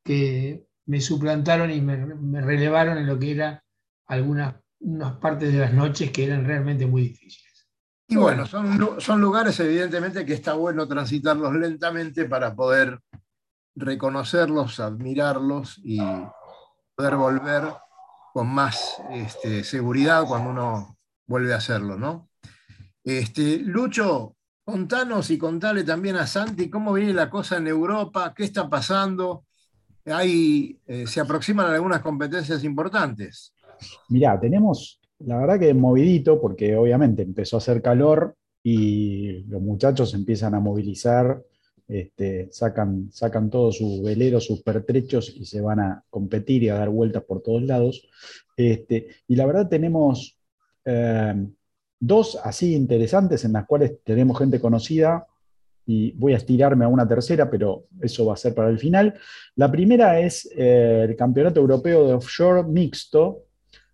que 0.03 0.65
me 0.85 1.01
suplantaron 1.01 1.71
y 1.71 1.81
me, 1.81 2.41
relevaron 2.41 2.97
en 2.97 3.07
lo 3.07 3.19
que 3.19 3.31
era 3.31 3.63
algunas 4.07 4.55
unas 4.81 5.17
partes 5.17 5.51
de 5.51 5.59
las 5.59 5.73
noches 5.73 6.09
que 6.11 6.25
eran 6.25 6.45
realmente 6.45 6.85
muy 6.85 7.01
difíciles. 7.01 7.67
Y 8.07 8.15
bueno, 8.15 8.45
son, 8.45 8.99
son 8.99 9.21
lugares 9.21 9.59
evidentemente 9.59 10.25
que 10.25 10.33
está 10.33 10.53
bueno 10.53 10.87
transitarlos 10.87 11.53
lentamente 11.53 12.25
para 12.25 12.55
poder 12.55 12.99
reconocerlos, 13.75 14.79
admirarlos 14.79 15.79
y 15.83 15.99
poder 16.95 17.15
volver 17.17 17.63
con 18.33 18.47
más 18.47 19.01
este, 19.11 19.63
seguridad 19.63 20.25
cuando 20.25 20.49
uno 20.49 20.97
vuelve 21.27 21.53
a 21.53 21.57
hacerlo, 21.57 21.97
¿no? 21.97 22.29
Este, 23.03 23.59
Lucho, 23.59 24.37
contanos 24.69 25.31
y 25.31 25.37
contale 25.37 25.83
también 25.83 26.15
a 26.15 26.27
Santi 26.27 26.69
cómo 26.69 26.93
viene 26.93 27.13
la 27.13 27.29
cosa 27.29 27.57
en 27.57 27.67
Europa, 27.67 28.33
qué 28.35 28.43
está 28.43 28.69
pasando. 28.69 29.45
hay, 30.05 30.79
eh, 30.85 31.07
se 31.07 31.19
aproximan 31.19 31.71
algunas 31.71 32.01
competencias 32.01 32.63
importantes. 32.63 33.53
Mirá, 34.09 34.39
tenemos, 34.39 34.99
la 35.19 35.37
verdad 35.37 35.59
que 35.59 35.73
movidito, 35.73 36.39
porque 36.39 36.75
obviamente 36.75 37.23
empezó 37.23 37.57
a 37.57 37.59
hacer 37.59 37.81
calor 37.81 38.35
y 38.63 39.43
los 39.45 39.61
muchachos 39.61 40.13
empiezan 40.13 40.53
a 40.53 40.59
movilizar, 40.59 41.41
este, 41.87 42.49
sacan, 42.51 43.09
sacan 43.11 43.49
todos 43.49 43.77
sus 43.77 44.03
veleros, 44.03 44.45
sus 44.45 44.61
pertrechos 44.61 45.33
y 45.35 45.45
se 45.45 45.61
van 45.61 45.79
a 45.79 46.03
competir 46.11 46.61
y 46.61 46.69
a 46.69 46.75
dar 46.75 46.89
vueltas 46.89 47.23
por 47.23 47.41
todos 47.41 47.63
lados. 47.63 48.07
Este, 48.55 49.07
y 49.27 49.35
la 49.35 49.47
verdad 49.47 49.67
tenemos 49.67 50.37
eh, 50.85 51.47
dos 51.99 52.39
así 52.43 52.75
interesantes 52.75 53.43
en 53.45 53.53
las 53.53 53.65
cuales 53.65 54.03
tenemos 54.03 54.37
gente 54.37 54.59
conocida 54.59 55.25
y 55.85 56.11
voy 56.11 56.33
a 56.33 56.37
estirarme 56.37 56.85
a 56.85 56.87
una 56.87 57.07
tercera, 57.07 57.49
pero 57.49 57.85
eso 57.99 58.25
va 58.25 58.33
a 58.33 58.37
ser 58.37 58.53
para 58.53 58.69
el 58.69 58.77
final. 58.77 59.15
La 59.55 59.71
primera 59.71 60.19
es 60.19 60.47
eh, 60.55 61.07
el 61.09 61.15
Campeonato 61.15 61.59
Europeo 61.59 62.07
de 62.07 62.13
Offshore 62.13 62.63
Mixto, 62.63 63.45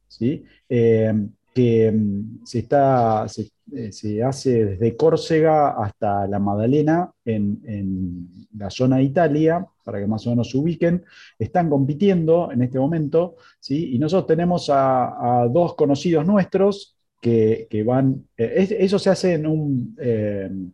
¿sí? 0.07 0.43
Eh, 0.67 1.13
que 1.55 1.89
mm, 1.89 2.45
se, 2.45 2.59
está, 2.59 3.25
eh, 3.71 3.91
se, 3.93 4.21
hace 4.21 4.65
desde 4.65 4.97
Córcega 4.97 5.81
hasta 5.81 6.27
la 6.27 6.37
Madalena 6.37 7.09
en, 7.23 8.29
la 8.57 8.69
zona 8.69 8.97
de 8.97 9.03
Italia, 9.03 9.65
para 9.83 9.99
que 9.99 10.07
más 10.07 10.27
o 10.27 10.31
menos 10.31 10.49
se 10.49 10.57
ubiquen. 10.57 11.05
Están 11.39 11.69
compitiendo 11.69 12.51
en 12.51 12.61
este 12.61 12.77
momento, 12.77 13.37
¿sí? 13.59 13.95
y 13.95 13.99
nosotros 13.99 14.27
tenemos 14.27 14.69
a, 14.69 15.47
dos 15.49 15.75
conocidos 15.75 16.25
nuestros 16.25 16.94
que, 17.25 17.83
van, 17.83 18.27
eso 18.37 18.99
se 18.99 19.09
hace 19.09 19.33
en 19.33 19.47
un 19.47 20.73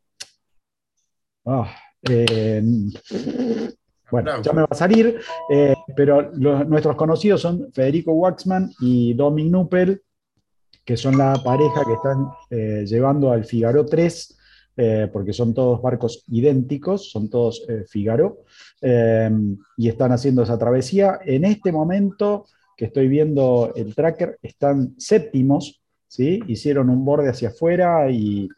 Ah, 1.45 1.75
eh, 2.07 2.61
bueno, 4.11 4.41
ya 4.41 4.53
me 4.53 4.61
va 4.61 4.67
a 4.69 4.75
salir, 4.75 5.19
eh, 5.49 5.75
pero 5.95 6.31
nuestros 6.31 6.95
conocidos 6.95 7.41
son 7.41 7.71
Federico 7.73 8.13
Waxman 8.13 8.71
y 8.79 9.13
Dominic 9.15 9.51
Nuppel, 9.51 10.01
que 10.85 10.97
son 10.97 11.17
la 11.17 11.33
pareja 11.43 11.83
que 11.85 11.93
están 11.93 12.27
eh, 12.49 12.85
llevando 12.85 13.31
al 13.31 13.45
Figaro 13.45 13.85
3, 13.85 14.37
porque 15.13 15.31
son 15.31 15.53
todos 15.53 15.79
barcos 15.79 16.23
idénticos, 16.29 17.11
son 17.11 17.29
todos 17.29 17.67
Figaro, 17.87 18.45
y 18.81 19.87
están 19.87 20.11
haciendo 20.11 20.41
esa 20.41 20.57
travesía. 20.57 21.19
En 21.23 21.45
este 21.45 21.71
momento 21.71 22.45
que 22.75 22.85
estoy 22.85 23.07
viendo 23.07 23.73
el 23.75 23.93
tracker, 23.93 24.39
están 24.41 24.95
séptimos, 24.97 25.80
¿sí? 26.11 26.41
hicieron 26.47 26.89
un 26.89 27.05
borde 27.05 27.29
hacia 27.29 27.49
afuera 27.49 28.11
y 28.11 28.49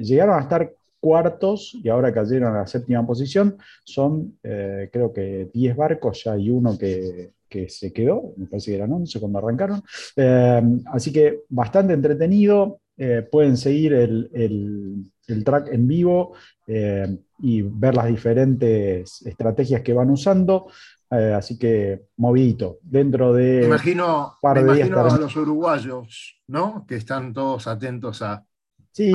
llegaron 0.00 0.38
a 0.38 0.42
estar 0.42 0.70
cuartos 1.04 1.76
y 1.84 1.90
ahora 1.90 2.14
cayeron 2.14 2.54
a 2.54 2.60
la 2.60 2.66
séptima 2.66 3.06
posición. 3.06 3.58
Son, 3.84 4.38
eh, 4.42 4.88
creo 4.90 5.12
que 5.12 5.50
10 5.52 5.76
barcos, 5.76 6.24
ya 6.24 6.32
hay 6.32 6.48
uno 6.48 6.78
que, 6.78 7.32
se 7.68 7.92
quedó, 7.92 8.32
me 8.36 8.46
parece 8.46 8.72
que 8.72 8.78
eran 8.78 8.90
11 8.90 9.20
cuando 9.20 9.38
arrancaron. 9.38 9.82
Eh, 10.16 10.62
así 10.86 11.12
que 11.12 11.40
bastante 11.50 11.92
entretenido. 11.92 12.80
Eh, 12.96 13.26
pueden 13.30 13.56
seguir 13.56 13.92
el, 13.92 15.10
track 15.44 15.68
en 15.72 15.86
vivo 15.86 16.32
y 16.66 17.62
ver 17.62 17.94
las 17.94 18.06
diferentes 18.06 19.20
estrategias 19.26 19.82
que 19.82 19.92
van 19.92 20.10
usando. 20.10 20.68
Así 21.14 21.58
que 21.58 22.06
movidito. 22.16 22.78
Dentro 22.82 23.32
de. 23.32 23.60
Me 23.60 23.66
imagino, 23.66 24.34
par 24.40 24.56
de 24.56 24.62
imagino 24.62 25.00
a 25.00 25.18
los 25.18 25.36
uruguayos, 25.36 26.40
¿no? 26.48 26.84
Que 26.86 26.96
están 26.96 27.32
todos 27.32 27.66
atentos 27.66 28.22
a. 28.22 28.44
Sí. 28.92 29.12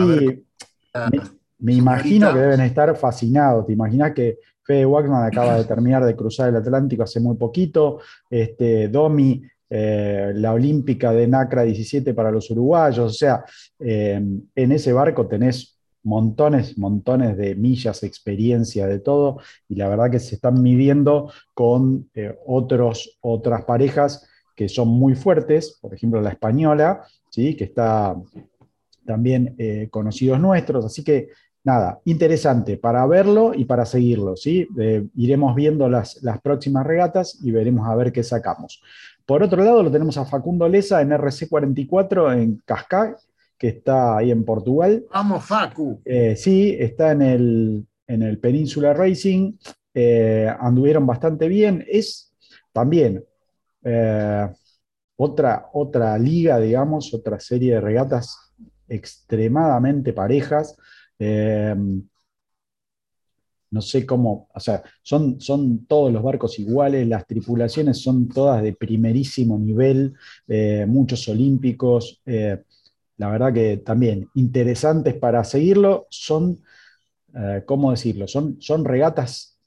Me 1.59 1.73
imagino 1.73 2.33
que 2.33 2.39
deben 2.39 2.61
estar 2.61 2.95
fascinados. 2.95 3.65
Te 3.65 3.73
imaginas 3.73 4.13
que 4.13 4.39
Fede 4.63 4.85
Waxman 4.85 5.25
acaba 5.25 5.55
de 5.57 5.65
terminar 5.65 6.05
de 6.05 6.15
cruzar 6.15 6.49
el 6.49 6.55
Atlántico 6.55 7.03
hace 7.03 7.19
muy 7.19 7.35
poquito. 7.35 7.99
Este, 8.29 8.87
Domi, 8.87 9.41
eh, 9.69 10.31
la 10.35 10.53
Olímpica 10.53 11.11
de 11.11 11.27
Nacra 11.27 11.63
17 11.63 12.13
para 12.13 12.31
los 12.31 12.49
uruguayos. 12.51 13.11
O 13.11 13.13
sea, 13.13 13.43
eh, 13.79 14.21
en 14.55 14.71
ese 14.71 14.93
barco 14.93 15.27
tenés 15.27 15.78
montones, 16.03 16.77
montones 16.77 17.37
de 17.37 17.55
millas, 17.55 18.03
experiencia, 18.03 18.87
de 18.87 18.99
todo. 18.99 19.39
Y 19.67 19.75
la 19.75 19.87
verdad 19.89 20.11
que 20.11 20.19
se 20.19 20.35
están 20.35 20.61
midiendo 20.61 21.31
con 21.53 22.09
eh, 22.13 22.37
otros, 22.45 23.17
otras 23.21 23.65
parejas 23.65 24.27
que 24.55 24.69
son 24.69 24.87
muy 24.87 25.15
fuertes. 25.15 25.77
Por 25.81 25.93
ejemplo, 25.93 26.21
la 26.21 26.31
española, 26.31 27.03
¿sí? 27.29 27.55
que 27.55 27.65
está 27.65 28.15
también 29.05 29.55
conocidos 29.89 30.39
nuestros. 30.39 30.85
Así 30.85 31.03
que 31.03 31.29
nada, 31.63 31.99
interesante 32.05 32.77
para 32.77 33.05
verlo 33.05 33.53
y 33.53 33.65
para 33.65 33.85
seguirlo. 33.85 34.35
¿sí? 34.35 34.67
Eh, 34.77 35.05
iremos 35.15 35.55
viendo 35.55 35.89
las, 35.89 36.21
las, 36.23 36.41
próximas 36.41 36.85
regatas 36.85 37.39
y 37.43 37.51
veremos 37.51 37.87
a 37.87 37.95
ver 37.95 38.11
qué 38.11 38.23
sacamos. 38.23 38.81
Por 39.25 39.43
otro 39.43 39.63
lado, 39.63 39.83
lo 39.83 39.91
tenemos 39.91 40.17
a 40.17 40.25
Facundo 40.25 40.67
Leza 40.67 41.01
en 41.01 41.11
RC44 41.11 42.33
en 42.41 42.61
Cascais, 42.65 43.28
que 43.59 43.67
está 43.67 44.17
ahí 44.17 44.31
en 44.31 44.45
Portugal. 44.45 45.05
Vamos, 45.13 45.45
Facu. 45.45 46.01
Eh, 46.05 46.35
sí, 46.35 46.75
está 46.79 47.11
en 47.11 47.21
el, 47.21 47.87
en 48.07 48.23
el 48.23 48.39
Península 48.39 48.93
Racing. 48.93 49.53
Eh, 49.93 50.49
anduvieron 50.59 51.05
bastante 51.05 51.47
bien. 51.47 51.85
Es 51.87 52.33
también 52.71 53.23
otra, 55.17 55.69
otra 55.73 56.17
liga, 56.17 56.59
digamos, 56.59 57.13
otra 57.13 57.39
serie 57.39 57.73
de 57.73 57.81
regatas 57.81 58.53
extremadamente 58.87 60.13
parejas. 60.13 60.77
No 63.71 63.81
sé 63.81 64.05
cómo, 64.05 64.47
o 64.53 64.59
sea, 64.59 64.83
son, 65.03 65.39
son 65.39 65.85
todos 65.85 66.11
los 66.11 66.23
barcos 66.23 66.57
iguales, 66.57 67.07
las 67.07 67.27
tripulaciones 67.27 68.01
son 68.01 68.27
todas 68.27 68.63
de 68.63 68.73
primerísimo 68.73 69.59
nivel, 69.59 70.15
eh, 70.47 70.85
muchos 70.87 71.27
olímpicos, 71.27 72.19
eh, 72.25 72.63
la 73.19 73.29
verdad 73.29 73.53
que 73.53 73.77
también 73.77 74.29
interesantes 74.33 75.13
para 75.13 75.43
seguirlo, 75.43 76.07
son, 76.09 76.61
eh, 77.35 77.63
¿cómo 77.65 77.91
decirlo? 77.91 78.29
Son, 78.29 78.61
son 78.61 78.85
regatas 78.85 79.59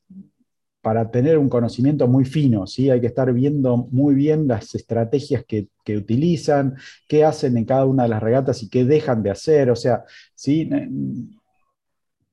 para 0.80 1.10
tener 1.10 1.36
un 1.36 1.50
conocimiento 1.50 2.08
muy 2.08 2.24
fino, 2.24 2.66
¿sí? 2.66 2.88
Hay 2.88 3.02
que 3.02 3.08
estar 3.08 3.30
viendo 3.32 3.76
muy 3.76 4.14
bien 4.14 4.48
las 4.48 4.74
estrategias 4.74 5.44
que, 5.44 5.68
que, 5.84 5.98
utilizan, 5.98 6.76
qué 7.06 7.24
hacen 7.24 7.58
en 7.58 7.66
cada 7.66 7.84
una 7.84 8.04
de 8.04 8.08
las 8.08 8.22
regatas 8.22 8.62
y 8.62 8.70
qué 8.70 8.86
dejan 8.86 9.22
de 9.22 9.30
hacer, 9.30 9.70
o 9.70 9.76
sea, 9.76 10.02
¿sí? 10.34 10.70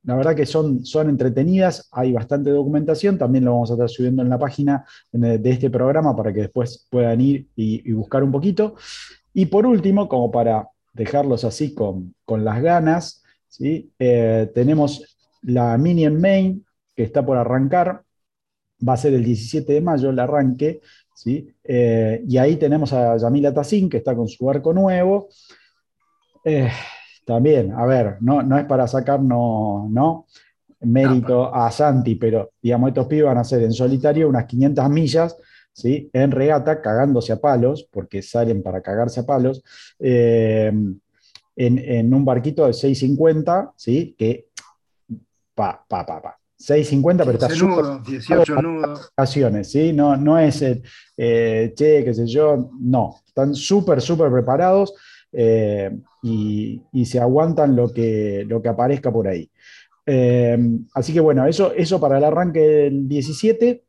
La 0.03 0.15
verdad 0.15 0.37
que 0.37 0.45
son, 0.45 0.85
son 0.85 1.09
entretenidas, 1.09 1.89
hay 1.91 2.13
bastante 2.13 2.49
documentación, 2.49 3.17
también 3.17 3.43
lo 3.43 3.51
vamos 3.51 3.71
a 3.71 3.73
estar 3.73 3.89
subiendo 3.89 4.23
en 4.23 4.29
la 4.29 4.39
página 4.39 4.85
de 5.11 5.49
este 5.49 5.69
programa 5.69 6.15
para 6.15 6.33
que 6.33 6.43
después 6.43 6.87
puedan 6.89 7.19
ir 7.19 7.49
y, 7.57 7.91
buscar 7.91 8.23
un 8.23 8.31
poquito. 8.31 8.75
Y 9.33 9.47
por 9.47 9.65
último, 9.65 10.07
como 10.07 10.31
para 10.31 10.65
dejarlos 10.99 11.45
así 11.45 11.73
con, 11.73 12.13
las 12.27 12.61
ganas, 12.61 13.23
¿sí? 13.47 13.89
Eh, 13.97 14.51
tenemos 14.53 15.17
la 15.43 15.77
Mini 15.77 16.03
en 16.03 16.19
Main, 16.19 16.65
que 16.93 17.03
está 17.03 17.25
por 17.25 17.37
arrancar, 17.37 18.03
va 18.85 18.93
a 18.93 18.97
ser 18.97 19.13
el 19.13 19.23
17 19.23 19.71
de 19.71 19.79
mayo 19.79 20.09
el 20.09 20.19
arranque, 20.19 20.81
¿sí? 21.15 21.47
Eh, 21.63 22.21
y 22.27 22.37
ahí 22.37 22.57
tenemos 22.57 22.91
a 22.91 23.15
Yamila 23.15 23.53
Tassin, 23.53 23.89
que 23.89 23.95
está 23.97 24.13
con 24.13 24.27
su 24.27 24.49
arco 24.49 24.73
nuevo. 24.73 25.29
Eh, 26.43 26.69
también, 27.25 27.71
a 27.71 27.85
ver, 27.85 28.17
no, 28.19 28.43
no 28.43 28.57
es 28.57 28.65
para 28.65 28.85
sacarnos 28.85 29.89
¿no? 29.89 30.25
mérito 30.81 31.55
a 31.55 31.71
Santi, 31.71 32.15
pero 32.15 32.51
digamos, 32.61 32.89
estos 32.89 33.07
pibes 33.07 33.25
van 33.25 33.37
a 33.37 33.41
hacer 33.41 33.63
en 33.63 33.71
solitario 33.71 34.27
unas 34.27 34.45
500 34.45 34.89
millas, 34.89 35.37
¿sí? 35.79 36.09
en 36.13 36.31
regata, 36.31 36.81
cagándose 36.81 37.33
a 37.33 37.39
palos, 37.39 37.87
porque 37.91 38.21
salen 38.21 38.61
para 38.61 38.81
cagarse 38.81 39.21
a 39.21 39.25
palos, 39.25 39.63
eh, 39.99 40.71
en, 41.55 42.13
un 42.13 42.25
barquito 42.25 42.65
de 42.65 42.73
650, 42.73 43.73
¿sí? 43.75 44.15
que 44.17 44.47
pa, 45.55 45.83
pa, 45.87 46.05
pa, 46.05 46.21
pa. 46.21 46.39
650, 46.57 47.23
pero 47.23 47.37
está 47.37 47.49
súper. 47.49 48.03
18 48.05 48.61
nudos. 48.61 49.11
¿sí? 49.63 49.93
No, 49.93 50.17
no 50.17 50.37
es 50.37 50.61
el, 50.61 50.83
eh, 51.15 51.71
che, 51.73 52.03
qué 52.03 52.13
sé 52.13 52.27
yo, 52.27 52.71
no. 52.79 53.15
Están 53.25 53.55
súper, 53.55 54.01
súper 54.01 54.29
preparados. 54.29 54.93
Eh, 55.31 55.91
y, 56.23 56.81
se 57.05 57.19
aguantan 57.19 57.75
lo 57.75 57.93
que, 57.93 58.43
lo 58.47 58.61
que 58.61 58.69
aparezca 58.69 59.11
por 59.11 59.27
ahí. 59.27 59.49
Eh, 60.05 60.57
así 60.93 61.13
que 61.13 61.19
bueno, 61.19 61.45
eso, 61.45 61.71
eso 61.73 61.99
para 61.99 62.17
el 62.17 62.23
arranque 62.23 62.59
del 62.59 63.07
17. 63.07 63.83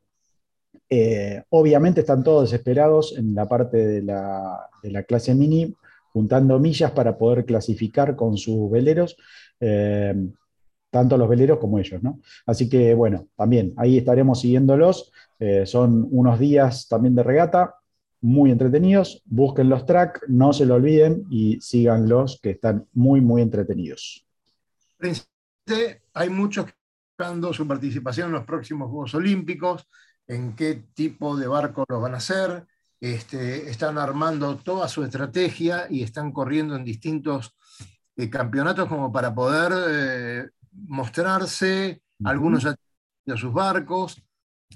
Eh, 0.91 1.43
obviamente 1.51 2.01
están 2.01 2.25
todos 2.25 2.51
desesperados 2.51 3.17
en 3.17 3.35
la 3.35 3.49
parte 3.49 3.87
de 3.87 4.03
la, 4.03 4.69
clase 5.07 5.35
mini, 5.35 5.75
juntando 6.13 6.59
millas 6.59 6.91
para 6.91 7.17
poder 7.17 7.45
clasificar 7.45 8.17
con 8.17 8.37
sus 8.37 8.69
veleros, 8.71 9.17
tanto 10.91 11.17
los 11.17 11.29
veleros 11.29 11.59
como 11.59 11.79
ellos. 11.79 12.03
¿no? 12.03 12.21
Así 12.45 12.69
que 12.69 12.95
bueno, 12.95 13.29
también 13.37 13.73
ahí 13.77 13.99
estaremos 13.99 14.41
siguiéndolos. 14.41 15.13
son 15.65 16.09
unos 16.11 16.41
días 16.41 16.89
también 16.89 17.15
de 17.15 17.23
regata, 17.23 17.77
muy 18.21 18.51
entretenidos. 18.51 19.23
Busquen 19.25 19.69
los 19.69 19.87
tracks, 19.87 20.21
no 20.29 20.53
se 20.53 20.67
lo 20.67 20.75
olviden 20.75 21.25
y 21.31 21.61
síganlos, 21.61 22.39
que 22.43 22.51
están 22.51 22.87
muy, 22.93 23.21
muy 23.21 23.43
entretenidos. 23.43 24.27
Hay 26.15 26.29
muchos 26.29 26.67
dando 27.17 27.53
su 27.53 27.67
participación 27.67 28.29
en 28.29 28.35
los 28.35 28.45
próximos 28.45 28.91
Juegos 28.91 29.15
Olímpicos. 29.15 29.89
En 30.31 30.55
qué 30.55 30.77
tipo 30.95 31.37
de 31.37 31.49
barco 31.49 31.85
lo 31.89 32.01
van 32.01 32.15
a 32.15 32.19
hacer, 32.19 32.65
este, 33.01 33.69
están 33.69 33.99
armando 33.99 34.57
toda 34.57 34.89
su 34.89 35.03
estrategia 35.03 35.87
y 35.91 36.05
están 36.05 36.31
corriendo 36.31 36.77
en 36.77 36.85
distintos 36.85 37.57
eh, 38.17 38.31
campeonatos 38.31 38.89
como 38.89 39.11
para 39.13 39.35
poder 39.35 39.73
eh, 39.89 40.51
mostrarse, 40.73 42.03
algunos 42.25 42.63
ya 42.63 42.77
tienen 43.25 43.41
sus 43.41 43.53
barcos. 43.53 44.23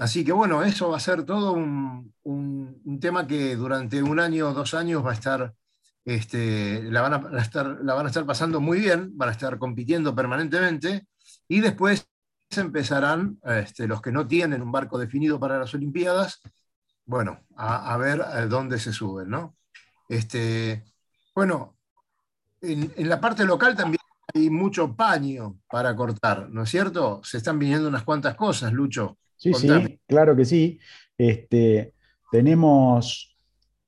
Así 0.01 0.25
que 0.25 0.33
bueno, 0.33 0.65
eso 0.65 0.91
va 0.91 0.97
a 0.97 1.01
ser 1.01 1.25
todo 1.25 1.53
un, 1.53 2.13
un, 2.25 2.99
tema 3.01 3.27
que 3.27 3.55
durante 3.55 4.03
un 4.03 4.19
año 4.19 4.49
o 4.49 4.55
dos 4.55 4.75
años 4.75 5.05
va 5.07 5.13
a 5.13 5.15
estar, 5.15 5.55
este, 6.05 6.83
la, 6.91 7.01
van 7.03 7.15
a, 7.15 7.41
estar, 7.41 7.79
la 7.81 7.95
van 7.95 8.07
a 8.07 8.09
estar 8.09 8.27
pasando 8.27 8.61
muy 8.61 8.81
bien, 8.81 9.17
van 9.17 9.29
a 9.29 9.33
estar 9.33 9.57
compitiendo 9.59 10.17
permanentemente. 10.17 11.07
Y 11.47 11.61
después 11.61 12.09
empezarán 12.59 13.39
este, 13.45 13.87
los 13.87 14.01
que 14.03 14.13
no 14.13 14.27
tienen 14.27 14.63
un 14.63 14.73
barco 14.73 14.99
definido 14.99 15.39
para 15.39 15.59
las 15.59 15.75
Olimpiadas 15.75 16.41
bueno, 17.07 17.41
a, 17.57 17.97
ver 17.99 18.23
a 18.23 18.47
dónde 18.47 18.79
se 18.79 18.93
suben, 18.93 19.29
¿no? 19.29 19.57
Este, 20.09 20.85
bueno, 21.35 21.77
en, 22.63 22.93
la 23.09 23.21
parte 23.21 23.45
local 23.45 23.77
también 23.77 24.01
hay 24.35 24.49
mucho 24.51 24.97
paño 24.97 25.59
para 25.71 25.95
cortar, 25.95 26.49
¿no 26.51 26.63
es 26.63 26.71
cierto? 26.71 27.21
Se 27.23 27.39
están 27.39 27.59
viniendo 27.59 27.89
unas 27.89 28.05
cuantas 28.05 28.35
cosas, 28.37 28.73
Lucho. 28.73 29.19
Sí, 29.37 29.53
sí, 29.53 30.01
claro 30.07 30.35
que 30.35 30.45
sí. 30.45 30.79
Este, 31.19 31.95
tenemos 32.31 33.37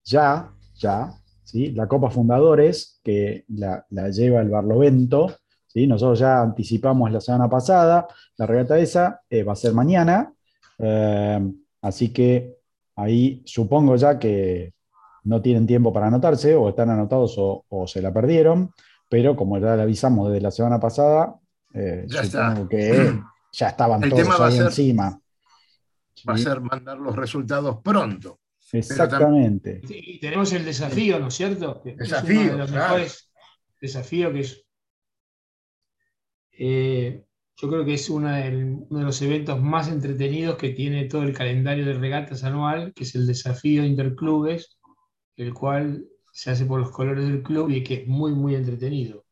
ya, 0.05 0.53
ya, 0.75 1.11
¿sí? 1.45 1.73
la 1.73 1.89
Copa 1.89 2.11
Fundadores, 2.11 3.01
que 3.03 3.45
la, 3.49 3.87
lleva 4.11 4.43
el 4.43 4.51
Barlovento. 4.51 5.39
¿Sí? 5.77 5.87
Nosotros 5.87 6.19
ya 6.19 6.41
anticipamos 6.41 7.13
la 7.13 7.21
semana 7.21 7.51
pasada, 7.51 8.09
la 8.39 8.47
regata 8.47 8.79
esa 8.79 9.21
eh, 9.29 9.43
va 9.43 9.53
a 9.53 9.57
ser 9.57 9.75
mañana. 9.75 10.33
Eh, 10.79 11.53
así 11.83 12.15
que 12.15 12.57
ahí 12.97 13.43
supongo 13.45 13.95
ya 13.97 14.19
que 14.19 14.73
no 15.25 15.43
tienen 15.43 15.67
tiempo 15.67 15.93
para 15.93 16.07
anotarse 16.07 16.55
o 16.55 16.71
están 16.71 16.89
anotados 16.89 17.35
o, 17.37 17.87
se 17.87 18.01
la 18.01 18.11
perdieron, 18.11 18.71
pero 19.11 19.37
como 19.37 19.59
ya 19.59 19.77
le 19.77 19.83
avisamos 19.83 20.29
desde 20.29 20.41
la 20.41 20.51
semana 20.51 20.81
pasada, 20.81 21.35
eh, 21.75 22.07
supongo 22.09 22.69
que 22.69 23.13
ya 23.53 23.69
estaban 23.69 24.09
todos 24.09 24.41
ahí 24.41 24.59
encima. 24.59 25.21
Va 26.27 26.33
a 26.33 26.39
ser 26.39 26.63
mandar 26.63 26.97
los 26.97 27.15
resultados 27.15 27.81
pronto. 27.85 28.41
Exactamente. 28.73 29.83
Y 29.89 30.19
tenemos 30.21 30.53
el 30.55 30.65
desafío, 30.65 31.19
¿no 31.19 31.29
es 31.29 31.35
cierto? 31.35 31.83
desafío, 31.85 32.41
es 32.41 32.47
uno 32.47 32.53
de 32.53 32.59
los 32.59 32.71
mejores 32.73 33.31
desafíos 33.81 34.33
que 34.33 34.41
es 34.41 34.66
eh, 36.59 37.25
yo 37.57 37.69
creo 37.69 37.85
que 37.85 37.95
es 37.95 38.11
uno 38.11 38.31
de 38.31 38.85
los 38.91 39.23
eventos 39.23 39.61
más 39.63 39.89
entretenidos 39.89 40.57
que 40.57 40.71
tiene 40.71 41.07
todo 41.07 41.23
el 41.23 41.33
calendario 41.33 41.87
de 41.87 41.95
regatas 41.95 42.45
anual, 42.45 42.93
que 42.95 43.05
es 43.05 43.15
el 43.15 43.27
desafío 43.27 43.85
interclubes, 43.85 44.77
el 45.37 45.55
cual 45.55 46.07
se 46.33 46.51
hace 46.51 46.67
por 46.67 46.81
los 46.81 46.91
colores 46.91 47.25
del 47.25 47.43
club 47.43 47.71
y 47.71 47.83
que 47.83 47.95
es 47.95 48.07
muy, 48.07 48.33
muy 48.33 48.55
entretenido. 48.55 49.25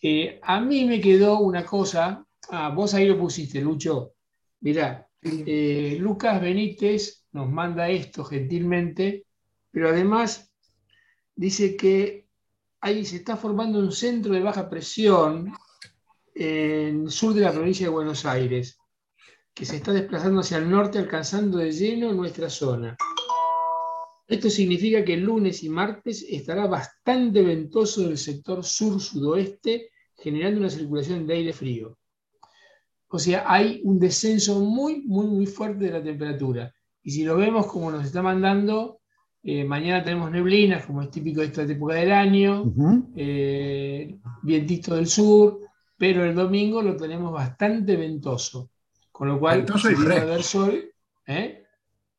Eh, 0.00 0.40
a 0.42 0.60
mí 0.60 0.86
me 0.86 1.00
quedó 1.00 1.40
una 1.40 1.66
cosa, 1.66 2.24
ah, 2.50 2.70
vos 2.70 2.94
ahí 2.94 3.06
lo 3.06 3.18
pusiste, 3.18 3.60
Lucho. 3.60 4.12
Mirá, 4.60 5.06
eh, 5.22 5.98
Lucas 6.00 6.40
Benítez 6.40 7.26
nos 7.32 7.50
manda 7.50 7.90
esto 7.90 8.24
gentilmente, 8.24 9.26
pero 9.70 9.90
además 9.90 10.50
dice 11.36 11.76
que 11.76 12.26
ahí 12.80 13.04
se 13.04 13.16
está 13.16 13.36
formando 13.36 13.78
un 13.78 13.92
centro 13.92 14.32
de 14.32 14.40
baja 14.40 14.70
presión 14.70 15.52
en 16.38 17.02
el 17.02 17.10
sur 17.10 17.34
de 17.34 17.40
la 17.40 17.52
provincia 17.52 17.86
de 17.86 17.90
Buenos 17.90 18.24
Aires, 18.24 18.78
que 19.52 19.64
se 19.64 19.76
está 19.76 19.92
desplazando 19.92 20.40
hacia 20.40 20.58
el 20.58 20.70
norte, 20.70 20.98
alcanzando 20.98 21.58
de 21.58 21.72
lleno 21.72 22.12
nuestra 22.12 22.48
zona. 22.48 22.96
Esto 24.28 24.48
significa 24.48 25.04
que 25.04 25.14
el 25.14 25.22
lunes 25.22 25.64
y 25.64 25.68
martes 25.68 26.24
estará 26.28 26.66
bastante 26.66 27.42
ventoso 27.42 28.02
del 28.02 28.18
sector 28.18 28.62
sur-sudoeste, 28.64 29.90
generando 30.16 30.60
una 30.60 30.70
circulación 30.70 31.26
de 31.26 31.34
aire 31.34 31.52
frío. 31.52 31.98
O 33.08 33.18
sea, 33.18 33.50
hay 33.52 33.80
un 33.84 33.98
descenso 33.98 34.60
muy, 34.60 35.02
muy, 35.06 35.26
muy 35.26 35.46
fuerte 35.46 35.86
de 35.86 35.92
la 35.92 36.02
temperatura. 36.02 36.72
Y 37.02 37.10
si 37.10 37.24
lo 37.24 37.36
vemos 37.36 37.66
como 37.66 37.90
nos 37.90 38.04
está 38.04 38.22
mandando, 38.22 39.00
eh, 39.42 39.64
mañana 39.64 40.04
tenemos 40.04 40.30
neblinas, 40.30 40.84
como 40.86 41.02
es 41.02 41.10
típico 41.10 41.40
de 41.40 41.46
esta 41.46 41.62
época 41.62 41.94
del 41.94 42.12
año, 42.12 42.72
eh, 43.16 44.18
vientito 44.42 44.94
del 44.94 45.06
sur, 45.08 45.67
pero 45.98 46.24
el 46.24 46.34
domingo 46.34 46.80
lo 46.80 46.96
tenemos 46.96 47.32
bastante 47.32 47.96
ventoso, 47.96 48.70
con 49.10 49.28
lo 49.28 49.38
cual 49.38 49.58
ventoso 49.58 49.90
y 49.90 49.94
ver 49.96 50.42
sol, 50.44 50.94
¿eh? 51.26 51.64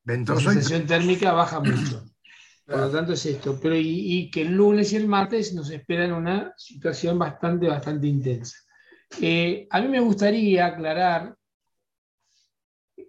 ventoso 0.04 0.50
la 0.50 0.54
sensación 0.54 0.86
térmica 0.86 1.32
baja 1.32 1.62
mucho. 1.62 2.06
Por 2.66 2.78
lo 2.78 2.92
tanto 2.92 3.14
es 3.14 3.26
esto, 3.26 3.58
pero 3.60 3.76
y, 3.76 4.30
que 4.30 4.44
el 4.44 4.54
lunes 4.54 4.94
y 4.94 4.98
el 4.98 5.08
martes 5.08 5.56
nos 5.56 5.72
esperan 5.72 6.14
una 6.14 6.54
situación 6.56 7.18
bastante, 7.18 7.68
bastante 7.68 8.06
intensa. 8.06 8.58
Eh, 9.20 9.68
a 9.72 9.82
mí 9.82 9.88
me 9.88 10.00
gustaría 10.00 10.68
aclarar 10.68 11.36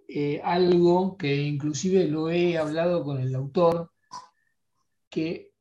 eh, 0.08 0.40
algo 0.42 1.18
que 1.18 1.42
inclusive 1.42 2.06
lo 2.08 2.30
he 2.30 2.56
hablado 2.56 3.04
con 3.04 3.20
el 3.20 3.34
autor, 3.34 3.92
que 5.10 5.52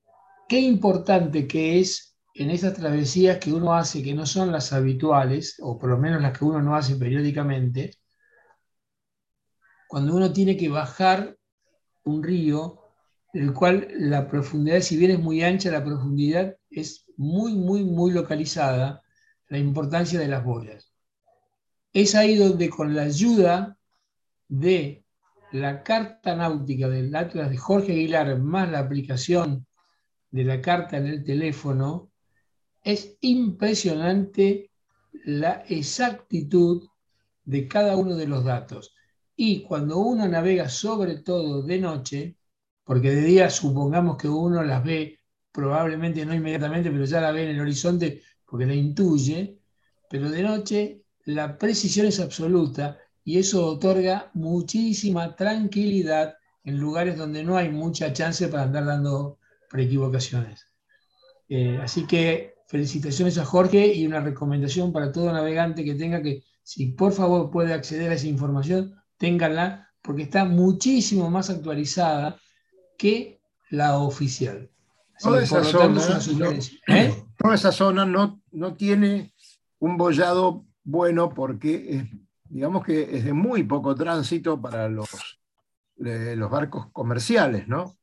qué 0.47 0.59
importante 0.61 1.45
que 1.45 1.81
es 1.81 2.08
en 2.39 2.51
esas 2.51 2.73
travesías 2.73 3.37
que 3.37 3.51
uno 3.51 3.73
hace 3.73 4.01
que 4.01 4.13
no 4.13 4.25
son 4.25 4.53
las 4.53 4.71
habituales, 4.71 5.57
o 5.59 5.77
por 5.77 5.89
lo 5.89 5.97
menos 5.97 6.21
las 6.21 6.37
que 6.37 6.45
uno 6.45 6.61
no 6.61 6.73
hace 6.73 6.95
periódicamente, 6.95 7.97
cuando 9.89 10.15
uno 10.15 10.31
tiene 10.31 10.55
que 10.55 10.69
bajar 10.69 11.35
un 12.05 12.23
río, 12.23 12.79
el 13.33 13.53
cual 13.53 13.89
la 13.91 14.29
profundidad, 14.29 14.79
si 14.79 14.95
bien 14.95 15.11
es 15.11 15.19
muy 15.19 15.43
ancha, 15.43 15.69
la 15.69 15.83
profundidad 15.83 16.55
es 16.69 17.05
muy, 17.17 17.55
muy, 17.55 17.83
muy 17.83 18.11
localizada, 18.11 19.01
la 19.49 19.57
importancia 19.57 20.17
de 20.17 20.29
las 20.29 20.45
boyas. 20.45 20.93
Es 21.91 22.15
ahí 22.15 22.37
donde 22.37 22.69
con 22.69 22.95
la 22.95 23.01
ayuda 23.01 23.77
de 24.47 25.03
la 25.51 25.83
carta 25.83 26.37
náutica 26.37 26.87
del 26.87 27.13
Atlas 27.13 27.49
de 27.49 27.57
Jorge 27.57 27.91
Aguilar, 27.91 28.39
más 28.39 28.71
la 28.71 28.79
aplicación 28.79 29.67
de 30.31 30.45
la 30.45 30.61
carta 30.61 30.95
en 30.95 31.07
el 31.07 31.25
teléfono, 31.25 32.09
es 32.91 33.17
impresionante 33.21 34.71
la 35.25 35.63
exactitud 35.67 36.87
de 37.45 37.67
cada 37.67 37.95
uno 37.95 38.15
de 38.15 38.27
los 38.27 38.43
datos. 38.43 38.95
Y 39.35 39.61
cuando 39.61 39.99
uno 39.99 40.27
navega 40.27 40.69
sobre 40.69 41.17
todo 41.17 41.61
de 41.61 41.79
noche, 41.79 42.37
porque 42.83 43.11
de 43.11 43.21
día 43.21 43.49
supongamos 43.49 44.17
que 44.17 44.27
uno 44.27 44.63
las 44.63 44.83
ve, 44.83 45.19
probablemente 45.51 46.25
no 46.25 46.33
inmediatamente, 46.33 46.89
pero 46.89 47.05
ya 47.05 47.21
la 47.21 47.31
ve 47.31 47.43
en 47.43 47.49
el 47.49 47.61
horizonte 47.61 48.23
porque 48.45 48.65
la 48.65 48.73
intuye, 48.73 49.59
pero 50.09 50.29
de 50.29 50.41
noche 50.41 51.03
la 51.25 51.57
precisión 51.57 52.07
es 52.07 52.19
absoluta 52.19 52.97
y 53.23 53.37
eso 53.37 53.65
otorga 53.67 54.31
muchísima 54.33 55.35
tranquilidad 55.35 56.35
en 56.63 56.79
lugares 56.79 57.17
donde 57.17 57.43
no 57.43 57.55
hay 57.55 57.69
mucha 57.69 58.11
chance 58.13 58.47
para 58.47 58.63
andar 58.63 58.85
dando 58.85 59.37
preequivocaciones. 59.69 60.65
Eh, 61.47 61.79
así 61.81 62.07
que 62.07 62.58
felicitaciones 62.69 63.39
a 63.39 63.45
Jorge 63.45 63.93
y 63.95 64.05
una 64.05 64.19
recomendación 64.19 64.93
para 64.93 65.11
todo 65.11 65.33
navegante 65.33 65.83
que 65.83 65.95
tenga 65.95 66.21
que, 66.21 66.43
si 66.61 66.91
por 66.91 67.13
favor 67.13 67.49
puede 67.49 67.73
acceder 67.73 68.11
a 68.11 68.13
esa 68.13 68.27
información, 68.27 68.95
ténganla, 69.17 69.89
porque 70.03 70.21
está 70.21 70.45
muchísimo 70.45 71.31
más 71.31 71.49
actualizada 71.49 72.37
que 72.95 73.41
la 73.71 73.97
oficial. 73.97 74.69
toda, 75.19 75.41
esa 75.41 75.63
zona, 75.63 76.19
no, 76.37 76.51
¿eh? 76.95 77.23
toda 77.39 77.55
esa 77.55 77.71
zona 77.71 78.05
no, 78.05 78.39
no 78.51 78.75
tiene 78.75 79.33
un 79.79 79.97
bollado 79.97 80.63
bueno 80.83 81.29
porque 81.29 82.07
digamos 82.43 82.85
que 82.85 83.17
es 83.17 83.25
de 83.25 83.33
muy 83.33 83.63
poco 83.63 83.95
tránsito 83.95 84.61
para 84.61 84.87
los, 84.89 85.09
los 85.97 86.51
barcos 86.51 86.87
comerciales, 86.91 87.67
¿no? 87.67 87.95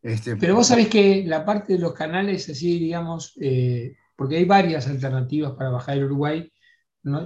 Este, 0.00 0.36
Pero 0.36 0.54
vos 0.54 0.66
sabés 0.66 0.88
que 0.88 1.24
la 1.26 1.44
parte 1.44 1.74
de 1.74 1.78
los 1.78 1.92
canales, 1.92 2.48
así 2.48 2.78
digamos, 2.78 3.34
eh, 3.40 3.96
porque 4.16 4.36
hay 4.36 4.44
varias 4.44 4.86
alternativas 4.86 5.52
para 5.52 5.70
bajar 5.70 5.98
el 5.98 6.04
Uruguay. 6.04 6.50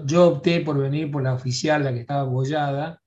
Yo 0.05 0.29
opté 0.29 0.61
por 0.61 0.79
venir 0.79 1.11
por 1.11 1.23
la 1.23 1.35
oficial, 1.35 1.85
la 1.85 1.93
que 1.93 2.01
estaba 2.01 2.25
bollada, 2.25 3.01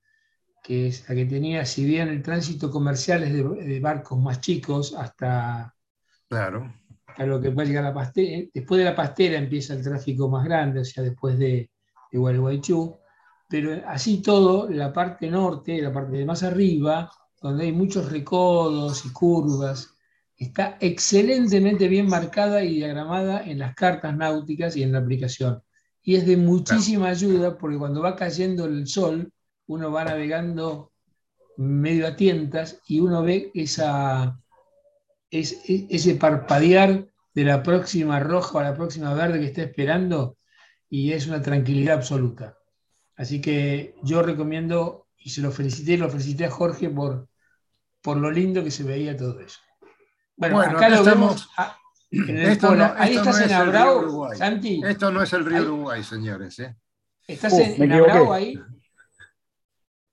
que 0.63 0.87
es 0.87 1.07
la 1.09 1.15
que 1.15 1.25
tenía, 1.25 1.65
si 1.65 1.85
bien 1.85 2.07
el 2.09 2.21
tránsito 2.21 2.69
comercial 2.69 3.23
es 3.23 3.33
de, 3.33 3.79
barcos 3.79 4.19
más 4.19 4.39
chicos, 4.39 4.93
hasta, 4.93 5.75
claro. 6.29 6.73
lo 7.17 7.41
que 7.41 7.51
puede 7.51 7.69
llegar 7.69 7.85
a 7.85 7.89
la 7.89 7.93
pastera. 7.93 8.47
Después 8.53 8.79
de 8.79 8.85
la 8.85 8.95
pastera 8.95 9.37
empieza 9.37 9.73
el 9.73 9.83
tráfico 9.83 10.29
más 10.29 10.45
grande, 10.45 10.81
o 10.81 10.85
sea, 10.85 11.03
después 11.03 11.37
de, 11.37 11.71
de 12.11 12.17
Gualeguaychú. 12.17 12.97
Pero 13.49 13.81
así 13.85 14.21
todo, 14.21 14.69
la 14.69 14.93
parte 14.93 15.29
norte, 15.29 15.81
la 15.81 15.91
parte 15.91 16.17
de 16.17 16.25
más 16.25 16.43
arriba, 16.43 17.11
donde 17.41 17.65
hay 17.65 17.71
muchos 17.73 18.09
recodos 18.09 19.05
y 19.05 19.11
curvas, 19.11 19.93
está 20.43 20.77
excelentemente 20.79 21.87
bien 21.87 22.07
marcada 22.07 22.63
y 22.63 22.75
diagramada 22.75 23.43
en 23.43 23.59
las 23.59 23.75
cartas 23.75 24.15
náuticas 24.17 24.75
y 24.75 24.83
en 24.83 24.91
la 24.91 24.99
aplicación. 24.99 25.61
Y 26.01 26.15
es 26.15 26.25
de 26.25 26.35
muchísima 26.35 27.09
ayuda 27.09 27.57
porque 27.57 27.77
cuando 27.77 28.01
va 28.01 28.15
cayendo 28.15 28.65
el 28.65 28.87
sol, 28.87 29.31
uno 29.67 29.91
va 29.91 30.03
navegando 30.03 30.91
medio 31.57 32.07
a 32.07 32.15
tientas 32.15 32.79
y 32.87 32.99
uno 32.99 33.21
ve 33.21 33.51
esa, 33.53 34.39
es- 35.29 35.61
e- 35.69 35.85
ese 35.91 36.15
parpadear 36.15 37.07
de 37.35 37.43
la 37.43 37.61
próxima 37.61 38.19
roja 38.19 38.57
o 38.57 38.61
la 38.63 38.73
próxima 38.73 39.13
verde 39.13 39.39
que 39.39 39.45
está 39.45 39.61
esperando 39.61 40.37
y 40.89 41.11
es 41.11 41.27
una 41.27 41.41
tranquilidad 41.41 41.97
absoluta. 41.97 42.57
Así 43.15 43.39
que 43.39 43.93
yo 44.01 44.23
recomiendo, 44.23 45.07
y 45.17 45.29
se 45.29 45.41
lo 45.41 45.51
felicité, 45.51 45.97
lo 45.97 46.09
felicité 46.09 46.45
a 46.45 46.49
Jorge 46.51 46.89
por, 46.89 47.29
por 48.01 48.17
lo 48.17 48.31
lindo 48.31 48.63
que 48.63 48.71
se 48.71 48.83
veía 48.83 49.15
todo 49.15 49.39
eso. 49.39 49.59
Bueno, 50.35 50.55
Bueno, 50.55 50.71
acá 50.71 50.77
acá 50.87 50.89
lo 50.89 50.95
estamos. 50.95 51.29
vemos 51.29 51.49
a- 51.57 51.77
en 52.11 52.37
el 52.37 52.45
Esto 52.51 52.67
Pola. 52.69 52.87
no- 52.89 53.01
Ahí 53.03 53.09
esto 53.11 53.23
no 53.25 53.29
estás 53.31 53.45
es 53.45 53.51
en 53.51 53.57
Abrao, 53.57 53.97
Uruguay. 53.99 54.37
Santi. 54.37 54.81
Esto 54.83 55.11
no 55.11 55.21
es 55.23 55.33
el 55.33 55.45
río 55.45 55.57
Ahí- 55.57 55.63
Uruguay, 55.65 56.03
señores. 56.03 56.59
¿eh? 56.59 56.75
¿Estás 57.27 57.53
Uh, 57.53 57.59
en, 57.61 57.83
en. 57.83 57.91
Abrao 57.93 58.33
ahí? 58.33 58.59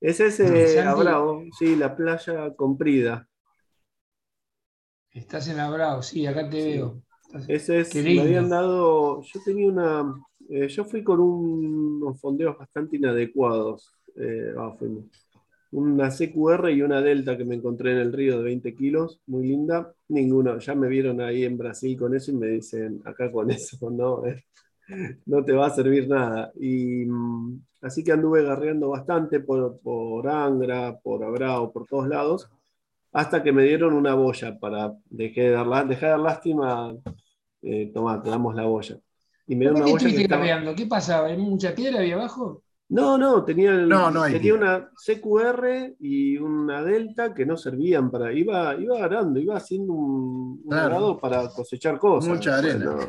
Es 0.01 0.21
ese 0.21 0.47
Santi. 0.75 0.89
Abrao, 0.89 1.43
sí, 1.59 1.75
la 1.77 1.97
playa 1.97 2.55
comprida. 2.55 3.27
Estás 5.13 5.49
en 5.49 5.59
Abrao, 5.59 6.03
sí, 6.03 6.27
acá 6.27 6.49
te 6.49 6.63
Sí. 6.63 6.69
veo. 6.75 7.03
Estás- 7.27 7.45
Ese 7.49 7.81
es, 7.81 7.95
me 7.95 8.21
habían 8.21 8.49
dado, 8.49 9.23
yo 9.23 9.41
tenía 9.45 9.69
una, 9.69 10.15
eh, 10.51 10.69
yo 10.69 10.85
fui 10.85 11.03
con 11.03 11.21
un- 11.21 12.01
unos 12.03 12.21
fondeos 12.21 12.57
bastante 12.59 12.97
inadecuados. 12.97 13.93
eh, 14.21 14.53
ah, 14.59 14.75
fuimos. 14.77 15.05
Una 15.73 16.11
CQR 16.11 16.73
y 16.73 16.83
una 16.83 17.01
Delta 17.03 17.37
que 17.37 17.45
me 17.45 17.55
encontré 17.57 17.93
en 17.93 17.99
el 17.99 18.13
río 18.13 18.39
de 18.39 18.45
20 18.45 18.75
kilos, 18.75 19.21
muy 19.27 19.47
linda. 19.49 19.95
Ninguno, 20.09 20.59
ya 20.59 20.75
me 20.75 20.89
vieron 20.89 21.21
ahí 21.21 21.45
en 21.45 21.59
Brasil 21.59 21.97
con 21.99 22.15
eso 22.15 22.31
y 22.33 22.37
me 22.37 22.47
dicen, 22.49 23.03
acá 23.05 23.31
con 23.31 23.51
eso 23.51 23.79
no, 23.91 24.25
eh, 24.27 24.45
no 25.27 25.45
te 25.45 25.53
va 25.53 25.67
a 25.67 25.71
servir 25.71 26.09
nada. 26.09 26.53
Y 26.61 27.05
mm, 27.07 27.61
así 27.83 28.03
que 28.05 28.13
anduve 28.13 28.43
garreando 28.45 28.91
bastante 28.91 29.41
por, 29.41 29.79
por 29.81 30.29
Angra, 30.29 30.99
por 31.01 31.25
Abrao, 31.25 31.73
por 31.73 31.87
todos 31.87 32.09
lados, 32.09 32.51
hasta 33.13 33.43
que 33.43 33.53
me 33.53 33.65
dieron 33.65 33.95
una 33.95 34.15
boya 34.15 34.59
para, 34.59 34.95
dejé 35.11 35.43
de 35.43 35.51
dar, 35.53 35.67
lá- 35.67 35.85
dejé 35.85 36.07
de 36.07 36.13
dar 36.13 36.21
lástima, 36.21 36.95
eh, 37.63 37.91
tomá, 37.95 38.23
te 38.23 38.31
damos 38.31 38.55
la 38.57 38.65
boya. 38.67 38.99
Y 39.47 39.55
me 39.57 39.61
¿Por 39.63 39.73
dieron 39.73 39.79
una 39.79 39.87
boya 39.89 40.11
que 40.11 40.19
estaba-? 40.19 40.57
¿Qué 40.77 40.87
pasaba? 40.87 41.29
¿Hay 41.29 41.37
mucha 41.37 41.75
piedra 41.75 42.01
ahí 42.01 42.13
abajo? 42.13 42.63
No, 42.91 43.19
no, 43.19 43.45
tenía, 43.45 43.73
el- 43.73 43.89
No, 43.89 44.11
no 44.11 44.23
hay 44.23 44.33
tenía 44.33 44.55
piedra. 44.55 44.77
una 44.79 44.91
CQR 44.97 45.97
y 46.01 46.39
una 46.39 46.83
Delta 46.83 47.35
que 47.35 47.45
no 47.45 47.57
servían 47.57 48.11
para, 48.11 48.33
iba, 48.33 48.75
iba 48.77 49.05
arando, 49.05 49.39
iba 49.39 49.57
haciendo 49.57 49.93
un, 49.93 50.63
un 50.65 50.71
Claro. 50.71 50.87
arado 50.87 51.19
para 51.19 51.49
cosechar 51.51 51.99
cosas. 51.99 52.31
Mucha 52.31 52.57
arena. 52.57 52.93
Bueno, 52.93 53.09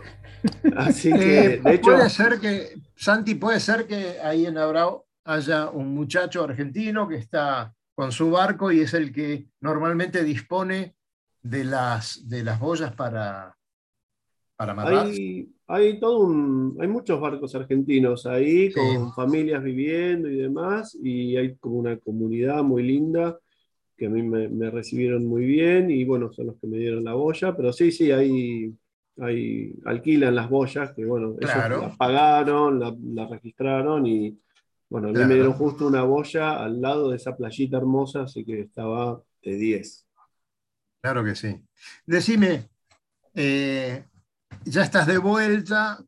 así 0.75 1.11
que, 1.13 1.45
Eh, 1.45 1.61
de 1.63 1.73
hecho, 1.75 1.91
puede 1.91 2.09
ser 2.09 2.39
que, 2.41 2.73
Santi, 2.95 3.35
puede 3.35 3.59
ser 3.61 3.87
que 3.87 4.19
ahí 4.21 4.45
en 4.45 4.57
Abrao 4.57 5.05
haya 5.23 5.69
un 5.69 5.93
muchacho 5.93 6.43
argentino 6.43 7.07
que 7.07 7.15
está 7.15 7.73
con 7.95 8.11
su 8.11 8.31
barco 8.31 8.71
y 8.71 8.81
es 8.81 8.93
el 8.93 9.13
que 9.13 9.47
normalmente 9.61 10.23
dispone 10.23 10.95
de 11.41 11.63
las, 11.63 12.27
de 12.27 12.43
las 12.43 12.59
boyas 12.59 12.93
para, 12.93 13.55
para 14.59 14.73
amarrar. 14.73 15.07
Hay, 15.07 15.47
hay 15.67 15.99
todo 16.01 16.19
un, 16.19 16.77
hay 16.81 16.87
muchos 16.89 17.19
barcos 17.21 17.55
argentinos 17.55 18.25
ahí 18.25 18.69
Sí. 18.69 18.75
con 18.77 19.13
familias 19.13 19.63
viviendo 19.63 20.29
y 20.29 20.35
demás, 20.35 20.97
y 21.01 21.37
hay 21.37 21.55
como 21.55 21.75
una 21.77 21.97
comunidad 21.97 22.61
muy 22.61 22.83
linda 22.83 23.39
que 23.95 24.07
a 24.07 24.09
mí 24.09 24.21
me, 24.21 24.49
me 24.49 24.69
recibieron 24.69 25.25
muy 25.25 25.45
bien 25.45 25.89
y 25.89 26.03
bueno, 26.03 26.31
son 26.33 26.47
los 26.47 26.57
que 26.59 26.67
me 26.67 26.77
dieron 26.77 27.05
la 27.05 27.13
boya, 27.13 27.55
pero 27.55 27.71
sí, 27.71 27.89
sí, 27.91 28.11
hay, 28.11 28.73
hay 29.17 29.73
alquilan 29.85 30.35
las 30.35 30.49
boyas 30.49 30.91
que 30.93 31.05
bueno, 31.05 31.35
Claro. 31.37 31.81
las 31.81 31.95
pagaron, 31.97 32.79
la, 32.81 32.93
la 33.15 33.27
registraron 33.27 34.05
y 34.07 34.37
bueno, 34.89 35.07
a 35.07 35.11
mí 35.11 35.15
Claro. 35.15 35.29
me 35.29 35.35
dieron 35.35 35.53
justo 35.53 35.87
una 35.87 36.03
boya 36.03 36.61
al 36.63 36.81
lado 36.81 37.09
de 37.11 37.15
esa 37.15 37.35
playita 37.37 37.77
hermosa, 37.77 38.23
así 38.23 38.43
que 38.43 38.59
estaba 38.61 39.21
de 39.41 39.55
10. 39.55 40.05
Claro 41.01 41.23
que 41.23 41.35
sí. 41.35 41.55
Decime, 42.05 42.67
eh, 43.35 44.03
ya 44.65 44.83
estás 44.83 45.07
de 45.07 45.17
vuelta, 45.17 46.03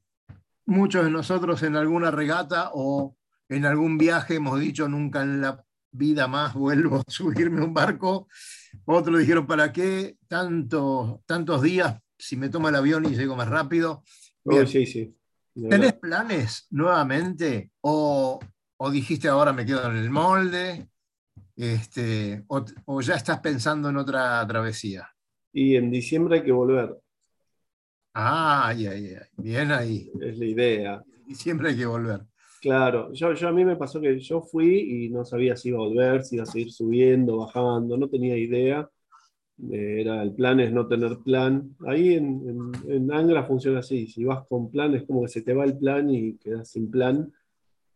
muchos 0.66 1.06
de 1.06 1.12
nosotros 1.12 1.64
en 1.64 1.76
alguna 1.76 2.12
regata 2.12 2.72
o 2.74 3.16
en 3.50 3.66
algún 3.66 3.98
viaje 3.98 4.36
hemos 4.36 4.60
dicho 4.60 4.88
nunca 4.88 5.22
en 5.22 5.42
la 5.42 5.64
vida 5.92 6.28
más 6.28 6.54
vuelvo 6.54 6.98
a 6.98 7.12
subirme 7.12 7.62
a 7.62 7.66
un 7.66 7.74
barco. 7.74 8.28
Otros 8.86 9.20
dijeron, 9.20 9.46
¿para 9.46 9.72
qué 9.72 10.18
tanto, 10.28 11.22
tantos 11.26 11.62
días 11.62 12.00
si 12.18 12.38
me 12.38 12.50
tomo 12.50 12.70
el 12.70 12.76
avión 12.76 13.06
y 13.06 13.16
llego 13.16 13.36
más 13.36 13.50
rápido? 13.50 14.04
Bien. 14.44 14.68
sí, 14.68 14.86
sí. 14.86 15.16
¿Tenés 15.70 15.94
planes 15.94 16.68
nuevamente? 16.70 17.72
¿O, 17.82 18.39
o 18.78 18.92
dijiste 18.92 19.28
ahora 19.28 19.52
me 19.52 19.66
quedo 19.66 19.92
en 19.92 19.98
el 19.98 20.10
molde? 20.10 20.88
Este, 21.58 22.46
o, 22.48 22.64
o 22.86 23.02
ya 23.02 23.16
estás 23.16 23.39
pensando 23.39 23.89
en 23.89 23.98
otra 23.98 24.46
travesía? 24.48 25.10
Y 25.54 25.76
en 25.76 25.92
diciembre 25.92 26.38
hay 26.38 26.44
que 26.46 26.54
volver, 26.54 27.01
ay, 28.14 28.88
ay, 28.88 29.05
ay, 29.16 29.28
bien 29.38 29.72
ahí. 29.72 30.12
es 30.20 30.38
la 30.38 30.45
idea. 30.45 31.03
Y 31.28 31.36
siempre 31.36 31.70
hay 31.70 31.78
que 31.78 31.86
volver. 31.86 32.22
Claro, 32.62 33.12
yo, 33.14 33.34
yo 33.34 33.47
a 33.47 33.51
mí 33.51 33.66
me 33.66 33.76
pasó 33.76 33.99
que 33.99 34.20
yo 34.20 34.41
fui 34.41 35.05
y 35.05 35.09
no 35.09 35.26
sabía 35.26 35.55
si 35.57 35.70
iba 35.70 35.80
a 35.80 35.88
volver, 35.88 36.24
si 36.24 36.36
iba 36.36 36.43
a 36.43 36.47
seguir 36.47 36.72
subiendo, 36.72 37.38
bajando, 37.38 37.97
no 37.97 38.07
tenía 38.07 38.38
idea. 38.38 38.88
Eh, 39.72 40.01
Era, 40.01 40.22
el 40.22 40.34
plan 40.34 40.59
es 40.59 40.72
no 40.72 40.88
tener 40.88 41.18
plan. 41.24 41.76
Ahí 41.88 42.14
en, 42.14 42.72
en- 42.86 42.91
en 42.91 43.12
Angra 43.12 43.43
funciona 43.45 43.80
así, 43.80 44.07
si 44.07 44.24
vas 44.26 44.45
con 44.47 44.70
plan 44.70 44.93
es 44.93 45.03
como 45.03 45.22
que 45.24 45.30
se 45.30 45.41
te 45.41 45.53
va 45.53 45.66
el 45.66 45.78
plan 45.78 46.09
y 46.09 46.38
quedas 46.38 46.70
sin 46.70 46.89
plan. 46.91 47.32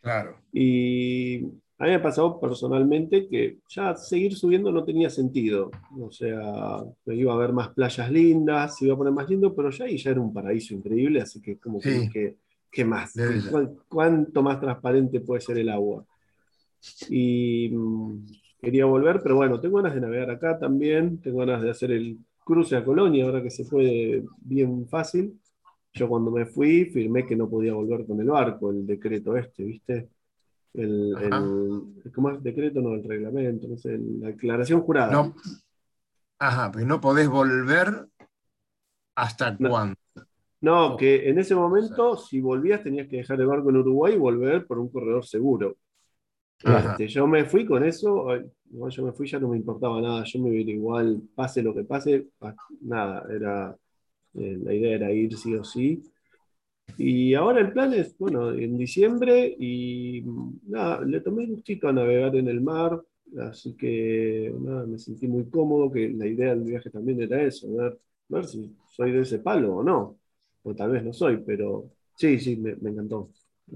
Claro. 0.01 0.37
Y 0.51 1.43
a 1.77 1.85
mí 1.85 1.91
me 1.91 1.99
pasó 1.99 2.39
personalmente 2.39 3.27
que 3.27 3.57
ya 3.67 3.95
seguir 3.95 4.35
subiendo 4.35 4.71
no 4.71 4.83
tenía 4.85 5.09
sentido. 5.09 5.71
O 5.99 6.11
sea, 6.11 6.83
me 7.05 7.15
iba 7.15 7.33
a 7.33 7.37
ver 7.37 7.51
más 7.53 7.69
playas 7.69 8.09
lindas, 8.11 8.77
se 8.77 8.85
iba 8.85 8.93
a 8.93 8.97
poner 8.97 9.13
más 9.13 9.29
lindo, 9.29 9.53
pero 9.53 9.69
ya 9.71 9.85
ahí 9.85 9.97
ya 9.97 10.11
era 10.11 10.21
un 10.21 10.33
paraíso 10.33 10.73
increíble, 10.73 11.21
así 11.21 11.41
que 11.41 11.57
como 11.57 11.79
que 11.81 11.89
Sí. 11.89 11.99
dije, 11.99 12.35
¿qué 12.71 12.85
más? 12.85 13.13
Debe 13.13 13.41
ser. 13.41 13.51
¿Cuán- 13.51 13.75
¿Cuánto 13.89 14.41
más 14.43 14.59
transparente 14.59 15.19
puede 15.19 15.41
ser 15.41 15.57
el 15.57 15.69
agua? 15.69 16.05
Y 17.09 17.69
mm, 17.69 18.25
quería 18.61 18.85
volver, 18.85 19.21
pero 19.21 19.35
bueno, 19.35 19.59
tengo 19.59 19.77
ganas 19.77 19.95
de 19.95 20.01
navegar 20.01 20.29
acá 20.31 20.57
también, 20.57 21.19
tengo 21.19 21.39
ganas 21.39 21.61
de 21.61 21.69
hacer 21.71 21.91
el 21.91 22.17
cruce 22.43 22.75
a 22.75 22.85
Colonia, 22.85 23.25
ahora 23.25 23.41
que 23.41 23.49
se 23.49 23.65
puede 23.65 24.23
bien 24.39 24.87
fácil. 24.87 25.33
Yo 25.93 26.07
cuando 26.09 26.29
me 26.31 26.45
fui 26.45 26.85
firmé 26.85 27.25
que 27.25 27.35
no 27.35 27.49
podía 27.49 27.73
volver 27.73 28.05
con 28.05 28.19
el 28.19 28.27
barco, 28.27 28.69
el 28.69 28.85
decreto 28.85 29.35
este, 29.37 29.63
¿viste? 29.63 30.09
El, 30.77 31.15
el- 31.21 32.11
¿cómo 32.13 32.31
es? 32.31 32.43
Decreto, 32.43 32.81
no, 32.81 32.93
el 32.95 33.03
reglamento, 33.03 33.67
no 33.67 33.77
sé, 33.77 33.97
la 33.97 34.27
declaración 34.27 34.81
jurada. 34.81 35.13
No, 35.13 35.33
ajá, 36.39 36.71
pues 36.71 36.85
no 36.85 37.01
podés 37.01 37.27
volver 37.29 38.07
hasta 39.15 39.57
No. 39.57 39.69
cuándo. 39.69 39.95
No, 40.61 40.97
que 40.97 41.29
en 41.29 41.39
ese 41.39 41.55
momento, 41.55 42.17
si 42.17 42.41
volvías, 42.41 42.83
tenías 42.83 43.07
que 43.07 43.17
dejar 43.17 43.39
el 43.39 43.47
barco 43.47 43.69
en 43.69 43.77
Uruguay 43.77 44.15
y 44.15 44.17
volver 44.17 44.65
por 44.65 44.79
un 44.79 44.89
corredor 44.89 45.25
seguro. 45.25 45.77
Este, 46.63 47.07
yo 47.07 47.27
me 47.27 47.45
fui 47.45 47.65
con 47.65 47.83
eso, 47.85 48.27
igual 48.71 48.91
yo 48.91 49.05
me 49.05 49.13
fui, 49.13 49.27
ya 49.27 49.39
no 49.39 49.49
me 49.49 49.57
importaba 49.57 50.01
nada, 50.01 50.23
yo 50.25 50.39
me 50.41 50.49
iba 50.55 50.71
igual, 50.71 51.21
pase 51.35 51.61
lo 51.63 51.73
que 51.73 51.83
pase, 51.83 52.27
pa- 52.39 52.55
nada, 52.81 53.25
era, 53.33 53.75
eh, 54.35 54.57
la 54.63 54.73
idea 54.73 54.95
era 54.95 55.11
ir 55.11 55.37
sí 55.37 55.55
o 55.55 55.63
sí. 55.63 56.03
Y 56.97 57.33
ahora 57.33 57.59
el 57.61 57.73
plan 57.73 57.93
es, 57.93 58.17
bueno, 58.17 58.51
en 58.53 58.77
diciembre 58.77 59.55
y 59.59 60.21
mm, 60.23 60.59
nada, 60.69 61.01
le 61.01 61.19
tomé 61.21 61.45
gustito 61.47 61.87
a 61.89 61.93
navegar 61.93 62.35
en 62.35 62.47
el 62.47 62.61
mar, 62.61 63.01
así 63.41 63.75
que 63.75 64.53
nada, 64.59 64.85
me 64.85 64.97
sentí 64.97 65.27
muy 65.27 65.49
cómodo, 65.49 65.91
que 65.91 66.09
la 66.09 66.25
idea 66.27 66.51
del 66.55 66.63
viaje 66.63 66.89
también 66.89 67.21
era 67.21 67.41
eso, 67.43 67.67
ver, 67.75 67.99
ver 68.29 68.45
si 68.45 68.75
soy 68.95 69.11
de 69.11 69.21
ese 69.21 69.39
palo 69.39 69.75
o 69.77 69.83
no, 69.83 70.17
o 70.63 70.75
tal 70.75 70.91
vez 70.91 71.03
no 71.03 71.11
soy, 71.13 71.37
pero 71.45 71.91
sí, 72.15 72.39
sí, 72.39 72.55
me, 72.57 72.75
me 72.77 72.91
encantó, 72.91 73.29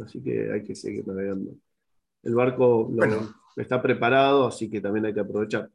así 0.04 0.22
que 0.24 0.52
hay 0.54 0.64
que 0.64 0.76
seguir 0.76 1.06
navegando. 1.08 1.52
El 2.24 2.36
barco 2.36 2.90
lo- 2.94 3.04
Bueno. 3.08 3.34
está 3.58 3.82
preparado, 3.82 4.48
así 4.48 4.70
que 4.70 4.82
también 4.82 5.06
hay 5.08 5.14
que 5.14 5.22
aprovechar. 5.22 5.70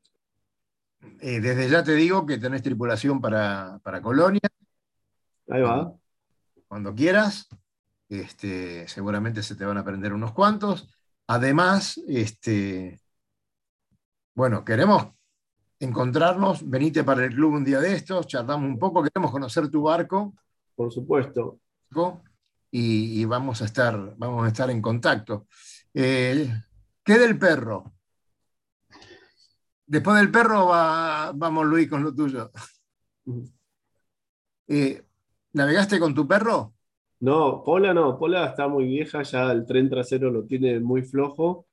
Eh, 1.21 1.41
desde 1.41 1.69
ya 1.71 1.83
te 1.85 1.95
digo 1.95 2.27
que 2.27 2.39
tenés 2.39 2.63
tripulación 2.63 3.21
para, 3.21 3.79
para 3.83 4.01
Colonia, 4.03 4.41
Ahí 5.49 5.63
va. 5.63 5.99
Cuando 6.75 6.93
quieras. 6.93 7.49
Este, 8.09 8.89
seguramente 8.89 9.45
se 9.45 9.55
te 9.55 9.65
van 9.65 9.77
a 9.77 9.83
aprender 9.83 10.13
unos 10.13 10.33
cuantos. 10.33 10.89
Además, 11.29 12.01
este, 12.09 13.01
bueno, 14.35 14.65
queremos 14.65 15.07
encontrarnos, 15.79 16.69
venite 16.69 17.05
para 17.05 17.25
el 17.25 17.33
club 17.33 17.53
un 17.55 17.65
día 17.65 17.79
de 17.79 17.95
estos, 17.95 18.27
charlamos 18.27 18.69
un 18.69 18.81
poco, 18.81 19.05
queremos 19.05 19.31
conocer 19.31 19.71
tu 19.71 19.83
barco 19.83 20.35
Por 20.75 20.93
supuesto. 20.93 21.61
y, 22.73 23.21
y 23.21 23.25
vamos, 23.25 23.63
a 23.63 23.67
estar, 23.67 24.17
vamos 24.17 24.45
a 24.45 24.49
estar 24.49 24.69
en 24.69 24.83
contacto. 24.83 25.47
Eh, 25.95 26.53
¿Qué 27.05 27.19
del 27.21 27.39
perro? 27.39 27.95
Después 29.87 30.17
del 30.17 30.33
perro 30.33 30.67
va- 30.67 31.31
vamos, 31.37 31.67
Luis, 31.67 31.89
con 31.89 32.03
lo 32.03 32.13
tuyo. 32.13 32.51
Eh, 34.67 35.05
¿Navegaste 35.59 35.99
con 35.99 36.15
tu 36.15 36.29
perro? 36.29 36.75
No, 37.21 37.63
Pola 37.65 37.95
no, 37.95 38.19
Pola 38.19 38.47
está 38.49 38.69
muy 38.69 38.85
vieja, 38.87 39.23
ya 39.23 39.51
el 39.53 39.65
tren 39.67 39.89
trasero 39.89 40.31
lo 40.31 40.45
tiene 40.45 40.81
muy 40.81 41.03
flojo. 41.03 41.67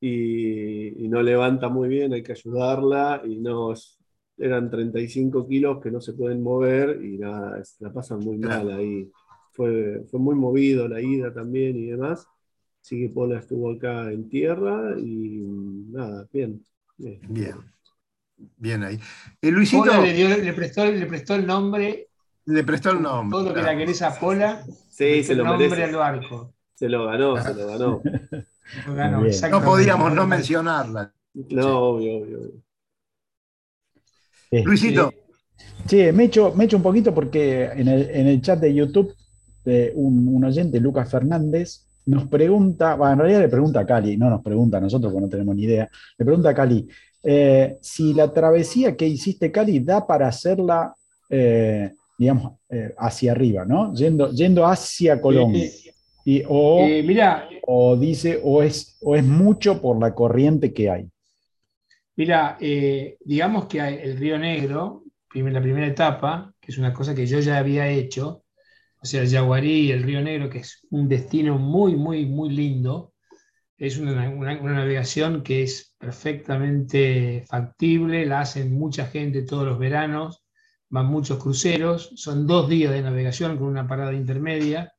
y, 0.00 1.04
y 1.06 1.08
no 1.08 1.22
levanta 1.22 1.68
muy 1.70 1.88
bien, 1.88 2.12
hay 2.12 2.22
que 2.24 2.32
ayudarla 2.32 3.22
y 3.24 3.38
no, 3.38 3.72
es- 3.72 3.98
eran 4.38 4.70
35 4.70 5.46
kilos 5.48 5.80
que 5.82 5.90
no 5.92 6.00
se 6.02 6.12
pueden 6.14 6.42
mover 6.42 7.04
y 7.04 7.18
nada, 7.18 7.62
la 7.80 7.92
pasan 7.92 8.20
muy 8.20 8.38
mal 8.38 8.70
ahí. 8.72 9.10
Fue, 9.52 10.04
fue 10.10 10.20
muy 10.20 10.34
movido 10.36 10.88
la 10.88 11.00
ida 11.02 11.32
también 11.34 11.76
y 11.78 11.86
demás. 11.92 12.28
Así 12.82 13.00
que 13.00 13.10
Pola 13.14 13.38
estuvo 13.40 13.72
acá 13.72 14.12
en 14.12 14.28
tierra 14.28 14.94
y 15.00 15.40
nada, 15.92 16.28
bien. 16.32 16.64
Bien. 17.28 17.72
Bien 18.56 18.84
ahí. 18.84 19.00
Eh, 19.42 19.50
Luisito 19.50 19.90
Pola 19.90 19.98
le, 19.98 20.12
dio- 20.12 20.28
le 20.36 20.52
prestó, 20.52 20.84
le 20.86 21.06
prestó 21.06 21.34
el 21.34 21.46
nombre, 21.46 22.09
le 22.46 22.64
prestó 22.64 22.90
el 22.90 23.02
nombre. 23.02 23.36
todo 23.38 23.48
lo 23.48 23.54
que 23.54 23.62
la 23.62 23.76
querés 23.76 24.02
a 24.02 24.18
Pola, 24.18 24.64
Sí, 24.88 25.22
se 25.24 25.32
el 25.32 25.38
lo 25.38 25.44
nombre 25.44 25.68
merece. 25.68 25.90
al 25.90 25.96
barco. 25.96 26.54
Se 26.74 26.88
lo 26.88 27.06
ganó, 27.06 27.42
se 27.42 27.54
lo 27.54 27.66
ganó. 27.66 28.02
Lo 28.86 28.94
ganó. 28.94 29.22
No 29.50 29.62
podíamos 29.62 30.12
no 30.14 30.26
mencionarla. 30.26 31.12
No, 31.34 31.78
obvio, 31.78 32.16
obvio. 32.18 32.38
obvio. 32.38 32.52
Este, 34.50 34.64
Luisito, 34.64 35.12
Sí, 35.86 36.10
me 36.12 36.24
echo, 36.24 36.52
me 36.54 36.64
echo 36.64 36.76
un 36.76 36.82
poquito 36.82 37.14
porque 37.14 37.64
en 37.64 37.88
el, 37.88 38.10
en 38.10 38.26
el 38.26 38.42
chat 38.42 38.58
de 38.60 38.74
YouTube 38.74 39.14
un, 39.94 40.28
un 40.28 40.44
oyente, 40.44 40.80
Lucas 40.80 41.10
Fernández, 41.10 41.86
nos 42.06 42.26
pregunta, 42.28 42.94
bueno, 42.96 43.12
en 43.12 43.18
realidad 43.20 43.40
le 43.40 43.48
pregunta 43.48 43.80
a 43.80 43.86
Cali, 43.86 44.16
no 44.16 44.28
nos 44.30 44.42
pregunta 44.42 44.78
a 44.78 44.80
nosotros 44.80 45.12
porque 45.12 45.26
no 45.26 45.30
tenemos 45.30 45.54
ni 45.54 45.62
idea, 45.64 45.88
le 46.18 46.24
pregunta 46.24 46.48
a 46.50 46.54
Cali, 46.54 46.88
eh, 47.22 47.78
si 47.80 48.14
la 48.14 48.32
travesía 48.32 48.96
que 48.96 49.06
hiciste 49.06 49.52
Cali 49.52 49.80
da 49.80 50.06
para 50.06 50.26
hacerla, 50.28 50.92
eh, 51.28 51.92
digamos, 52.20 52.54
eh, 52.70 52.94
hacia 52.98 53.32
arriba, 53.32 53.64
¿no? 53.66 53.94
Yendo, 53.94 54.30
yendo 54.32 54.66
hacia 54.66 55.20
Colombia. 55.22 55.66
Eh, 55.66 55.94
Y, 56.24 56.42
o, 56.48 56.98
eh, 56.98 57.02
mirá, 57.02 57.48
o 57.62 57.96
dice, 57.96 58.40
o 58.44 58.62
es, 58.62 58.98
o 59.02 59.16
es 59.16 59.24
mucho 59.24 59.80
por 59.82 60.00
la 60.00 60.14
corriente 60.14 60.72
que 60.74 60.90
hay. 60.90 61.10
Mira, 62.16 62.58
eh, 62.60 63.16
digamos 63.24 63.66
que 63.66 63.80
hay 63.80 63.94
el 64.02 64.16
Río 64.18 64.38
Negro, 64.38 65.04
la 65.34 65.62
primera 65.62 65.86
etapa, 65.86 66.52
que 66.60 66.72
es 66.72 66.78
una 66.78 66.92
cosa 66.92 67.14
que 67.14 67.26
yo 67.26 67.40
ya 67.40 67.58
había 67.58 67.88
hecho, 67.88 68.44
o 69.02 69.06
sea, 69.06 69.22
el 69.22 69.28
Yaguarí 69.28 69.88
y 69.88 69.92
el 69.92 70.02
Río 70.02 70.20
Negro, 70.22 70.50
que 70.50 70.58
es 70.60 70.86
un 70.90 71.08
destino 71.08 71.58
muy, 71.58 71.96
muy, 71.96 72.26
muy 72.26 72.50
lindo, 72.50 73.14
es 73.78 73.98
una, 73.98 74.30
una- 74.30 74.60
una 74.60 74.74
navegación 74.74 75.42
que 75.42 75.62
es 75.64 75.94
perfectamente 75.98 77.44
factible, 77.48 78.26
la 78.26 78.40
hacen 78.42 78.74
mucha 78.78 79.06
gente 79.06 79.42
todos 79.44 79.66
los 79.66 79.78
veranos, 79.78 80.39
van 80.90 81.06
muchos 81.06 81.38
cruceros, 81.38 82.12
son 82.16 82.46
dos 82.46 82.68
días 82.68 82.92
de 82.92 83.02
navegación 83.02 83.56
con 83.56 83.68
una 83.68 83.86
parada 83.86 84.12
intermedia, 84.12 84.92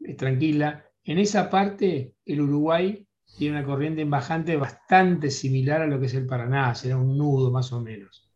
eh, 0.00 0.14
tranquila. 0.14 0.84
En 1.04 1.18
esa 1.18 1.50
parte, 1.50 2.14
el 2.24 2.40
Uruguay 2.40 3.06
tiene 3.36 3.58
una 3.58 3.66
corriente 3.66 4.02
en 4.02 4.10
bajante 4.10 4.56
bastante 4.56 5.30
similar 5.30 5.82
a 5.82 5.86
lo 5.86 5.98
que 5.98 6.06
es 6.06 6.14
el 6.14 6.26
Paraná, 6.26 6.74
será 6.74 6.96
un 6.96 7.18
nudo 7.18 7.50
más 7.50 7.72
o 7.72 7.80
menos. 7.80 8.30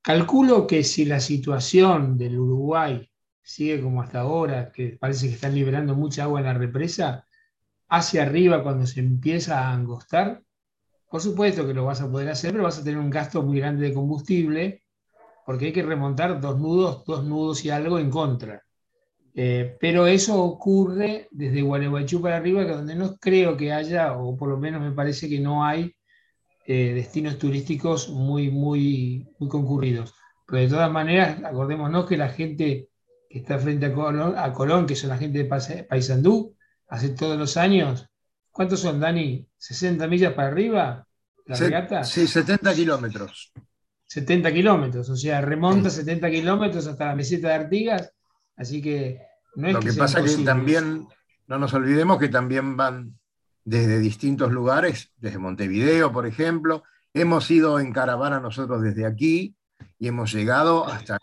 Calculo 0.00 0.66
que 0.66 0.82
si 0.82 1.04
la 1.04 1.20
situación 1.20 2.16
del 2.16 2.38
Uruguay 2.38 3.08
sigue 3.42 3.80
como 3.82 4.02
hasta 4.02 4.20
ahora, 4.20 4.72
que 4.72 4.96
parece 4.98 5.28
que 5.28 5.34
están 5.34 5.54
liberando 5.54 5.94
mucha 5.94 6.24
agua 6.24 6.40
en 6.40 6.46
la 6.46 6.54
represa, 6.54 7.26
hacia 7.88 8.22
arriba 8.22 8.62
cuando 8.62 8.86
se 8.86 9.00
empieza 9.00 9.60
a 9.60 9.72
angostar, 9.72 10.42
por 11.10 11.20
supuesto 11.20 11.66
que 11.66 11.74
lo 11.74 11.84
vas 11.84 12.00
a 12.00 12.10
poder 12.10 12.30
hacer, 12.30 12.52
pero 12.52 12.64
vas 12.64 12.78
a 12.78 12.84
tener 12.84 12.98
un 12.98 13.10
gasto 13.10 13.42
muy 13.42 13.58
grande 13.58 13.88
de 13.88 13.94
combustible, 13.94 14.82
porque 15.46 15.66
hay 15.66 15.72
que 15.72 15.82
remontar 15.82 16.40
dos 16.40 16.58
nudos, 16.58 17.04
dos 17.04 17.24
nudos 17.24 17.64
y 17.64 17.70
algo 17.70 17.98
en 17.98 18.10
contra. 18.10 18.62
Eh, 19.34 19.76
pero 19.80 20.06
eso 20.06 20.42
ocurre 20.42 21.28
desde 21.30 21.62
Gualeguaychú 21.62 22.20
para 22.20 22.36
arriba, 22.36 22.66
que 22.66 22.72
donde 22.72 22.94
no 22.94 23.16
creo 23.16 23.56
que 23.56 23.72
haya, 23.72 24.12
o 24.16 24.36
por 24.36 24.48
lo 24.50 24.58
menos 24.58 24.82
me 24.82 24.92
parece 24.92 25.28
que 25.28 25.40
no 25.40 25.64
hay 25.64 25.94
eh, 26.66 26.92
destinos 26.94 27.38
turísticos 27.38 28.08
muy, 28.10 28.50
muy, 28.50 29.26
muy 29.38 29.48
concurridos. 29.48 30.14
Pero 30.46 30.62
de 30.62 30.68
todas 30.68 30.90
maneras, 30.92 31.42
acordémonos 31.44 32.06
que 32.06 32.16
la 32.16 32.28
gente 32.28 32.88
que 33.28 33.38
está 33.38 33.58
frente 33.58 33.86
a 33.86 33.94
Colón, 33.94 34.34
a 34.36 34.52
Colón, 34.52 34.86
que 34.86 34.94
son 34.96 35.10
la 35.10 35.18
gente 35.18 35.38
de 35.44 35.84
Paysandú, 35.88 36.54
hace 36.88 37.10
todos 37.10 37.38
los 37.38 37.56
años, 37.56 38.06
¿cuántos 38.50 38.80
son, 38.80 39.00
Dani? 39.00 39.46
¿60 39.58 40.06
millas 40.08 40.34
para 40.34 40.48
arriba? 40.48 41.06
¿La 41.46 41.56
se- 41.56 41.64
regata? 41.64 42.04
sí, 42.04 42.26
70 42.26 42.74
kilómetros. 42.74 43.50
70 44.12 44.52
kilómetros, 44.52 45.08
o 45.08 45.16
sea, 45.16 45.40
remonta 45.40 45.88
70 45.88 46.30
kilómetros 46.30 46.86
hasta 46.86 47.06
la 47.06 47.14
meseta 47.16 47.48
de 47.48 47.54
Artigas, 47.54 48.12
así 48.56 48.82
que 48.82 49.22
no 49.56 49.68
es 49.68 49.72
Lo 49.74 49.80
que 49.80 49.92
pasa 49.94 50.16
que 50.16 50.24
imposible. 50.24 50.44
también, 50.44 51.08
no 51.46 51.58
nos 51.58 51.72
olvidemos 51.72 52.18
que 52.18 52.28
también 52.28 52.76
van 52.76 53.18
desde 53.64 53.98
distintos 54.00 54.52
lugares, 54.52 55.10
desde 55.16 55.38
Montevideo, 55.38 56.12
por 56.12 56.26
ejemplo. 56.26 56.82
Hemos 57.14 57.50
ido 57.50 57.80
en 57.80 57.90
caravana 57.92 58.38
nosotros 58.38 58.82
desde 58.82 59.06
aquí 59.06 59.54
y 59.98 60.08
hemos 60.08 60.30
llegado 60.34 60.86
hasta, 60.86 61.18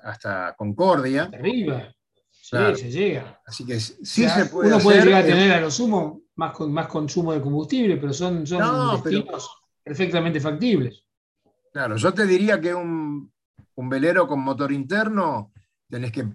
hasta 0.00 0.54
Concordia. 0.56 1.24
Hasta 1.24 1.36
arriba, 1.36 1.92
sí, 2.30 2.50
Claro. 2.50 2.76
se 2.76 2.90
llega. 2.92 3.40
Así 3.46 3.64
que 3.66 3.80
sí 3.80 4.24
O 4.24 4.28
sea, 4.28 4.34
se 4.36 4.46
puede 4.46 4.68
uno 4.68 4.78
puede 4.78 4.98
hacer, 4.98 5.08
llegar 5.08 5.22
a 5.24 5.26
tener 5.26 5.52
a 5.52 5.60
lo 5.60 5.70
sumo 5.70 6.20
más, 6.36 6.52
con, 6.52 6.72
más 6.72 6.86
consumo 6.86 7.32
de 7.32 7.40
combustible, 7.40 7.96
pero 7.96 8.12
son, 8.12 8.46
son 8.46 8.60
No, 8.60 9.00
pero- 9.02 9.18
destinos 9.18 9.50
perfectamente 9.82 10.38
factibles. 10.40 11.02
Claro, 11.72 11.96
yo 11.96 12.12
te 12.12 12.26
diría 12.26 12.60
que 12.60 12.74
un, 12.74 13.32
un 13.76 13.88
velero 13.88 14.26
con 14.26 14.40
motor 14.40 14.72
interno 14.72 15.52
tenés 15.88 16.12
que 16.12 16.28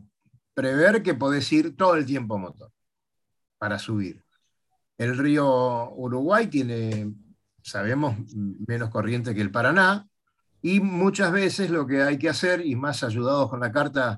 prever 0.53 1.03
que 1.03 1.13
podés 1.13 1.51
ir 1.51 1.75
todo 1.75 1.95
el 1.95 2.05
tiempo 2.05 2.37
motor 2.37 2.71
para 3.57 3.77
subir. 3.77 4.23
El 4.97 5.17
río 5.17 5.91
Uruguay 5.91 6.47
tiene, 6.47 7.13
sabemos, 7.61 8.15
menos 8.67 8.89
corriente 8.89 9.35
que 9.35 9.41
el 9.41 9.51
Paraná, 9.51 10.07
y 10.61 10.79
muchas 10.79 11.31
veces 11.31 11.69
lo 11.69 11.85
que 11.85 12.01
hay 12.01 12.17
que 12.17 12.29
hacer, 12.29 12.65
y 12.65 12.75
más 12.75 13.03
ayudados 13.03 13.49
con 13.49 13.59
la 13.59 13.71
carta 13.71 14.17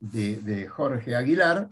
de, 0.00 0.36
de 0.38 0.68
Jorge 0.68 1.14
Aguilar, 1.14 1.70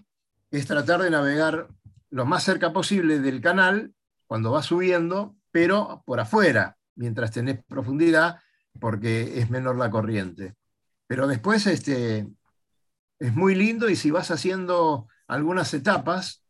es 0.50 0.66
tratar 0.66 1.02
de 1.02 1.10
navegar 1.10 1.68
lo 2.10 2.24
más 2.24 2.44
cerca 2.44 2.72
posible 2.72 3.18
del 3.18 3.40
canal 3.40 3.92
cuando 4.28 4.52
va 4.52 4.62
subiendo, 4.62 5.34
pero 5.50 6.02
por 6.06 6.20
afuera, 6.20 6.78
mientras 6.94 7.32
tenés 7.32 7.62
profundidad, 7.64 8.38
porque 8.80 9.38
es 9.40 9.50
menor 9.50 9.76
la 9.76 9.90
corriente. 9.90 10.54
Pero 11.06 11.26
después 11.26 11.66
este, 11.66 12.26
es 13.18 13.34
muy 13.34 13.54
lindo 13.54 13.88
y 13.88 13.96
si 13.96 14.10
vas 14.10 14.30
haciendo 14.30 15.08
algunas 15.26 15.72
etapas, 15.74 16.42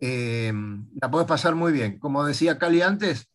eh, 0.00 0.52
la 1.00 1.10
podés 1.10 1.28
pasar 1.28 1.54
muy 1.54 1.72
bien. 1.72 1.98
Como 1.98 2.24
decía 2.24 2.58
Cali 2.58 2.82
antes, 2.82 3.28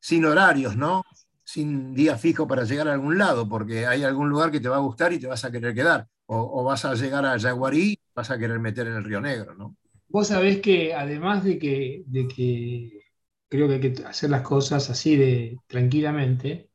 sin 0.00 0.24
horarios, 0.24 0.76
¿no? 0.76 1.04
Sin 1.44 1.94
día 1.94 2.18
fijo 2.18 2.46
para 2.48 2.64
llegar 2.64 2.88
a 2.88 2.94
algún 2.94 3.18
lado, 3.18 3.48
porque 3.48 3.86
hay 3.86 4.04
algún 4.04 4.28
lugar 4.30 4.50
que 4.50 4.60
te 4.60 4.68
va 4.68 4.76
a 4.76 4.80
gustar 4.80 5.12
y 5.12 5.20
te 5.20 5.26
vas 5.26 5.44
a 5.44 5.50
querer 5.52 5.74
quedar. 5.74 6.08
O, 6.26 6.60
o 6.60 6.64
vas 6.64 6.84
a 6.84 6.94
llegar 6.94 7.26
a 7.26 7.36
Yaguarí 7.36 7.92
y 7.94 8.00
vas 8.14 8.30
a 8.30 8.38
querer 8.38 8.58
meter 8.60 8.86
en 8.86 8.94
el 8.94 9.04
Río 9.04 9.20
Negro, 9.20 9.54
¿no? 9.54 9.76
Vos 10.08 10.28
sabés 10.28 10.60
que 10.60 10.94
además 10.94 11.42
de 11.44 11.58
que, 11.58 12.04
de 12.06 12.28
que 12.28 13.02
creo 13.48 13.66
que 13.68 13.74
hay 13.74 13.80
que 13.80 14.04
hacer 14.04 14.30
las 14.30 14.42
cosas 14.42 14.90
así 14.90 15.16
de 15.16 15.58
tranquilamente, 15.66 16.70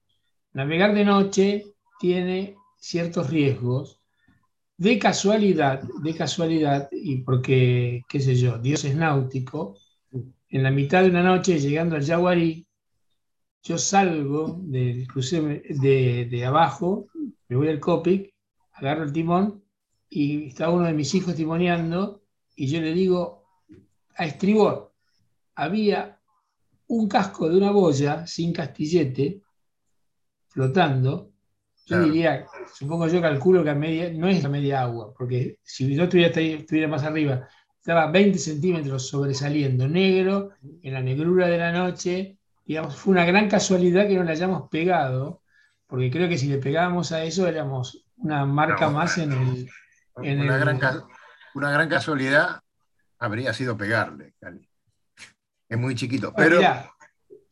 navegar 0.58 0.96
de 0.96 1.06
noche 1.06 1.76
tiene 2.00 2.56
ciertos 2.80 3.30
riesgos. 3.30 4.02
De 4.76 4.98
casualidad, 4.98 5.84
de 6.02 6.16
casualidad, 6.16 6.90
y 6.92 7.18
porque, 7.18 8.02
qué 8.10 8.20
sé 8.20 8.36
yo, 8.36 8.58
Dios 8.58 8.84
es 8.84 8.96
náutico, 8.96 9.78
en 10.50 10.64
la 10.64 10.72
mitad 10.72 11.04
de 11.04 11.10
una 11.12 11.22
noche 11.22 11.60
llegando 11.60 11.96
al 11.96 12.02
Yaguarí, 12.02 12.66
yo 13.62 13.78
salgo 13.78 14.60
del 14.64 15.08
crucero 15.08 15.48
de, 15.48 16.28
de 16.30 16.46
abajo, 16.46 17.08
me 17.50 17.56
voy 17.56 17.68
al 17.68 17.80
Copic, 17.80 18.34
agarro 18.74 19.04
el 19.04 19.14
timón 19.14 19.64
y 20.10 20.48
está 20.48 20.72
uno 20.72 20.86
de 20.86 20.94
mis 20.94 21.14
hijos 21.14 21.36
timoneando 21.36 22.24
y 22.56 22.66
yo 22.68 22.82
le 22.82 22.94
digo 22.94 23.44
a 24.16 24.26
estribor, 24.26 24.92
había 25.54 26.20
un 26.88 27.08
casco 27.08 27.48
de 27.48 27.58
una 27.58 27.70
boya 27.70 28.26
sin 28.26 28.54
castillete 28.54 29.44
flotando. 30.50 31.32
Yo 31.86 31.96
Claro. 31.96 32.06
diría, 32.06 32.46
supongo 32.74 33.08
yo 33.08 33.22
calculo 33.22 33.64
que 33.64 33.70
a 33.70 33.76
media, 33.76 34.12
no 34.14 34.28
es 34.28 34.44
a 34.44 34.50
media 34.50 34.82
agua, 34.82 35.14
porque 35.18 35.58
si 35.64 35.94
yo 35.96 36.04
estuviera, 36.04 36.30
estuviera 36.42 36.88
más 36.88 37.04
arriba, 37.04 37.48
estaba 37.80 38.12
20 38.12 38.38
centímetros 38.38 39.08
sobresaliendo, 39.08 39.88
negro, 39.88 40.52
en 40.84 40.94
la 40.94 41.02
negrura 41.02 41.48
de 41.48 41.58
la 41.58 41.72
noche. 41.72 42.38
Digamos, 42.66 42.98
fue 42.98 43.12
una 43.14 43.26
gran 43.26 43.48
casualidad 43.50 44.08
que 44.08 44.16
no 44.16 44.24
le 44.24 44.32
hayamos 44.32 44.68
pegado, 44.70 45.42
porque 45.88 46.12
creo 46.12 46.28
que 46.28 46.38
si 46.38 46.48
le 46.48 46.58
pegábamos 46.58 47.14
a 47.14 47.24
eso 47.24 47.48
éramos 47.48 48.04
una 48.18 48.46
marca 48.46 48.88
No, 48.88 48.92
más 48.92 49.18
en 49.18 49.32
el, 49.32 49.70
en 50.22 50.40
Una 50.42 50.56
el- 50.56 50.60
gran, 50.60 51.04
una 51.56 51.72
gran 51.72 51.88
casualidad 51.88 52.60
habría 53.20 53.54
sido 53.54 53.78
pegarle, 53.78 54.34
Cali. 54.42 54.68
Es 55.70 55.78
muy 55.78 55.96
chiquito. 55.96 56.34
Pero 56.36 56.58
mirá, 56.58 56.92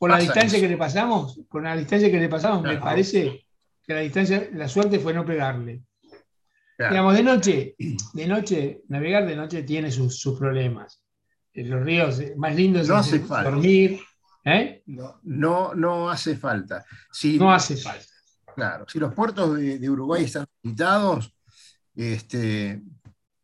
por 0.10 0.18
la 0.18 0.20
distancia 0.20 0.58
eso. 0.58 0.64
que 0.66 0.70
le 0.70 0.78
pasamos, 0.78 1.40
por 1.50 1.64
la 1.64 1.76
distancia 1.76 2.12
que 2.12 2.20
le 2.20 2.30
pasamos, 2.30 2.64
me 2.64 2.78
parece 2.78 3.46
que 3.86 3.94
la 3.94 4.00
distancia, 4.02 4.50
la 4.54 4.68
suerte 4.68 5.00
fue 5.00 5.14
no 5.14 5.26
pegarle. 5.26 5.84
claro, 6.78 6.94
Digamos, 6.94 7.14
de 7.16 7.24
noche, 7.24 7.76
de 8.14 8.28
noche, 8.28 8.82
navegar 8.90 9.26
de 9.28 9.36
noche 9.36 9.64
tiene 9.64 9.92
sus, 9.92 10.20
sus 10.20 10.38
problemas. 10.40 11.02
En 11.54 11.70
los 11.70 11.84
ríos 11.84 12.20
eh, 12.20 12.34
más 12.36 12.54
lindos 12.56 12.88
No 12.88 13.00
es 13.00 13.08
hace 13.08 13.20
falta. 13.20 13.50
dormir, 13.52 14.00
¿Eh? 14.44 14.84
No, 14.86 15.20
no, 15.24 15.74
no 15.74 16.10
hace 16.10 16.36
falta. 16.36 16.86
Si, 17.12 17.40
No 17.40 17.52
hace 17.52 17.78
falta. 17.78 18.06
Claro, 18.56 18.86
si 18.88 19.00
los 19.00 19.14
puertos 19.14 19.58
de, 19.58 19.80
de 19.80 19.90
Uruguay 19.90 20.24
están 20.24 20.46
visitados, 20.62 21.34
este, 21.96 22.82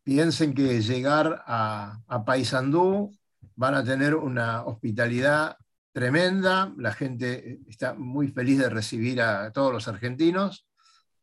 piensen 0.04 0.54
que 0.54 0.80
llegar 0.80 1.42
a, 1.46 1.98
a 2.06 2.24
Paysandú 2.24 3.10
van 3.56 3.74
a 3.74 3.84
tener 3.84 4.14
una 4.14 4.64
hospitalidad 4.64 5.56
tremenda, 5.92 6.72
la 6.76 6.92
gente 6.92 7.60
está 7.68 7.94
muy 7.94 8.28
feliz 8.28 8.58
de 8.58 8.70
recibir 8.70 9.20
a 9.20 9.52
todos 9.52 9.72
los 9.72 9.88
argentinos, 9.88 10.66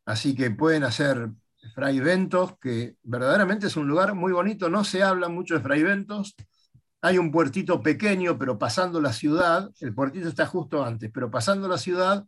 así 0.04 0.34
que 0.34 0.50
pueden 0.50 0.84
hacer 0.84 1.30
Fraiventos, 1.74 2.56
que 2.58 2.96
verdaderamente 3.02 3.66
es 3.66 3.76
un 3.76 3.88
lugar 3.88 4.14
muy 4.14 4.32
bonito, 4.32 4.70
no 4.70 4.84
se 4.84 5.02
habla 5.02 5.28
mucho 5.28 5.54
de 5.54 5.60
Fraiventos, 5.60 6.34
hay 7.02 7.18
un 7.18 7.30
puertito 7.30 7.82
pequeño, 7.82 8.38
pero 8.38 8.58
pasando 8.58 9.00
la 9.00 9.12
ciudad, 9.12 9.70
el 9.80 9.94
puertito 9.94 10.28
está 10.28 10.46
justo 10.46 10.84
antes, 10.84 11.10
pero 11.12 11.30
pasando 11.30 11.68
la 11.68 11.78
ciudad 11.78 12.26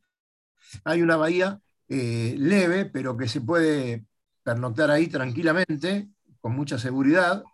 hay 0.84 1.03
una 1.03 1.16
bahía 1.16 1.61
eh, 1.88 2.34
leve, 2.38 2.86
pero 2.86 3.16
que 3.16 3.28
se 3.28 3.40
puede 3.40 4.07
pernoctar 4.43 4.90
ahí 4.90 5.09
tranquilamente, 5.09 6.09
con 6.40 6.55
mucha 6.55 6.78
seguridad. 6.78 7.45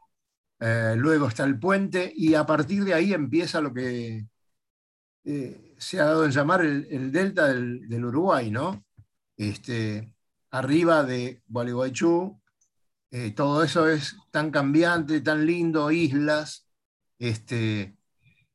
Eh, 0.61 0.95
luego 0.97 1.29
está 1.29 1.45
el 1.45 1.59
puente 1.59 2.13
y 2.15 2.35
a 2.35 2.47
partir 2.47 2.85
de 2.85 2.95
ahí 2.95 3.13
empieza 3.13 3.61
lo 3.61 3.73
que 3.73 4.27
eh, 5.31 5.75
se 5.79 6.01
ha 6.01 6.07
dado 6.07 6.25
en 6.25 6.31
llamar 6.31 6.63
el, 6.65 6.87
el 6.91 7.13
delta 7.13 7.49
del, 7.49 7.89
del 7.89 8.05
Uruguay, 8.07 8.51
¿no? 8.51 8.83
Este, 9.37 10.13
arriba 10.51 11.03
de 11.05 11.43
Gualeguaychú, 11.47 12.41
eh, 13.11 13.31
todo 13.33 13.63
eso 13.63 13.89
es 13.89 14.17
tan 14.31 14.51
cambiante, 14.51 15.21
tan 15.21 15.45
lindo, 15.47 15.91
islas, 15.91 16.67
este, 17.19 17.97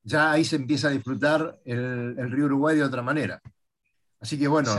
ya 0.03 0.31
ahí 0.31 0.43
se 0.43 0.55
empieza 0.57 0.87
a 0.87 0.91
disfrutar 0.91 1.59
el, 1.65 2.15
el 2.17 2.31
río 2.31 2.45
Uruguay 2.45 2.75
de 2.77 2.83
otra 2.83 3.01
manera. 3.01 3.41
Así 4.19 4.37
que 4.39 4.47
bueno, 4.47 4.73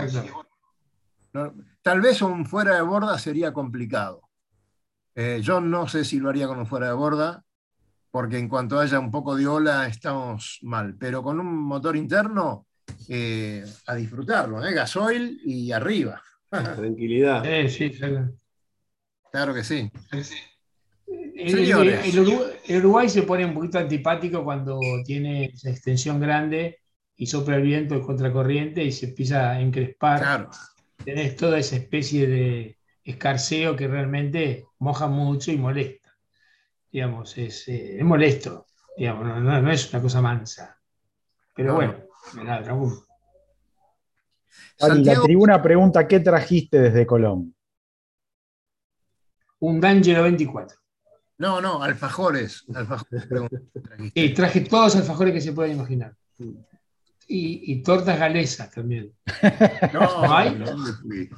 no- 1.32 1.54
tal 1.82 2.00
vez 2.00 2.22
un 2.22 2.44
fuera 2.46 2.74
de 2.76 2.82
borda 2.82 3.18
sería 3.18 3.52
complicado. 3.52 4.22
Eh, 5.14 5.40
yo 5.42 5.60
no 5.60 5.86
sé 5.86 6.04
si 6.04 6.18
lo 6.18 6.28
haría 6.28 6.46
con 6.48 6.58
un 6.58 6.66
fuera 6.66 6.88
de 6.88 6.94
borda, 6.94 7.44
porque 8.14 8.38
en 8.38 8.48
cuanto 8.48 8.78
haya 8.78 9.00
un 9.00 9.10
poco 9.10 9.34
de 9.34 9.44
ola 9.44 9.88
estamos 9.88 10.60
mal, 10.62 10.94
pero 10.96 11.20
con 11.20 11.40
un 11.40 11.52
motor 11.64 11.96
interno 11.96 12.68
eh, 13.08 13.64
a 13.88 13.94
disfrutarlo, 13.96 14.64
¿eh? 14.64 14.72
gasoil 14.72 15.40
y 15.44 15.72
arriba. 15.72 16.22
Tranquilidad. 16.48 17.44
Eh, 17.44 17.68
sí. 17.68 17.90
Claro 19.32 19.52
que 19.52 19.64
sí. 19.64 19.90
El, 20.12 21.50
Señores. 21.50 22.04
el- 22.06 22.12
el 22.12 22.20
Uruguay, 22.20 22.52
el 22.68 22.76
Uruguay 22.78 23.08
se 23.08 23.22
pone 23.24 23.46
un 23.46 23.54
poquito 23.54 23.80
antipático 23.80 24.44
cuando 24.44 24.78
tiene 25.04 25.46
esa 25.46 25.70
extensión 25.70 26.20
grande 26.20 26.78
y 27.16 27.26
sopla 27.26 27.56
el 27.56 27.62
viento, 27.62 27.96
el 27.96 28.02
contracorriente 28.02 28.84
y 28.84 28.92
se 28.92 29.06
empieza 29.06 29.50
a 29.50 29.60
encrespar. 29.60 30.20
Claro. 30.20 30.50
Tenés 31.04 31.34
toda 31.34 31.58
esa 31.58 31.74
especie 31.74 32.28
de 32.28 32.78
escarceo 33.02 33.74
que 33.74 33.88
realmente 33.88 34.66
moja 34.78 35.08
mucho 35.08 35.50
y 35.50 35.56
molesta. 35.56 36.03
Digamos, 36.94 37.36
es, 37.38 37.66
eh, 37.66 37.98
es 37.98 38.04
molesto. 38.04 38.66
Digamos, 38.96 39.26
no, 39.26 39.40
no- 39.40 39.60
no 39.60 39.72
es 39.72 39.92
una 39.92 40.00
cosa 40.00 40.20
mansa. 40.22 40.78
Pero 41.52 41.70
No. 41.70 41.74
bueno, 41.74 41.94
nada, 42.44 42.62
tranquilo. 42.62 43.04
Ari, 44.80 45.02
la 45.04 45.20
tribuna 45.20 45.60
pregunta 45.60 46.06
qué 46.06 46.20
trajiste 46.20 46.80
desde 46.80 47.04
Colón. 47.04 47.52
un 49.58 49.80
D'Angelo 49.80 50.22
24. 50.22 50.78
no, 51.38 51.60
no, 51.60 51.82
alfajores. 51.82 52.64
alfajores. 52.72 53.26
Y 54.14 54.32
traje 54.32 54.60
todos 54.60 54.94
los 54.94 54.96
alfajores 55.02 55.32
que 55.34 55.40
se 55.40 55.52
puedan 55.52 55.72
imaginar. 55.72 56.14
Y, 57.26 57.72
y 57.72 57.82
tortas 57.82 58.18
galesas 58.20 58.70
también. 58.70 59.12
No, 59.92 60.00
¿No 60.26 60.32
hay? 60.36 60.54
¿dónde 60.54 60.92
fui? 60.92 61.28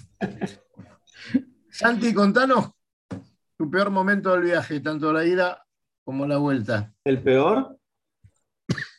Santi, 1.70 2.12
contanos 2.12 2.72
tu 3.57 3.70
peor 3.70 3.90
momento 3.90 4.32
del 4.32 4.42
viaje, 4.42 4.80
tanto 4.80 5.12
la 5.12 5.24
ida 5.24 5.66
como 6.04 6.26
la 6.26 6.38
vuelta. 6.38 6.92
¿El 7.04 7.22
peor? 7.22 7.78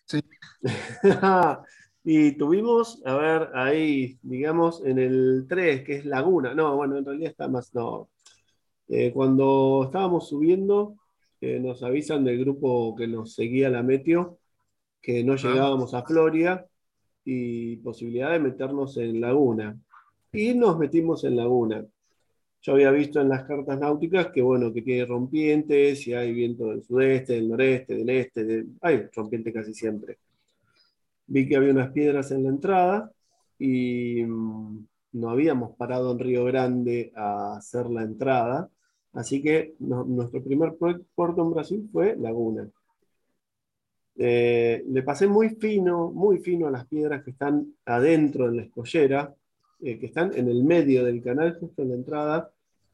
Sí. 0.05 0.22
y 2.03 2.32
tuvimos, 2.34 3.01
a 3.05 3.16
ver, 3.16 3.49
ahí, 3.53 4.18
digamos, 4.22 4.84
en 4.86 4.99
el 4.99 5.45
3, 5.47 5.84
que 5.84 5.95
es 5.97 6.05
Laguna. 6.05 6.53
No, 6.53 6.76
bueno, 6.76 6.97
en 6.97 7.05
realidad 7.05 7.32
está 7.32 7.47
más, 7.47 7.74
no. 7.74 8.10
Eh, 8.88 9.12
cuando 9.14 9.84
estábamos 9.86 10.30
subiendo, 10.30 10.95
eh, 11.41 11.60
nos 11.60 11.84
avisan 11.84 12.24
del 12.24 12.39
grupo 12.39 12.95
que 12.95 13.08
nos 13.08 13.34
seguía 13.34 13.70
la 13.70 13.84
Meteo, 13.84 14.39
que 15.01 15.24
no 15.24 15.36
llegábamos 15.36 15.93
a 15.93 16.03
Floria 16.03 16.66
y 17.24 17.78
posibilidad 17.78 18.32
de 18.32 18.39
meternos 18.39 18.97
en 18.97 19.22
Laguna. 19.22 19.80
Y 20.32 20.53
nos 20.53 20.78
metimos 20.78 21.24
en 21.24 21.36
Laguna. 21.36 21.86
Yo 22.62 22.74
había 22.74 22.91
visto 22.91 23.22
en 23.22 23.30
las 23.30 23.43
cartas 23.45 23.80
náuticas 23.80 24.28
que, 24.32 24.41
bueno, 24.41 24.74
que 24.74 24.82
tiene 24.82 25.05
rompientes 25.05 26.05
y 26.08 26.14
hay 26.14 26.34
viento 26.34 26.68
del 26.68 26.84
sudeste, 26.84 27.34
del 27.34 27.49
noreste, 27.49 27.95
del 27.95 28.10
este, 28.10 28.66
hay 28.82 29.08
rompiente 29.16 29.53
casi 29.53 29.74
siempre. 29.74 30.18
Vi 31.28 31.47
que 31.47 31.55
había 31.58 31.72
unas 31.72 31.91
piedras 31.91 32.32
en 32.32 32.43
la 32.43 32.49
entrada 32.49 33.12
y 33.60 34.24
mm, 34.24 34.86
no 35.14 35.30
habíamos 35.30 35.76
parado 35.76 36.12
en 36.12 36.20
Río 36.20 36.45
Grande 36.45 37.12
a 37.16 37.58
hacer 37.58 37.88
la 37.88 38.03
entrada, 38.03 38.70
así 39.14 39.41
que 39.41 39.76
no- 39.80 40.03
nuestro 40.05 40.43
primer 40.43 40.72
pu- 40.72 41.03
puerto 41.16 41.41
en 41.43 41.51
Brasil 41.51 41.89
fue 41.91 42.16
Laguna. 42.18 42.70
Eh, 44.20 44.84
le 44.88 45.03
pasé 45.03 45.28
muy 45.28 45.49
fino, 45.49 46.12
muy 46.12 46.39
fino 46.39 46.68
a 46.68 46.72
las 46.72 46.88
piedras 46.88 47.24
que 47.24 47.32
están 47.32 47.74
adentro 47.86 48.47
en 48.47 48.58
la 48.58 48.64
escollera, 48.64 49.34
eh, 49.82 49.99
que 49.99 50.07
están 50.07 50.34
en 50.36 50.49
el 50.49 50.63
medio 50.63 51.03
del 51.05 51.21
canal, 51.21 51.57
justo 51.59 51.82
en 51.84 51.89
la 51.89 51.95
entrada. 51.95 52.51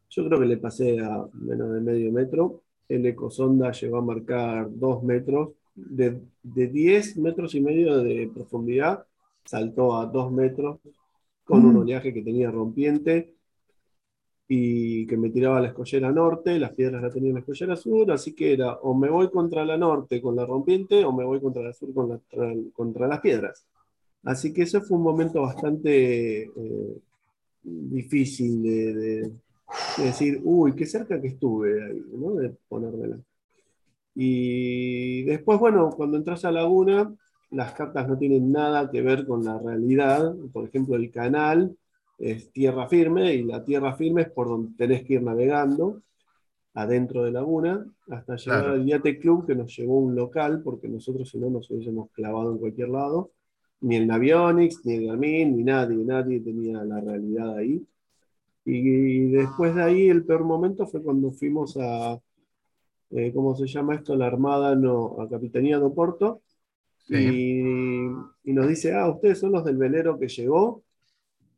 Yo 0.09 0.25
creo 0.27 0.39
que 0.39 0.45
le 0.45 0.57
pasé 0.57 0.99
a 0.99 1.25
menos 1.34 1.73
de 1.73 1.81
medio 1.81 2.11
metro. 2.11 2.61
El 2.88 3.05
ecosonda 3.05 3.71
llegó 3.71 3.97
a 3.97 4.01
marcar 4.01 4.67
dos 4.71 5.03
metros. 5.03 5.51
De, 5.75 6.19
de 6.43 6.67
10 6.67 7.17
metros 7.17 7.55
y 7.55 7.61
medio 7.61 7.97
de 8.03 8.29
profundidad, 8.34 9.05
saltó 9.45 9.95
a 9.97 10.05
dos 10.05 10.31
metros 10.31 10.79
con 11.45 11.65
un 11.65 11.73
Mm. 11.73 11.77
oleaje 11.77 12.13
que 12.13 12.21
tenía 12.21 12.51
rompiente 12.51 13.34
y 14.47 15.07
que 15.07 15.17
me 15.17 15.29
tiraba 15.29 15.57
a 15.57 15.61
la 15.61 15.67
escollera 15.69 16.11
norte, 16.11 16.59
las 16.59 16.73
piedras 16.73 17.01
la 17.01 17.09
tenía 17.09 17.29
en 17.29 17.36
la 17.36 17.39
escollera 17.41 17.75
sur, 17.75 18.11
así 18.11 18.34
que 18.36 18.53
era 18.53 18.73
o 18.75 18.93
me 18.93 19.09
voy 19.09 19.29
contra 19.31 19.65
la 19.65 19.77
norte 19.77 20.21
con 20.21 20.36
la 20.36 20.45
rompiente 20.45 21.03
o 21.05 21.11
me 21.13 21.23
voy 21.25 21.39
contra 21.41 21.63
la 21.63 21.73
sur 21.73 21.93
con 21.93 22.09
la- 22.09 22.19
contra, 22.19 22.53
contra 22.73 23.07
las 23.07 23.21
piedras. 23.21 23.65
Así 24.24 24.53
que 24.53 24.63
ese 24.63 24.82
fue 24.82 24.97
un 24.97 25.03
momento 25.03 25.41
bastante 25.41 26.43
eh, 26.43 26.97
difícil 27.63 28.63
de, 28.63 28.93
de- 28.93 29.32
de 29.97 30.03
decir, 30.05 30.41
uy, 30.43 30.76
qué 30.76 30.86
cerca 30.86 31.21
que 31.21 31.30
estuve 31.30 31.84
ahí, 31.84 32.03
¿no? 32.13 32.36
De 32.36 32.51
ponérmela. 32.69 33.19
Y 34.15 35.24
después, 35.24 35.59
bueno, 35.59 35.89
cuando 35.95 36.17
entras 36.17 36.45
a 36.45 36.51
Laguna, 36.51 37.13
las 37.51 37.74
cartas 37.74 38.07
no 38.07 38.17
tienen 38.17 38.51
nada 38.51 38.89
que 38.91 39.01
ver 39.01 39.26
con 39.26 39.43
la 39.43 39.57
realidad. 39.59 40.36
Por 40.51 40.65
ejemplo, 40.67 40.95
el 40.95 41.11
canal 41.11 41.76
es 42.19 42.51
tierra 42.51 42.88
firme 42.88 43.34
y 43.36 43.43
la 43.43 43.63
tierra 43.65 43.95
firme 43.95 44.24
es 44.24 44.32
por 44.32 44.47
donde 44.47 44.76
tenés 44.78 45.03
que 45.03 45.15
ir 45.15 45.24
navegando 45.24 46.01
adentro 46.76 47.24
de 47.24 47.32
Laguna 47.32 47.86
hasta 48.09 48.36
llegar 48.36 48.61
Claro. 48.61 48.74
al 48.74 48.86
Yate 48.86 49.19
Club 49.19 49.45
que 49.47 49.55
nos 49.55 49.76
llevó 49.76 49.97
a 49.97 50.01
un 50.03 50.15
local 50.15 50.61
porque 50.63 50.88
nosotros 50.88 51.30
si 51.30 51.38
no 51.39 51.49
nos 51.49 51.69
hubiésemos 51.71 52.09
clavado 52.11 52.51
en 52.51 52.57
cualquier 52.59 52.89
lado. 52.89 53.32
Ni 53.84 53.97
el 53.97 54.07
Navionics, 54.07 54.86
ni 54.86 54.95
el 54.95 55.07
Garmin, 55.07 55.57
ni 55.57 55.63
nadie, 55.63 55.97
nadie 56.03 56.39
tenía 56.39 56.84
la 56.84 57.01
realidad 57.01 57.57
ahí. 57.57 57.86
Y 58.65 59.31
después 59.31 59.75
de 59.75 59.84
ahí 59.84 60.09
el 60.09 60.25
peor 60.25 60.45
momento 60.45 60.88
fue 60.88 61.03
cuando 61.03 61.31
fuimos 61.31 61.77
a, 61.77 62.17
eh, 63.11 63.31
¿cómo 63.34 63.55
se 63.55 63.67
llama 63.67 63.95
esto? 63.95 64.15
La 64.15 64.27
Armada, 64.27 64.75
no, 64.75 65.19
a 65.21 65.29
Capitanía 65.29 65.79
de 65.79 65.86
Oporto. 65.86 66.41
Sí. 67.07 67.15
Y, 67.15 68.49
y 68.49 68.53
nos 68.53 68.67
dice, 68.69 68.93
ah, 68.93 69.09
ustedes 69.09 69.39
son 69.39 69.51
los 69.51 69.65
del 69.65 69.77
velero 69.77 70.17
que 70.17 70.29
llegó. 70.29 70.81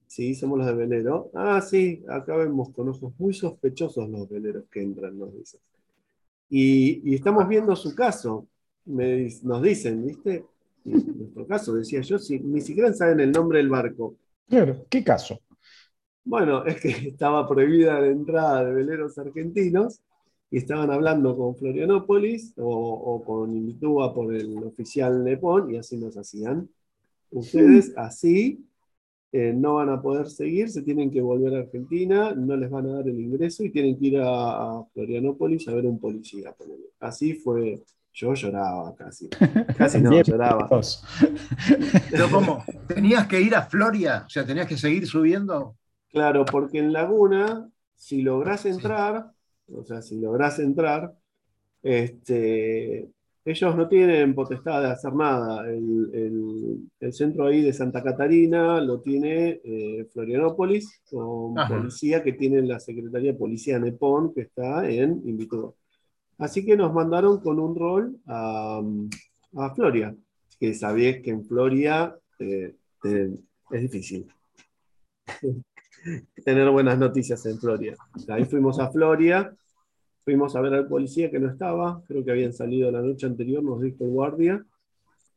Sí, 0.08 0.34
somos 0.34 0.58
los 0.58 0.68
del 0.68 0.78
velero. 0.78 1.30
Ah, 1.36 1.62
sí, 1.62 2.04
acá 2.10 2.36
vemos 2.38 2.72
con 2.72 2.90
ojos 2.90 3.14
muy 3.20 3.34
sospechosos 3.34 4.10
los 4.10 4.28
veleros 4.30 4.66
que 4.72 4.82
entran, 4.82 5.18
nos 5.20 5.32
dicen. 5.32 5.60
Y, 6.50 7.12
y 7.12 7.16
estamos 7.16 7.48
viendo 7.48 7.76
su 7.76 7.94
caso. 7.94 8.48
Me 8.86 9.30
nos 9.44 9.62
dicen, 9.62 10.06
¿viste? 10.06 10.46
En 10.86 11.18
nuestro 11.18 11.48
caso, 11.48 11.74
decía 11.74 12.02
yo, 12.02 12.20
si, 12.20 12.40
ni 12.40 12.62
siquiera 12.62 12.94
saben 12.94 13.20
el 13.20 13.32
nombre 13.32 13.58
del 13.58 13.70
barco. 13.70 14.16
Claro, 14.48 14.86
¿qué 14.90 15.04
caso? 15.04 15.42
Bueno, 16.24 16.64
es 16.66 16.80
que 16.82 16.90
estaba 16.90 17.48
prohibida 17.48 18.00
la 18.00 18.08
entrada 18.08 18.66
de 18.66 18.74
veleros 18.74 19.18
argentinos 19.18 20.02
y 20.52 20.58
estaban 20.58 20.92
hablando 20.92 21.36
con 21.36 21.56
Florianópolis 21.56 22.54
o, 22.58 22.70
o 22.70 23.24
con 23.24 23.56
Invitúa 23.56 24.14
por 24.14 24.34
el 24.34 24.58
oficial 24.64 25.24
Nepón 25.24 25.74
y 25.74 25.78
así 25.78 25.98
nos 25.98 26.16
hacían. 26.18 26.70
Ustedes 27.32 27.94
así 27.98 28.66
eh, 29.32 29.54
no 29.54 29.76
van 29.76 29.90
a 29.90 30.02
poder 30.02 30.30
seguir, 30.30 30.70
se 30.70 30.82
tienen 30.84 31.12
que 31.12 31.22
volver 31.22 31.56
a 31.56 31.60
Argentina, 31.60 32.34
no 32.34 32.56
les 32.56 32.70
van 32.70 32.86
a 32.86 32.94
dar 32.94 33.10
el 33.10 33.20
ingreso 33.20 33.64
y 33.64 33.72
tienen 33.72 33.98
que 34.00 34.06
ir 34.08 34.18
a, 34.20 34.78
a 34.80 34.86
Florianópolis 34.94 35.68
a 35.68 35.74
ver 35.74 35.86
un 35.86 36.00
policía. 36.00 36.56
Así 37.00 37.34
fue 37.34 37.84
Yo 38.16 38.34
lloraba 38.34 38.96
casi. 38.96 39.28
Casi 39.78 40.02
no, 40.02 40.12
lloraba. 40.22 40.70
Pero 42.12 42.30
¿cómo? 42.32 42.64
¿Tenías 42.88 43.28
que 43.28 43.42
ir 43.42 43.54
a 43.56 43.64
Floria? 43.64 44.24
O 44.26 44.30
sea, 44.30 44.46
¿tenías 44.46 44.68
que 44.68 44.78
seguir 44.78 45.06
subiendo? 45.06 45.76
Claro, 46.10 46.46
porque 46.46 46.80
en 46.80 46.94
Laguna, 46.94 47.70
si 47.96 48.22
lográs 48.22 48.66
entrar, 48.66 49.32
o 49.68 49.84
sea, 49.84 50.02
si 50.02 50.20
lográs 50.20 50.60
entrar, 50.60 51.14
este, 51.84 53.10
ellos 53.46 53.76
no 53.76 53.88
tienen 53.88 54.34
potestad 54.34 54.82
de 54.82 54.92
hacer 54.92 55.14
nada. 55.14 55.68
El, 55.70 56.10
el- 56.14 56.90
el 57.00 57.14
centro 57.14 57.48
ahí 57.48 57.62
de 57.62 57.74
Santa 57.74 58.02
Catarina 58.02 58.82
lo 58.82 59.02
tiene 59.02 59.62
eh, 59.64 60.08
Florianópolis, 60.14 61.02
con 61.10 61.60
Ajá. 61.60 61.76
policía 61.78 62.24
que 62.24 62.34
tiene 62.34 62.62
la 62.62 62.80
Secretaría 62.80 63.34
de 63.34 63.38
Policía 63.38 63.78
Nepón, 63.80 64.34
que 64.34 64.42
está 64.42 64.90
en 64.90 65.22
Invitúa. 65.26 65.74
Así 66.38 66.66
que 66.66 66.76
nos 66.76 66.94
mandaron 66.94 67.40
con 67.40 67.60
un 67.60 67.76
rol 67.76 68.18
a, 68.28 68.82
Floria, 69.74 70.16
que 70.60 70.74
sabés 70.74 71.22
que 71.22 71.32
en 71.32 71.46
Floria 71.46 72.14
eh, 72.40 72.76
es 73.72 73.82
difícil 73.82 74.28
tener 76.46 76.70
buenas 76.70 76.98
noticias 76.98 77.46
en 77.46 77.58
Floria. 77.58 77.96
Ahí 78.28 78.46
fuimos 78.46 78.80
a 78.80 78.92
Floria, 78.92 79.56
fuimos 80.24 80.56
a 80.56 80.62
ver 80.62 80.74
al 80.74 80.88
policía 80.88 81.32
que 81.32 81.40
no 81.40 81.50
estaba, 81.50 82.04
creo 82.08 82.26
que 82.26 82.32
habían 82.32 82.54
salido 82.54 82.92
la 82.92 83.02
noche 83.02 83.26
anterior, 83.26 83.64
nos 83.64 83.82
dijo 83.82 84.04
el 84.04 84.10
guardia, 84.10 84.66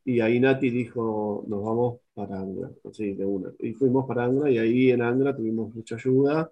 y 0.05 0.21
ahí 0.21 0.41
Nati 0.41 0.71
dijo, 0.71 1.45
nos 1.47 1.63
vamos 1.63 2.01
para 2.15 2.41
Angra, 2.41 2.71
sí, 2.93 3.13
de 3.13 3.27
una. 3.27 3.51
Y 3.59 3.75
fuimos 3.75 4.07
para 4.07 4.25
Angra, 4.25 4.51
y 4.51 4.59
ahí 4.59 4.91
en 4.91 5.03
Angra 5.03 5.37
tuvimos 5.37 5.75
mucha 5.75 5.97
ayuda, 5.97 6.51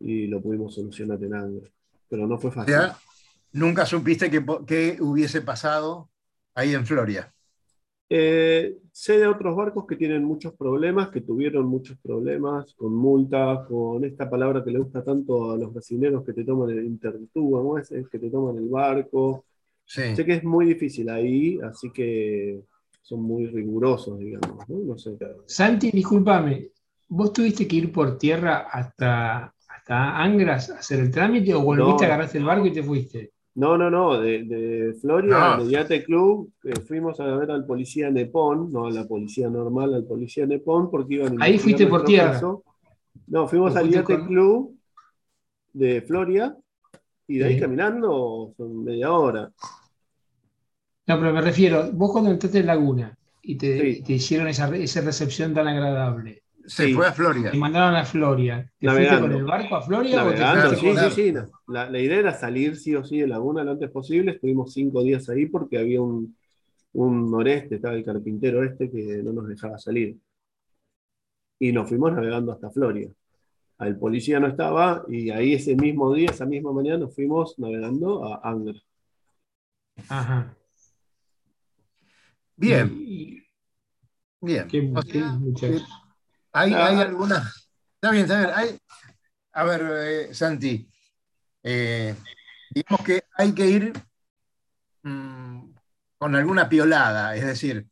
y 0.00 0.26
lo 0.26 0.40
pudimos 0.40 0.74
solucionar 0.74 1.22
en 1.22 1.34
Angra. 1.34 1.68
Pero 2.08 2.26
no 2.26 2.38
fue 2.38 2.50
fácil. 2.50 2.74
Nunca 3.54 3.86
supiste 3.86 4.30
qué 4.30 4.44
qué 4.66 4.98
hubiese 5.00 5.40
pasado 5.40 6.10
ahí 6.54 6.74
en 6.74 6.86
Floria. 6.86 7.32
Eh, 8.10 8.76
sé 8.92 9.18
de 9.18 9.26
otros 9.26 9.56
barcos 9.56 9.86
que 9.86 9.96
tienen 9.96 10.22
muchos 10.24 10.52
problemas, 10.54 11.08
que 11.08 11.22
tuvieron 11.22 11.66
muchos 11.66 11.96
problemas 11.98 12.74
con 12.74 12.94
multas, 12.94 13.66
con 13.66 14.04
esta 14.04 14.28
palabra 14.28 14.62
que 14.62 14.70
le 14.70 14.78
gusta 14.78 15.02
tanto 15.02 15.52
a 15.52 15.56
los 15.56 15.72
brasileños 15.72 16.22
que 16.24 16.32
te 16.34 16.44
toman 16.44 16.70
el 16.70 16.84
intertúa, 16.84 17.62
¿no? 17.62 17.78
Es, 17.78 17.90
es 17.90 18.08
que 18.08 18.18
te 18.18 18.30
toman 18.30 18.56
el 18.58 18.68
barco. 18.68 19.46
Sí. 19.86 20.14
Sé 20.14 20.24
que 20.24 20.34
es 20.34 20.44
muy 20.44 20.66
difícil 20.66 21.08
ahí, 21.08 21.58
así 21.62 21.90
que 21.90 22.60
son 23.02 23.22
muy 23.22 23.46
rigurosos, 23.46 24.18
digamos, 24.18 24.68
¿no? 24.68 24.78
No 24.78 24.98
sé. 24.98 25.16
Santi, 25.46 25.90
discúlpame, 25.90 26.68
¿vos 27.08 27.32
tuviste 27.32 27.66
que 27.66 27.76
ir 27.76 27.92
por 27.92 28.16
tierra 28.16 28.68
hasta, 28.70 29.54
hasta 29.68 30.22
Angras 30.22 30.70
a 30.70 30.78
hacer 30.78 31.00
el 31.00 31.10
trámite 31.10 31.54
o 31.54 31.62
volviste, 31.62 32.06
No. 32.06 32.12
agarraste 32.12 32.38
el 32.38 32.44
barco 32.44 32.66
y 32.66 32.72
te 32.72 32.82
fuiste? 32.82 33.33
No, 33.56 33.78
no, 33.78 33.88
no, 33.88 34.20
de, 34.20 34.42
de 34.44 34.94
Floria, 35.00 35.56
No. 35.56 35.64
de 35.64 35.70
Yate 35.70 36.02
Club, 36.02 36.50
eh, 36.64 36.74
fuimos 36.80 37.20
a 37.20 37.26
ver 37.36 37.50
al 37.52 37.64
policía 37.64 38.10
Nepón, 38.10 38.72
no 38.72 38.86
a 38.86 38.90
la 38.90 39.06
policía 39.06 39.48
normal, 39.48 39.94
al 39.94 40.04
policía 40.04 40.44
Nepón, 40.44 40.90
porque 40.90 41.14
iban 41.14 41.40
a 41.40 41.44
Ahí 41.44 41.58
fuiste 41.58 41.86
por 41.86 42.04
tierra. 42.04 42.32
caso. 42.32 42.64
No, 43.28 43.46
fuimos 43.46 43.74
¿O 43.74 43.78
al 43.78 43.88
Yate 43.88 44.16
con- 44.16 44.26
Club 44.26 44.78
de 45.72 46.02
Floria, 46.02 46.56
y 47.28 47.38
de 47.38 47.44
ahí 47.46 47.54
Sí. 47.54 47.60
caminando 47.60 48.52
son 48.56 48.84
media 48.84 49.12
hora. 49.12 49.50
No, 51.06 51.18
pero 51.20 51.32
me 51.32 51.40
refiero, 51.40 51.90
vos 51.92 52.12
cuando 52.12 52.30
entraste 52.30 52.58
en 52.60 52.66
Laguna 52.66 53.16
y 53.42 53.56
te, 53.56 53.80
Sí. 53.80 53.98
y 54.00 54.02
te 54.02 54.12
hicieron 54.14 54.48
esa, 54.48 54.74
esa 54.76 55.00
recepción 55.02 55.52
tan 55.54 55.68
agradable, 55.68 56.42
Se 56.66 56.86
Sí. 56.86 56.94
fue 56.94 57.06
a 57.06 57.12
Floria. 57.12 57.50
te 57.50 57.58
mandaron 57.58 57.94
a 57.94 58.04
Floria, 58.04 58.70
¿te 58.78 58.86
Navegando. 58.86 59.18
fuiste 59.28 59.32
con 59.34 59.40
el 59.40 59.44
barco 59.46 59.76
a 59.76 59.82
Floria 59.82 60.16
Navegando, 60.16 60.66
o 60.66 60.70
te 60.70 60.76
sí, 60.76 60.86
fuiste 60.86 61.10
sí, 61.10 61.32
sí. 61.32 61.34
La, 61.68 61.90
la 61.90 62.00
idea 62.00 62.18
era 62.20 62.32
salir 62.34 62.76
sí 62.76 62.94
o 62.94 63.04
sí 63.04 63.18
de 63.20 63.26
Laguna 63.26 63.62
lo 63.64 63.72
antes 63.72 63.90
posible. 63.90 64.32
Estuvimos 64.32 64.72
cinco 64.72 65.02
días 65.02 65.28
ahí 65.28 65.46
porque 65.46 65.78
había 65.78 66.00
un, 66.00 66.36
un 66.94 67.30
noreste, 67.30 67.74
estaba 67.74 67.94
el 67.94 68.04
carpintero 68.04 68.62
este 68.64 68.90
que 68.90 69.22
no 69.22 69.32
nos 69.32 69.46
dejaba 69.48 69.78
salir. 69.78 70.16
Y 71.58 71.72
nos 71.72 71.88
fuimos 71.88 72.12
navegando 72.12 72.52
hasta 72.52 72.70
Floria. 72.70 73.10
El 73.80 73.96
policía 73.98 74.40
no 74.40 74.46
estaba 74.46 75.04
y 75.08 75.30
ahí 75.30 75.54
ese 75.54 75.74
mismo 75.76 76.14
día, 76.14 76.30
esa 76.30 76.46
misma 76.46 76.72
mañana, 76.72 76.98
nos 76.98 77.14
fuimos 77.14 77.58
navegando 77.58 78.24
a 78.24 78.40
Angra. 78.48 78.78
Ajá. 80.08 80.56
Bien, 82.56 82.90
Y- 83.04 83.42
bien. 84.40 84.66
qué- 84.68 84.92
O 84.94 85.02
sea. 85.02 85.38
Hay, 86.54 86.72
Ah. 86.72 86.86
hay 86.86 87.00
algunas. 87.00 87.70
Está 87.96 88.10
bien, 88.10 88.22
está 88.24 88.38
bien. 88.38 88.50
Hay- 88.54 88.78
a 89.52 89.64
ver, 89.64 89.82
eh, 90.30 90.34
Santi, 90.34 90.88
eh, 91.62 92.14
digamos 92.70 93.04
que 93.04 93.22
hay 93.36 93.52
que 93.52 93.66
ir 93.66 93.92
mm, 95.02 95.70
con 96.18 96.34
alguna 96.34 96.68
piolada, 96.68 97.36
es 97.36 97.44
decir, 97.46 97.86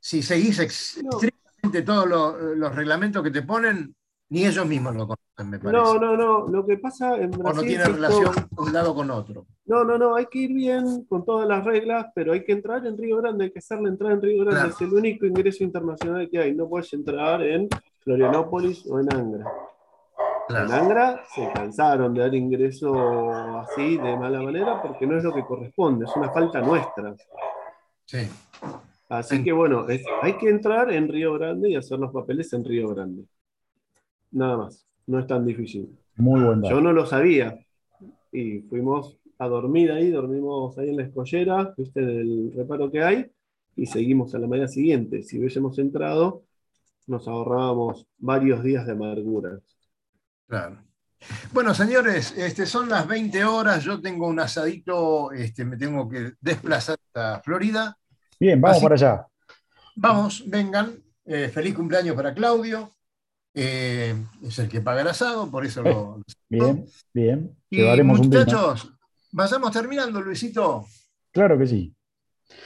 si 0.00 0.22
seguís 0.22 0.58
No. 0.58 1.10
estrictamente 1.10 1.82
todos 1.82 2.08
los, 2.08 2.56
los 2.56 2.74
reglamentos 2.74 3.22
que 3.22 3.30
te 3.30 3.42
ponen, 3.42 3.94
ni 4.30 4.46
ellos 4.46 4.64
mismos 4.66 4.94
lo 4.94 5.06
conocen, 5.08 5.50
me 5.50 5.58
parece. 5.58 5.82
No, 5.84 5.94
no, 5.98 6.16
no. 6.16 6.48
Lo 6.48 6.64
que 6.66 6.78
pasa 6.78 7.16
en 7.16 7.34
o 7.34 7.38
Brasil. 7.38 7.56
no 7.56 7.62
tiene 7.62 7.84
relación 7.84 8.32
un 8.56 8.72
lado 8.72 8.94
con 8.94 9.10
otro. 9.10 9.46
No, 9.66 9.84
no, 9.84 9.98
no, 9.98 10.14
hay 10.16 10.26
que 10.26 10.38
ir 10.38 10.54
bien 10.54 11.04
con 11.04 11.24
todas 11.24 11.46
las 11.46 11.62
reglas, 11.64 12.06
pero 12.14 12.32
hay 12.32 12.44
que 12.44 12.52
entrar 12.52 12.86
en 12.86 12.96
Río 12.96 13.18
Grande, 13.18 13.44
hay 13.44 13.50
que 13.52 13.58
hacer 13.58 13.80
la 13.80 13.90
entrada 13.90 14.14
en 14.14 14.22
Río 14.22 14.44
Grande, 14.44 14.60
Claro. 14.60 14.74
es 14.74 14.80
el 14.80 14.92
único 14.94 15.26
ingreso 15.26 15.64
internacional 15.64 16.28
que 16.30 16.38
hay, 16.38 16.54
no 16.54 16.68
puedes 16.68 16.92
entrar 16.94 17.42
en 17.42 17.68
Florianópolis 18.04 18.86
o 18.90 18.98
en 19.00 19.12
Angra. 19.14 19.52
En 20.48 20.70
Angra 20.72 21.22
se 21.34 21.50
cansaron 21.52 22.12
de 22.14 22.20
dar 22.20 22.34
ingreso 22.34 23.30
así, 23.60 23.96
de 23.96 24.16
mala 24.16 24.42
manera, 24.42 24.82
porque 24.82 25.06
no 25.06 25.16
es 25.16 25.24
lo 25.24 25.32
que 25.32 25.44
corresponde, 25.44 26.04
es 26.04 26.16
una 26.16 26.30
falta 26.30 26.60
nuestra. 26.60 27.14
Sí. 28.04 28.28
Así 29.08 29.44
que 29.44 29.52
bueno, 29.52 29.88
es- 29.88 30.04
hay 30.20 30.34
que 30.34 30.48
entrar 30.48 30.92
en 30.92 31.08
Río 31.08 31.34
Grande 31.34 31.70
y 31.70 31.76
hacer 31.76 31.98
los 31.98 32.12
papeles 32.12 32.52
en 32.52 32.64
Río 32.64 32.88
Grande. 32.88 33.24
Nada 34.32 34.56
más, 34.56 34.86
no 35.06 35.18
es 35.18 35.26
tan 35.26 35.44
difícil. 35.44 35.88
Muy 36.16 36.40
buen. 36.42 36.62
Yo 36.62 36.80
no 36.80 36.92
lo 36.92 37.06
sabía. 37.06 37.58
Y 38.32 38.60
fuimos 38.60 39.18
a 39.38 39.46
dormir 39.48 39.92
ahí, 39.92 40.10
dormimos 40.10 40.76
ahí 40.78 40.88
en 40.90 40.96
la 40.96 41.02
escollera, 41.04 41.74
viste, 41.76 42.00
en 42.00 42.08
el 42.08 42.52
reparo 42.56 42.90
que 42.90 43.02
hay, 43.02 43.30
y 43.76 43.86
seguimos 43.86 44.34
a 44.34 44.38
la 44.38 44.46
mañana 44.46 44.68
siguiente. 44.68 45.22
Si 45.22 45.38
hubiésemos 45.38 45.78
entrado, 45.78 46.42
nos 47.06 47.26
ahorrábamos 47.28 48.06
varios 48.18 48.62
días 48.62 48.86
de 48.86 48.92
amargura. 48.92 49.58
Claro. 50.48 50.82
Bueno, 51.52 51.72
señores, 51.74 52.34
este, 52.36 52.66
son 52.66 52.88
las 52.88 53.06
20 53.06 53.44
horas, 53.44 53.84
yo 53.84 54.00
tengo 54.00 54.26
un 54.26 54.40
asadito, 54.40 55.30
este, 55.32 55.64
me 55.64 55.76
tengo 55.76 56.08
que 56.08 56.32
desplazar 56.40 56.98
a 57.14 57.40
Florida. 57.44 57.96
Bien, 58.40 58.60
vamos 58.60 58.76
Así- 58.78 58.82
para 58.84 58.94
allá. 58.96 59.26
Vamos, 59.94 60.44
vengan. 60.46 60.94
Eh, 61.24 61.48
feliz 61.48 61.74
cumpleaños 61.74 62.16
para 62.16 62.34
Claudio. 62.34 62.96
Eh, 63.54 64.14
es 64.42 64.58
el 64.58 64.68
que 64.68 64.80
paga 64.80 65.02
el 65.02 65.08
asado, 65.08 65.50
por 65.50 65.64
eso 65.64 65.82
lo. 65.82 66.22
Bien, 66.48 66.84
bien. 67.12 67.56
Y 67.70 67.76
Llevaremos 67.76 68.18
un 68.20 68.26
muchachos, 68.28 68.92
vayamos 69.30 69.70
terminando, 69.70 70.20
Luisito. 70.20 70.86
Claro 71.30 71.58
que 71.58 71.66
sí. 71.66 71.94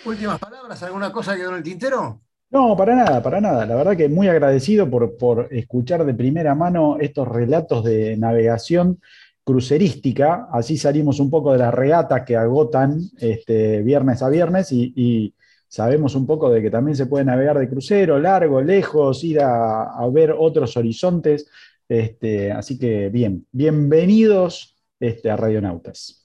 Últimas 0.04 0.38
palabras, 0.38 0.82
¿alguna 0.82 1.12
cosa 1.12 1.32
que 1.34 1.40
quedó 1.40 1.50
en 1.50 1.56
el 1.56 1.62
tintero? 1.62 2.22
No, 2.50 2.76
para 2.76 2.94
nada, 2.94 3.22
para 3.22 3.40
nada. 3.40 3.66
La 3.66 3.74
verdad 3.74 3.96
que 3.96 4.08
muy 4.08 4.28
agradecido 4.28 4.88
por, 4.88 5.16
por 5.16 5.48
escuchar 5.50 6.04
de 6.04 6.14
primera 6.14 6.54
mano 6.54 6.96
estos 7.00 7.26
relatos 7.26 7.84
de 7.84 8.16
navegación 8.16 9.00
crucerística. 9.44 10.48
Así 10.52 10.76
salimos 10.76 11.18
un 11.20 11.28
poco 11.28 11.52
de 11.52 11.58
las 11.58 11.74
regatas 11.74 12.22
que 12.24 12.36
agotan 12.36 13.00
este, 13.18 13.82
viernes 13.82 14.22
a 14.22 14.28
viernes 14.28 14.70
y, 14.72 14.92
y 14.96 15.34
sabemos 15.68 16.14
un 16.14 16.26
poco 16.26 16.50
de 16.50 16.62
que 16.62 16.70
también 16.70 16.96
se 16.96 17.06
puede 17.06 17.24
navegar 17.24 17.58
de 17.58 17.68
crucero, 17.68 18.18
largo, 18.18 18.60
lejos, 18.60 19.24
ir 19.24 19.40
a, 19.40 19.82
a 19.84 20.08
ver 20.08 20.34
otros 20.36 20.76
horizontes. 20.76 21.48
Este, 21.88 22.52
así 22.52 22.78
que 22.78 23.08
bien, 23.08 23.46
bienvenidos 23.52 24.76
este, 24.98 25.30
a 25.30 25.36
Radionautas. 25.36 26.24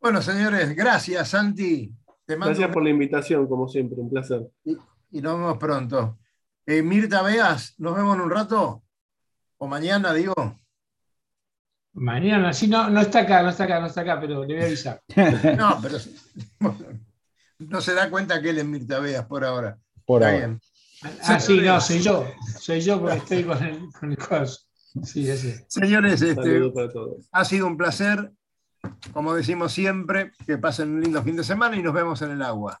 Bueno, 0.00 0.20
señores, 0.20 0.74
gracias, 0.74 1.28
Santi. 1.28 1.92
Te 2.24 2.36
mando 2.36 2.54
Gracias 2.54 2.72
por 2.72 2.82
la 2.82 2.90
invitación, 2.90 3.46
como 3.46 3.68
siempre, 3.68 4.00
un 4.00 4.10
placer. 4.10 4.46
Y 5.10 5.20
nos 5.20 5.36
vemos 5.38 5.58
pronto. 5.58 6.18
Eh, 6.66 6.82
Mirta 6.82 7.22
Veas, 7.22 7.74
nos 7.78 7.94
vemos 7.94 8.16
en 8.16 8.22
un 8.22 8.30
rato. 8.30 8.82
O 9.58 9.66
mañana, 9.66 10.12
digo. 10.12 10.34
Mañana, 11.94 12.52
sí, 12.52 12.68
no, 12.68 12.90
no 12.90 13.00
está 13.00 13.20
acá, 13.20 13.42
no 13.42 13.48
está 13.48 13.64
acá, 13.64 13.80
no 13.80 13.86
está 13.86 14.02
acá, 14.02 14.20
pero 14.20 14.44
le 14.44 14.54
voy 14.54 14.62
a 14.62 14.66
avisar. 14.66 15.02
No, 15.56 15.78
pero 15.80 15.98
no 17.58 17.80
se 17.80 17.94
da 17.94 18.10
cuenta 18.10 18.42
que 18.42 18.50
él 18.50 18.58
es 18.58 18.66
Mirta 18.66 18.98
Veas 19.00 19.24
por 19.26 19.44
ahora. 19.44 19.78
Por 20.04 20.22
Está 20.22 20.34
ahora. 20.34 20.46
bien. 20.46 20.60
Ah, 21.22 21.40
sí, 21.40 21.60
no, 21.60 21.80
soy 21.80 22.00
yo. 22.00 22.26
Soy 22.60 22.80
yo 22.80 23.00
porque 23.00 23.16
estoy 23.16 23.44
con 23.44 23.62
el, 23.64 23.80
con 23.98 24.10
el 24.10 24.18
coso. 24.18 24.60
Sí, 25.02 25.28
ese. 25.28 25.64
Señores, 25.68 26.20
este, 26.20 26.34
Saludos 26.34 26.72
para 26.74 26.90
todos. 26.92 27.26
ha 27.32 27.44
sido 27.44 27.66
un 27.66 27.76
placer. 27.76 28.32
Como 29.12 29.34
decimos 29.34 29.72
siempre, 29.72 30.32
que 30.46 30.58
pasen 30.58 30.90
un 30.90 31.00
lindo 31.02 31.22
fin 31.22 31.36
de 31.36 31.44
semana 31.44 31.76
y 31.76 31.82
nos 31.82 31.92
vemos 31.94 32.20
en 32.22 32.30
el 32.32 32.42
agua. 32.42 32.80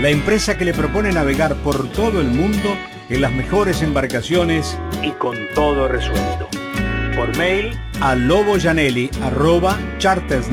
La 0.00 0.10
empresa 0.10 0.56
que 0.56 0.64
le 0.64 0.72
propone 0.72 1.12
navegar 1.12 1.56
por 1.56 1.90
todo 1.90 2.20
el 2.20 2.28
mundo 2.28 2.76
en 3.08 3.20
las 3.20 3.32
mejores 3.32 3.82
embarcaciones 3.82 4.78
Y 5.02 5.10
con 5.12 5.36
todo 5.54 5.88
resuelto. 5.88 6.48
por 7.16 7.36
mail 7.36 7.76
a 8.00 8.14
loboyanelli 8.14 9.10
arroba 9.22 9.76
chartersnauticos 9.98 10.48